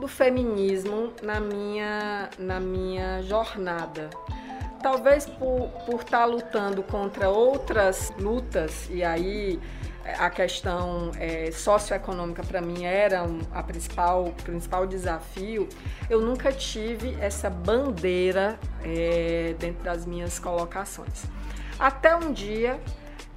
do 0.00 0.08
feminismo 0.08 1.12
na 1.22 1.38
minha, 1.38 2.30
na 2.38 2.58
minha 2.58 3.22
jornada. 3.22 4.10
Talvez 4.82 5.26
por 5.26 5.68
por 5.86 6.00
estar 6.00 6.24
lutando 6.24 6.82
contra 6.82 7.28
outras 7.28 8.12
lutas, 8.18 8.88
e 8.90 9.02
aí 9.02 9.58
a 10.18 10.30
questão 10.30 11.10
eh, 11.18 11.50
socioeconômica 11.52 12.42
para 12.42 12.60
mim 12.60 12.84
era 12.84 13.24
a 13.52 13.62
principal, 13.62 14.32
principal 14.44 14.86
desafio, 14.86 15.68
eu 16.08 16.20
nunca 16.20 16.52
tive 16.52 17.16
essa 17.20 17.50
bandeira 17.50 18.58
eh, 18.82 19.54
dentro 19.58 19.82
das 19.82 20.06
minhas 20.06 20.38
colocações. 20.38 21.24
Até 21.78 22.16
um 22.16 22.32
dia 22.32 22.80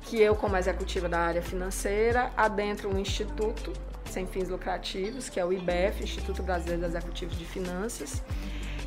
que 0.01 0.19
eu, 0.19 0.35
como 0.35 0.57
executiva 0.57 1.07
da 1.07 1.19
área 1.19 1.41
financeira, 1.41 2.31
adentro 2.35 2.93
um 2.93 2.97
instituto 2.97 3.71
sem 4.05 4.27
fins 4.27 4.49
lucrativos, 4.49 5.29
que 5.29 5.39
é 5.39 5.45
o 5.45 5.53
IBEF, 5.53 6.03
Instituto 6.03 6.43
Brasileiro 6.43 6.81
de 6.81 6.87
Executivos 6.87 7.37
de 7.37 7.45
Finanças, 7.45 8.21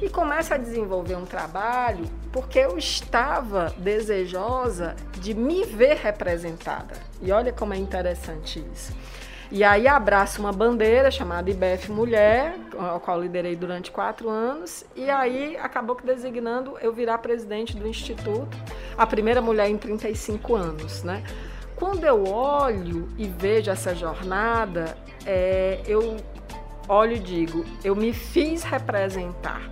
e 0.05 0.11
começo 0.11 0.53
a 0.53 0.59
desenvolver 0.59 1.17
um 1.17 1.25
trabalho 1.25 2.05
porque 2.31 2.59
eu 2.59 2.77
estava 2.77 3.73
desejosa 3.79 4.95
de 5.19 5.33
me 5.33 5.65
ver 5.65 5.97
representada. 5.97 6.95
E 7.23 7.33
olha 7.33 7.53
como 7.53 7.73
é 7.73 7.79
interessante 7.79 8.63
isso. 8.73 8.93
E 9.51 9.65
aí 9.65 9.89
abraço 9.89 10.41
uma 10.41 10.53
bandeira 10.53 11.11
chamada 11.11 11.49
IBF 11.49 11.91
Mulher, 11.91 12.55
a 12.79 12.99
qual 12.99 13.21
liderei 13.21 13.57
durante 13.57 13.91
quatro 13.91 14.29
anos, 14.29 14.85
e 14.95 15.09
aí 15.09 15.57
acabou 15.57 15.97
que 15.97 16.05
designando 16.05 16.77
eu 16.81 16.93
virar 16.93 17.19
presidente 17.19 17.77
do 17.77 17.87
Instituto, 17.87 18.49
a 18.99 19.07
primeira 19.07 19.41
mulher 19.41 19.71
em 19.71 19.79
35 19.79 20.55
anos, 20.55 21.03
né? 21.03 21.23
Quando 21.77 22.05
eu 22.05 22.25
olho 22.27 23.09
e 23.17 23.27
vejo 23.27 23.71
essa 23.71 23.95
jornada, 23.95 24.97
é, 25.25 25.81
eu 25.87 26.17
olho 26.89 27.17
e 27.17 27.19
digo, 27.19 27.65
eu 27.83 27.95
me 27.95 28.13
fiz 28.13 28.63
representar. 28.63 29.63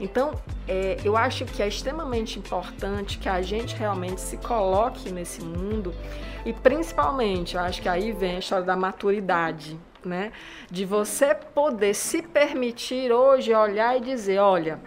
Então, 0.00 0.32
é, 0.66 0.96
eu 1.04 1.16
acho 1.16 1.44
que 1.44 1.62
é 1.62 1.68
extremamente 1.68 2.38
importante 2.38 3.18
que 3.18 3.28
a 3.28 3.42
gente 3.42 3.76
realmente 3.76 4.20
se 4.20 4.38
coloque 4.38 5.10
nesse 5.12 5.42
mundo 5.42 5.94
e 6.44 6.52
principalmente, 6.52 7.54
eu 7.54 7.60
acho 7.60 7.82
que 7.82 7.88
aí 7.88 8.12
vem 8.12 8.36
a 8.36 8.38
história 8.38 8.64
da 8.64 8.76
maturidade, 8.76 9.78
né? 10.04 10.32
De 10.70 10.86
você 10.86 11.34
poder 11.34 11.94
se 11.94 12.22
permitir 12.22 13.12
hoje 13.12 13.54
olhar 13.54 13.96
e 13.98 14.00
dizer, 14.00 14.38
olha, 14.38 14.80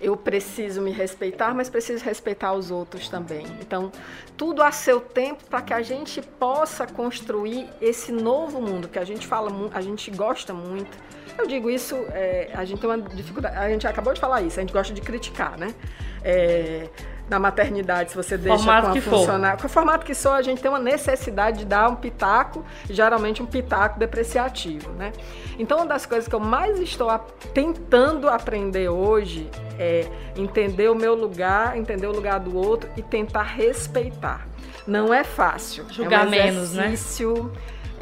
eu 0.00 0.16
preciso 0.16 0.80
me 0.80 0.90
respeitar, 0.90 1.54
mas 1.54 1.68
preciso 1.70 2.04
respeitar 2.04 2.52
os 2.52 2.70
outros 2.70 3.08
também. 3.08 3.46
Então, 3.60 3.90
tudo 4.36 4.62
a 4.62 4.72
seu 4.72 5.00
tempo 5.00 5.44
para 5.44 5.62
que 5.62 5.74
a 5.74 5.82
gente 5.82 6.20
possa 6.20 6.86
construir 6.86 7.68
esse 7.80 8.12
novo 8.12 8.60
mundo 8.60 8.88
que 8.88 8.98
a 8.98 9.04
gente 9.04 9.26
fala, 9.26 9.50
a 9.72 9.80
gente 9.80 10.10
gosta 10.10 10.52
muito. 10.52 10.96
Eu 11.40 11.46
digo 11.46 11.70
isso, 11.70 11.96
é, 12.12 12.50
a 12.52 12.64
gente 12.66 12.80
tem 12.80 12.90
uma 12.90 13.00
dificuldade, 13.00 13.56
a 13.56 13.68
gente 13.70 13.86
acabou 13.86 14.12
de 14.12 14.20
falar 14.20 14.42
isso, 14.42 14.58
a 14.58 14.62
gente 14.62 14.72
gosta 14.74 14.92
de 14.92 15.00
criticar, 15.00 15.58
né? 15.58 15.74
É, 16.22 16.86
na 17.30 17.38
maternidade, 17.38 18.10
se 18.10 18.16
você 18.16 18.36
deixa 18.36 18.58
formato 18.58 18.86
com 18.86 18.90
a 18.90 18.92
que 18.92 19.00
funcionar. 19.00 19.56
Com 19.56 19.66
o 19.66 19.70
formato 19.70 20.04
que 20.04 20.14
sou, 20.14 20.32
a 20.32 20.42
gente 20.42 20.60
tem 20.60 20.68
uma 20.68 20.80
necessidade 20.80 21.60
de 21.60 21.64
dar 21.64 21.88
um 21.88 21.94
pitaco, 21.94 22.64
geralmente 22.90 23.40
um 23.40 23.46
pitaco 23.46 23.98
depreciativo, 23.98 24.90
né? 24.90 25.12
Então, 25.58 25.78
uma 25.78 25.86
das 25.86 26.04
coisas 26.04 26.28
que 26.28 26.34
eu 26.34 26.40
mais 26.40 26.78
estou 26.80 27.08
a, 27.08 27.18
tentando 27.54 28.28
aprender 28.28 28.88
hoje 28.88 29.48
é 29.78 30.06
entender 30.36 30.90
o 30.90 30.94
meu 30.94 31.14
lugar, 31.14 31.78
entender 31.78 32.08
o 32.08 32.12
lugar 32.12 32.40
do 32.40 32.54
outro 32.54 32.90
e 32.96 33.02
tentar 33.02 33.44
respeitar. 33.44 34.46
Não 34.86 35.14
é 35.14 35.22
fácil. 35.22 35.86
Julgar 35.88 36.24
é 36.24 36.26
um 36.26 36.30
menos, 36.30 36.72
né? 36.74 36.88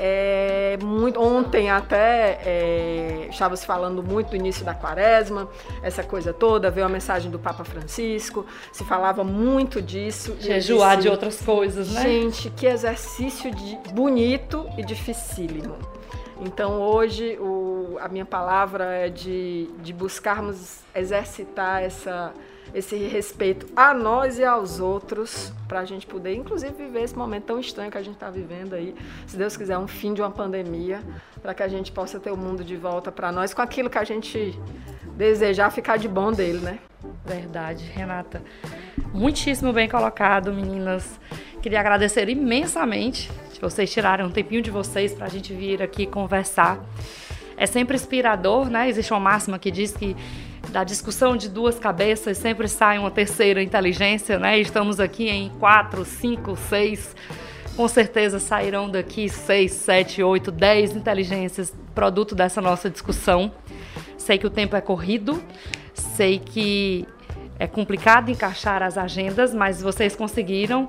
É, 0.01 0.79
muito, 0.81 1.21
ontem 1.21 1.71
até 1.71 2.39
é, 2.45 3.27
estava 3.29 3.57
se 3.57 3.67
falando 3.67 4.01
muito 4.01 4.31
do 4.31 4.37
início 4.37 4.65
da 4.65 4.73
quaresma, 4.73 5.49
essa 5.83 6.05
coisa 6.05 6.33
toda, 6.33 6.71
veio 6.71 6.87
a 6.87 6.89
mensagem 6.89 7.31
do 7.31 7.39
Papa 7.39 7.65
Francisco, 7.65 8.47
se 8.73 8.85
falava 8.85 9.25
muito 9.25 9.83
disso. 9.83 10.37
Jejuar 10.39 10.97
disse, 10.97 11.09
de 11.09 11.13
outras 11.13 11.43
coisas, 11.43 11.93
né? 11.93 12.03
Gente, 12.03 12.49
que 12.51 12.67
exercício 12.67 13.53
de, 13.53 13.77
bonito 13.93 14.69
e 14.79 14.85
dificílimo. 14.85 15.77
Então 16.41 16.81
hoje 16.81 17.37
o, 17.41 17.97
a 18.01 18.07
minha 18.07 18.25
palavra 18.25 18.85
é 18.85 19.09
de, 19.09 19.69
de 19.83 19.93
buscarmos 19.93 20.79
exercitar 20.95 21.83
essa, 21.83 22.33
esse 22.75 22.97
respeito 22.97 23.67
a 23.75 23.95
nós 23.95 24.39
e 24.39 24.45
aos 24.45 24.81
outros, 24.81 25.53
para 25.67 25.81
a 25.81 25.85
gente 25.85 26.07
poder, 26.07 26.35
inclusive, 26.35 26.73
viver 26.73 27.03
esse 27.03 27.17
momento 27.17 27.45
tão 27.45 27.59
estranho 27.59 27.91
que 27.91 27.99
a 27.99 28.03
gente 28.03 28.15
está 28.15 28.31
vivendo 28.31 28.75
aí. 28.75 28.95
Se 29.27 29.37
Deus 29.37 29.57
quiser, 29.57 29.79
um 29.79 29.89
fim 29.89 30.15
de 30.15 30.21
uma 30.21 30.31
pandemia, 30.31 31.03
para 31.41 31.55
que 31.55 31.63
a 31.63 31.69
gente 31.69 31.93
possa 31.93 32.19
ter 32.21 32.31
o 32.31 32.37
mundo 32.37 32.65
de 32.65 32.77
volta 32.77 33.11
para 33.11 33.33
nós 33.33 33.55
com 33.55 33.63
aquilo 33.63 33.89
que 33.89 33.99
a 33.99 34.05
gente 34.05 34.59
desejar 35.17 35.71
ficar 35.71 35.97
de 35.97 36.09
bom 36.09 36.33
dele, 36.33 36.61
né? 36.61 36.79
Verdade, 37.25 37.85
Renata. 37.85 38.43
Muitíssimo 39.13 39.73
bem 39.73 39.89
colocado, 39.89 40.53
meninas. 40.53 41.19
Queria 41.63 41.81
agradecer 41.81 42.29
imensamente 42.29 43.31
de 43.53 43.61
vocês 43.61 43.93
tirarem 43.93 44.25
um 44.25 44.31
tempinho 44.31 44.63
de 44.63 44.71
vocês 44.71 45.13
para 45.13 45.27
a 45.27 45.29
gente 45.29 45.53
vir 45.53 45.83
aqui 45.83 46.07
conversar. 46.07 46.79
É 47.57 47.67
sempre 47.67 47.97
inspirador, 47.97 48.71
né? 48.71 48.89
Existe 48.89 49.13
uma 49.13 49.19
máxima 49.19 49.59
que 49.59 49.71
diz 49.71 49.97
que 49.97 50.17
da 50.69 50.85
discussão 50.85 51.37
de 51.37 51.49
duas 51.49 51.79
cabeças 51.79 52.39
sempre 52.39 52.69
sai 52.69 52.99
uma 52.99 53.11
terceira 53.11 53.63
inteligência, 53.63 54.39
né? 54.39 54.59
Estamos 54.59 55.01
aqui 55.01 55.29
em 55.29 55.49
quatro, 55.59 56.05
cinco, 56.05 56.57
seis. 56.57 57.15
Com 57.77 57.89
certeza 57.89 58.39
sairão 58.39 58.91
daqui 58.91 59.29
seis, 59.29 59.73
sete, 59.73 60.23
oito, 60.23 60.51
dez 60.51 60.95
inteligências 60.95 61.73
produto 61.95 62.35
dessa 62.35 62.61
nossa 62.61 62.91
discussão. 62.91 63.53
Sei 64.17 64.37
que 64.37 64.47
o 64.47 64.51
tempo 64.51 64.77
é 64.77 64.81
corrido, 64.81 65.43
sei 65.95 66.39
que 66.39 67.07
é 67.59 67.67
complicado 67.67 68.31
encaixar 68.31 68.83
as 68.83 68.99
agendas, 68.99 69.55
mas 69.55 69.81
vocês 69.81 70.15
conseguiram. 70.15 70.89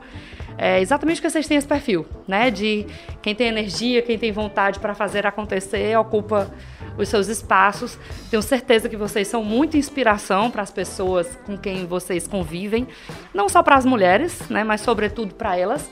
É 0.62 0.82
exatamente 0.82 1.22
porque 1.22 1.30
vocês 1.30 1.47
têm 1.47 1.57
esse 1.57 1.66
perfil, 1.66 2.05
né? 2.28 2.51
De 2.51 2.86
quem 3.22 3.34
tem 3.34 3.47
energia, 3.47 4.01
quem 4.01 4.20
tem 4.20 4.30
vontade 4.30 4.78
para 4.78 4.93
fazer 4.93 5.26
acontecer, 5.26 5.97
ocupa 5.97 6.51
os 6.97 7.07
seus 7.07 7.30
espaços. 7.30 7.97
Tenho 8.30 8.41
certeza 8.41 8.89
que 8.89 8.97
vocês 8.97 9.26
são 9.30 9.41
muita 9.41 9.78
inspiração 9.78 10.51
para 10.51 10.62
as 10.62 10.70
pessoas 10.70 11.34
com 11.45 11.57
quem 11.57 11.86
vocês 11.86 12.28
convivem, 12.28 12.86
não 13.34 13.47
só 13.47 13.64
para 13.64 13.78
as 13.78 13.86
mulheres, 13.86 14.49
né, 14.49 14.66
mas 14.66 14.82
sobretudo 14.82 15.34
para 15.34 15.55
elas. 15.55 15.89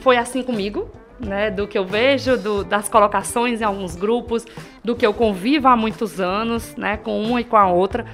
Foi 0.00 0.16
assim 0.16 0.42
comigo, 0.42 0.90
né, 1.20 1.50
do 1.50 1.68
que 1.68 1.76
eu 1.76 1.84
vejo, 1.84 2.38
do, 2.38 2.64
das 2.64 2.88
colocações 2.88 3.60
em 3.60 3.64
alguns 3.64 3.94
grupos, 3.94 4.46
do 4.82 4.96
que 4.96 5.06
eu 5.06 5.12
convivo 5.12 5.68
há 5.68 5.76
muitos 5.76 6.18
anos, 6.18 6.74
né, 6.76 6.96
com 6.96 7.22
uma 7.22 7.42
e 7.42 7.44
com 7.44 7.58
a 7.58 7.68
outra. 7.68 8.06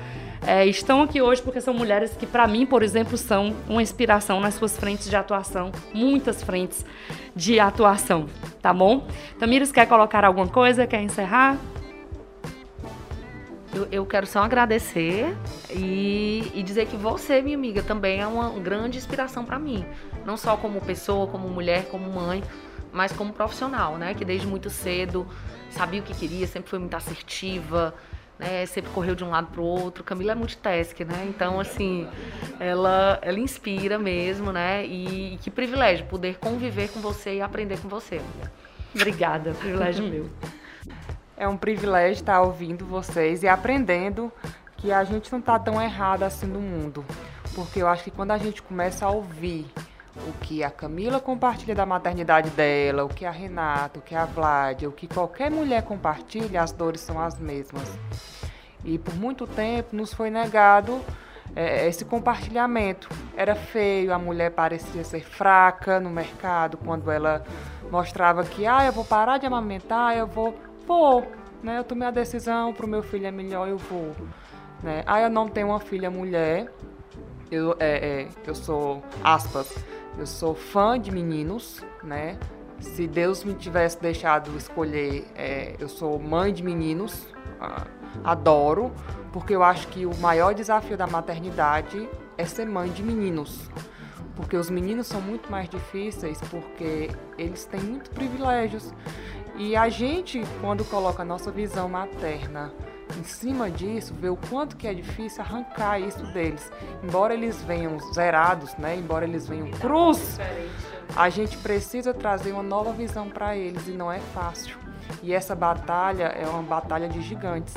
É, 0.47 0.66
estão 0.66 1.03
aqui 1.03 1.22
hoje 1.22 1.40
porque 1.40 1.61
são 1.61 1.72
mulheres 1.72 2.14
que, 2.16 2.26
para 2.26 2.47
mim, 2.47 2.66
por 2.66 2.82
exemplo, 2.82 3.16
são 3.16 3.55
uma 3.66 3.82
inspiração 3.82 4.40
nas 4.40 4.55
suas 4.55 4.76
frentes 4.76 5.09
de 5.09 5.16
atuação, 5.16 5.72
muitas 5.92 6.42
frentes 6.42 6.84
de 7.34 7.59
atuação, 7.59 8.26
tá 8.61 8.72
bom? 8.72 9.07
Tamires, 9.38 9.72
quer 9.72 9.86
colocar 9.86 10.22
alguma 10.22 10.47
coisa? 10.47 10.86
Quer 10.86 11.01
encerrar? 11.01 11.57
Eu, 13.72 13.88
eu 13.90 14.07
quero 14.07 14.26
só 14.26 14.40
agradecer 14.40 15.34
e, 15.70 16.53
e, 16.55 16.62
dizer 16.62 16.86
que 16.86 16.97
você, 16.97 17.40
minha 17.40 17.57
amiga, 17.57 17.82
também 17.82 18.20
é 18.20 18.26
uma 18.26 18.51
grande 18.61 18.99
inspiração 18.99 19.45
para 19.45 19.59
mim. 19.59 19.84
Não 20.26 20.36
só 20.36 20.57
como 20.57 20.80
pessoa, 20.80 21.26
como 21.26 21.49
mulher, 21.49 21.86
como 21.86 22.09
mãe, 22.12 22.45
mas 22.92 23.12
como 23.12 23.32
profissional, 23.32 23.97
né? 23.97 24.14
Que 24.14 24.24
desde 24.24 24.47
muito 24.47 24.68
cedo 24.70 25.26
sabia 25.70 26.01
o 26.01 26.03
que 26.05 26.14
queria, 26.14 26.47
sempre 26.47 26.70
foi 26.70 26.78
muito 26.78 26.95
assertiva, 26.95 27.95
né? 28.45 28.66
Sempre 28.66 28.90
correu 28.92 29.14
de 29.14 29.24
um 29.24 29.30
lado 29.30 29.49
para 29.49 29.61
o 29.61 29.64
outro. 29.64 30.05
Camila 30.05 30.32
é 30.32 30.34
multitask, 30.34 31.01
né? 31.01 31.26
Então, 31.28 31.59
assim, 31.59 32.07
ela, 32.61 33.18
ela 33.22 33.38
inspira 33.38 33.99
mesmo, 33.99 34.53
né? 34.53 34.84
E, 34.84 35.34
e 35.34 35.38
que 35.38 35.51
privilégio 35.51 36.07
poder 36.07 36.38
conviver 36.38 36.88
com 36.88 37.01
você 37.01 37.36
e 37.36 37.40
aprender 37.40 37.80
com 37.80 37.88
você. 37.88 38.20
Obrigada, 38.95 39.53
privilégio 39.55 40.05
meu. 40.09 40.30
É 41.36 41.49
um 41.49 41.57
privilégio 41.57 42.20
estar 42.20 42.42
ouvindo 42.42 42.84
vocês 42.84 43.42
e 43.42 43.49
aprendendo 43.49 44.30
que 44.76 44.92
a 44.92 45.03
gente 45.03 45.32
não 45.32 45.40
está 45.40 45.59
tão 45.59 45.80
errado 45.80 46.22
assim 46.22 46.47
no 46.47 46.61
mundo. 46.61 47.05
Porque 47.55 47.80
eu 47.80 47.88
acho 47.88 48.05
que 48.05 48.11
quando 48.11 48.32
a 48.32 48.38
gente 48.38 48.62
começa 48.62 49.07
a 49.07 49.11
ouvir 49.11 49.66
o 50.16 50.32
que 50.40 50.62
a 50.62 50.70
Camila 50.70 51.18
compartilha 51.20 51.74
da 51.74 51.84
maternidade 51.84 52.51
dela, 52.51 53.05
o 53.05 53.09
que 53.09 53.24
a 53.24 53.30
Renata, 53.30 53.99
o 53.99 54.03
que 54.03 54.14
a 54.14 54.24
Vlad, 54.24 54.84
o 54.84 54.92
que 54.92 55.09
qualquer 55.09 55.51
mulher 55.51 55.82
compartilha, 55.82 56.62
as 56.62 56.72
dores 56.72 57.01
são 57.01 57.20
as 57.20 57.38
mesmas. 57.38 57.99
E 58.85 58.99
por 58.99 59.14
muito 59.14 59.47
tempo 59.47 59.97
nos 59.97 60.12
foi 60.12 60.30
negado 60.30 61.01
é, 61.57 61.89
esse 61.89 62.05
compartilhamento. 62.05 63.09
Era 63.37 63.55
feio, 63.55 64.12
a 64.12 64.18
mulher 64.18 64.51
parecia 64.51 65.03
ser 65.05 65.24
fraca 65.24 65.99
no 65.99 66.11
mercado 66.11 66.76
quando 66.76 67.11
ela 67.11 67.45
mostrava 67.91 68.45
que, 68.45 68.66
ah, 68.66 68.85
eu 68.85 68.93
vou 68.93 69.05
parar 69.05 69.39
de 69.39 69.47
amamentar, 69.47 70.16
eu 70.16 70.26
vou 70.26 70.55
Vou, 70.87 71.26
né? 71.62 71.78
Eu 71.78 71.85
tomei 71.85 72.07
a 72.07 72.11
decisão, 72.11 72.72
pro 72.72 72.87
meu 72.87 73.03
filho 73.03 73.26
é 73.26 73.30
melhor, 73.30 73.68
eu 73.68 73.78
vou. 73.78 74.14
Né? 74.82 75.03
Ah, 75.07 75.20
eu 75.20 75.30
não 75.30 75.49
tenho 75.49 75.68
uma 75.68 75.80
filha 75.80 76.11
mulher. 76.11 76.70
Eu, 77.51 77.74
é, 77.78 78.22
é, 78.22 78.28
eu 78.47 78.55
sou, 78.55 79.03
aspas, 79.22 79.74
eu 80.18 80.26
sou 80.26 80.55
fã 80.55 80.99
de 80.99 81.11
meninos, 81.11 81.82
né? 82.03 82.39
Se 82.80 83.07
Deus 83.07 83.45
me 83.45 83.55
tivesse 83.55 84.01
deixado 84.01 84.55
escolher, 84.57 85.26
é, 85.35 85.74
eu 85.78 85.89
sou 85.89 86.18
mãe 86.18 86.53
de 86.53 86.62
meninos, 86.62 87.26
ah, 87.61 87.87
adoro, 88.23 88.93
porque 89.33 89.55
eu 89.55 89.62
acho 89.62 89.89
que 89.89 90.07
o 90.07 90.15
maior 90.17 90.55
desafio 90.55 90.97
da 90.97 91.07
maternidade 91.07 92.09
é 92.37 92.45
ser 92.45 92.67
mãe 92.67 92.91
de 92.91 93.03
meninos. 93.03 93.71
Porque 94.37 94.57
os 94.57 94.69
meninos 94.69 95.07
são 95.07 95.21
muito 95.21 95.51
mais 95.51 95.69
difíceis, 95.69 96.41
porque 96.51 97.11
eles 97.39 97.65
têm 97.65 97.81
muitos 97.81 98.11
privilégios. 98.11 98.93
E 99.57 99.77
a 99.77 99.89
gente, 99.89 100.43
quando 100.61 100.85
coloca 100.85 101.23
a 101.23 101.25
nossa 101.25 101.51
visão 101.51 101.89
materna 101.89 102.73
em 103.19 103.23
cima 103.23 103.71
disso, 103.71 104.12
vê 104.15 104.29
o 104.29 104.37
quanto 104.37 104.77
que 104.77 104.89
é 104.89 104.95
difícil 104.95 105.43
arrancar 105.43 106.01
isso 106.01 106.25
deles. 106.33 106.71
Embora 107.03 107.35
eles 107.35 107.62
venham 107.62 107.99
zerados, 108.12 108.75
né? 108.77 108.97
Embora 108.97 109.25
eles 109.25 109.47
venham 109.47 109.71
cruz, 109.71 110.39
a 111.17 111.29
gente 111.29 111.57
precisa 111.59 112.12
trazer 112.12 112.53
uma 112.53 112.62
nova 112.62 112.93
visão 112.93 113.29
para 113.29 113.57
eles 113.57 113.87
e 113.87 113.93
não 113.93 114.11
é 114.11 114.19
fácil. 114.19 114.77
E 115.23 115.33
essa 115.33 115.55
batalha 115.55 116.25
é 116.25 116.47
uma 116.47 116.62
batalha 116.62 117.09
de 117.09 117.21
gigantes. 117.23 117.75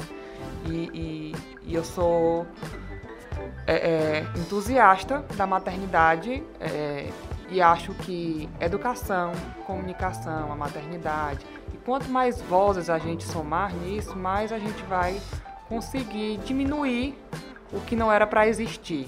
E, 0.68 0.90
e, 0.94 1.36
e 1.64 1.76
eu 1.76 1.84
sou 1.84 2.46
é, 3.66 3.76
é, 3.76 4.28
entusiasta 4.36 5.26
da 5.36 5.48
maternidade. 5.48 6.44
É, 6.60 7.10
e 7.50 7.62
acho 7.62 7.94
que 7.94 8.50
educação, 8.60 9.32
comunicação, 9.66 10.52
a 10.52 10.56
maternidade, 10.56 11.46
e 11.74 11.78
quanto 11.78 12.10
mais 12.10 12.42
vozes 12.42 12.90
a 12.90 12.98
gente 13.00 13.24
somar 13.24 13.74
nisso, 13.74 14.18
mais 14.18 14.52
a 14.52 14.60
gente 14.60 14.84
vai 14.84 15.20
conseguir 15.70 16.38
diminuir 16.40 17.18
o 17.72 17.80
que 17.82 17.96
não 17.96 18.12
era 18.12 18.28
para 18.28 18.48
existir. 18.48 19.08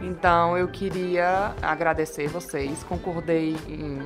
Então 0.00 0.56
eu 0.58 0.68
queria 0.68 1.54
agradecer 1.62 2.28
vocês, 2.28 2.82
concordei 2.84 3.56
em, 3.68 4.00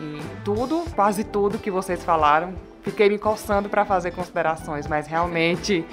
em 0.00 0.20
tudo, 0.44 0.84
quase 0.94 1.24
tudo 1.24 1.58
que 1.58 1.70
vocês 1.70 2.02
falaram. 2.04 2.54
Fiquei 2.84 3.08
me 3.08 3.18
coçando 3.18 3.68
para 3.68 3.84
fazer 3.84 4.10
considerações, 4.10 4.86
mas 4.86 5.06
realmente 5.06 5.84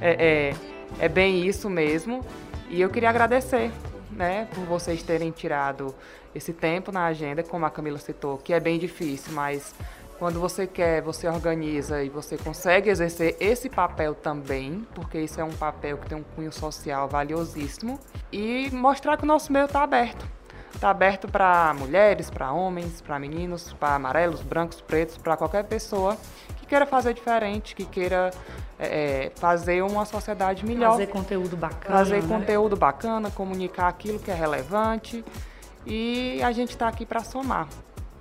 é, 0.00 0.50
é, 0.50 1.04
é 1.04 1.08
bem 1.08 1.46
isso 1.46 1.70
mesmo. 1.70 2.26
E 2.68 2.80
eu 2.80 2.90
queria 2.90 3.08
agradecer 3.08 3.70
né, 4.10 4.48
por 4.52 4.64
vocês 4.64 5.02
terem 5.02 5.30
tirado 5.30 5.94
esse 6.34 6.52
tempo 6.52 6.90
na 6.92 7.06
agenda, 7.06 7.42
como 7.42 7.64
a 7.64 7.70
Camila 7.70 7.98
citou, 7.98 8.36
que 8.36 8.52
é 8.52 8.60
bem 8.60 8.78
difícil, 8.78 9.32
mas 9.32 9.74
quando 10.18 10.38
você 10.38 10.66
quer, 10.66 11.00
você 11.00 11.26
organiza 11.28 12.02
e 12.02 12.08
você 12.08 12.36
consegue 12.36 12.90
exercer 12.90 13.36
esse 13.40 13.70
papel 13.70 14.14
também, 14.14 14.86
porque 14.94 15.18
isso 15.18 15.40
é 15.40 15.44
um 15.44 15.52
papel 15.52 15.98
que 15.98 16.08
tem 16.08 16.18
um 16.18 16.22
cunho 16.22 16.52
social 16.52 17.08
valiosíssimo, 17.08 17.98
e 18.30 18.70
mostrar 18.72 19.16
que 19.16 19.24
o 19.24 19.26
nosso 19.26 19.52
meio 19.52 19.64
está 19.64 19.82
aberto. 19.82 20.26
Está 20.74 20.90
aberto 20.90 21.28
para 21.28 21.74
mulheres, 21.74 22.30
para 22.30 22.52
homens, 22.52 23.00
para 23.00 23.18
meninos, 23.18 23.72
para 23.74 23.94
amarelos, 23.96 24.40
brancos, 24.40 24.80
pretos, 24.80 25.18
para 25.18 25.36
qualquer 25.36 25.64
pessoa 25.64 26.16
que 26.56 26.66
queira 26.66 26.86
fazer 26.86 27.12
diferente, 27.12 27.74
que 27.74 27.84
queira 27.84 28.30
é, 28.78 29.26
é 29.26 29.32
fazer 29.36 29.82
uma 29.82 30.04
sociedade 30.04 30.64
melhor. 30.64 30.92
Fazer 30.92 31.08
conteúdo 31.08 31.56
bacana. 31.56 31.96
Fazer 31.96 32.22
né? 32.22 32.28
conteúdo 32.28 32.76
bacana, 32.76 33.30
comunicar 33.30 33.88
aquilo 33.88 34.18
que 34.18 34.30
é 34.30 34.34
relevante. 34.34 35.24
E 35.86 36.42
a 36.42 36.52
gente 36.52 36.70
está 36.70 36.88
aqui 36.88 37.04
para 37.04 37.22
somar. 37.24 37.68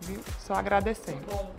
Viu? 0.02 0.20
Só 0.40 0.54
agradecer. 0.54 1.18
Bom. 1.30 1.52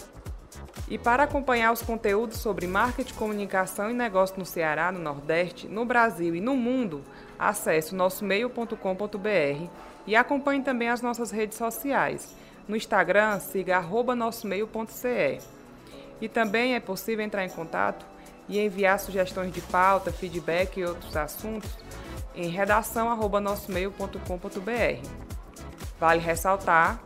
E 0.88 0.98
para 0.98 1.22
acompanhar 1.22 1.72
os 1.72 1.82
conteúdos 1.82 2.38
sobre 2.38 2.66
marketing, 2.66 3.14
comunicação 3.14 3.90
e 3.90 3.94
negócio 3.94 4.36
no 4.36 4.44
Ceará, 4.44 4.90
no 4.90 4.98
Nordeste, 4.98 5.68
no 5.68 5.84
Brasil 5.84 6.34
e 6.34 6.40
no 6.40 6.56
mundo, 6.56 7.04
acesse 7.38 7.94
nosso 7.94 8.24
meio.com.br 8.24 9.70
e 10.06 10.16
acompanhe 10.16 10.62
também 10.62 10.88
as 10.88 11.02
nossas 11.02 11.30
redes 11.30 11.56
sociais. 11.56 12.34
No 12.66 12.76
Instagram, 12.76 13.38
siga 13.40 13.76
arroba 13.76 14.14
nossomeio.ce. 14.14 15.38
E 16.20 16.28
também 16.28 16.74
é 16.74 16.80
possível 16.80 17.24
entrar 17.24 17.44
em 17.44 17.48
contato 17.48 18.06
e 18.48 18.58
enviar 18.58 18.98
sugestões 18.98 19.52
de 19.52 19.60
pauta, 19.60 20.12
feedback 20.12 20.78
e 20.78 20.84
outros 20.84 21.16
assuntos 21.16 21.70
em 22.34 22.48
redação 22.48 23.10
arroba 23.10 23.40
nossomeio.com.br. 23.40 25.08
Vale 25.98 26.20
ressaltar 26.20 27.00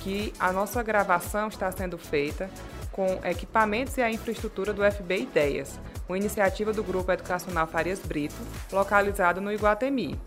que 0.00 0.32
a 0.38 0.52
nossa 0.52 0.82
gravação 0.82 1.48
está 1.48 1.70
sendo 1.70 1.98
feita 1.98 2.50
com 2.92 3.20
equipamentos 3.24 3.96
e 3.96 4.02
a 4.02 4.10
infraestrutura 4.10 4.72
do 4.72 4.82
FB 4.82 5.20
Ideias, 5.20 5.78
uma 6.08 6.18
iniciativa 6.18 6.72
do 6.72 6.82
Grupo 6.82 7.10
Educacional 7.12 7.66
Farias 7.66 8.00
Brito, 8.00 8.34
localizado 8.72 9.40
no 9.40 9.52
Iguatemi. 9.52 10.18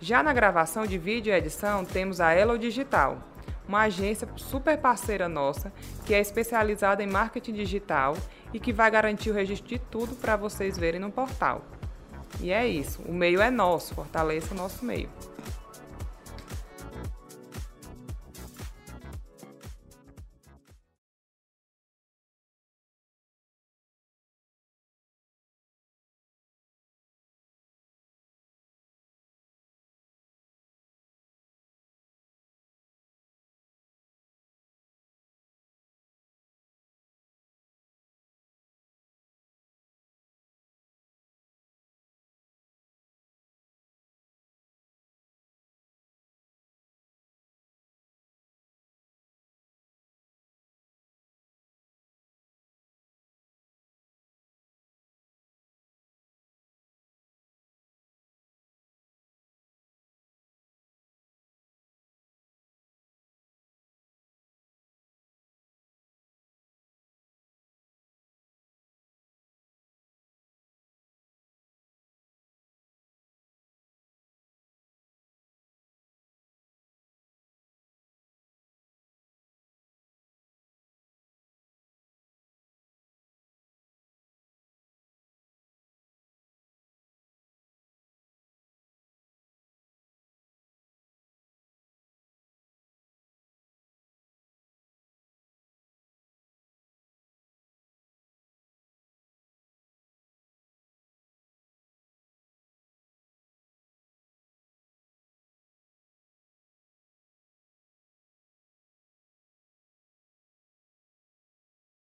Já 0.00 0.22
na 0.22 0.32
gravação 0.32 0.86
de 0.86 0.96
vídeo 0.96 1.32
e 1.32 1.36
edição, 1.36 1.84
temos 1.84 2.20
a 2.20 2.32
Elo 2.32 2.56
Digital, 2.56 3.18
uma 3.66 3.82
agência 3.82 4.28
super 4.36 4.78
parceira 4.78 5.28
nossa 5.28 5.72
que 6.06 6.14
é 6.14 6.20
especializada 6.20 7.02
em 7.02 7.06
marketing 7.08 7.54
digital 7.54 8.16
e 8.54 8.60
que 8.60 8.72
vai 8.72 8.88
garantir 8.92 9.30
o 9.30 9.34
registro 9.34 9.68
de 9.68 9.78
tudo 9.80 10.14
para 10.14 10.36
vocês 10.36 10.78
verem 10.78 11.00
no 11.00 11.10
portal. 11.10 11.64
E 12.40 12.52
é 12.52 12.64
isso, 12.64 13.02
o 13.02 13.12
meio 13.12 13.42
é 13.42 13.50
nosso, 13.50 13.92
fortaleça 13.92 14.54
o 14.54 14.56
nosso 14.56 14.84
meio. 14.84 15.10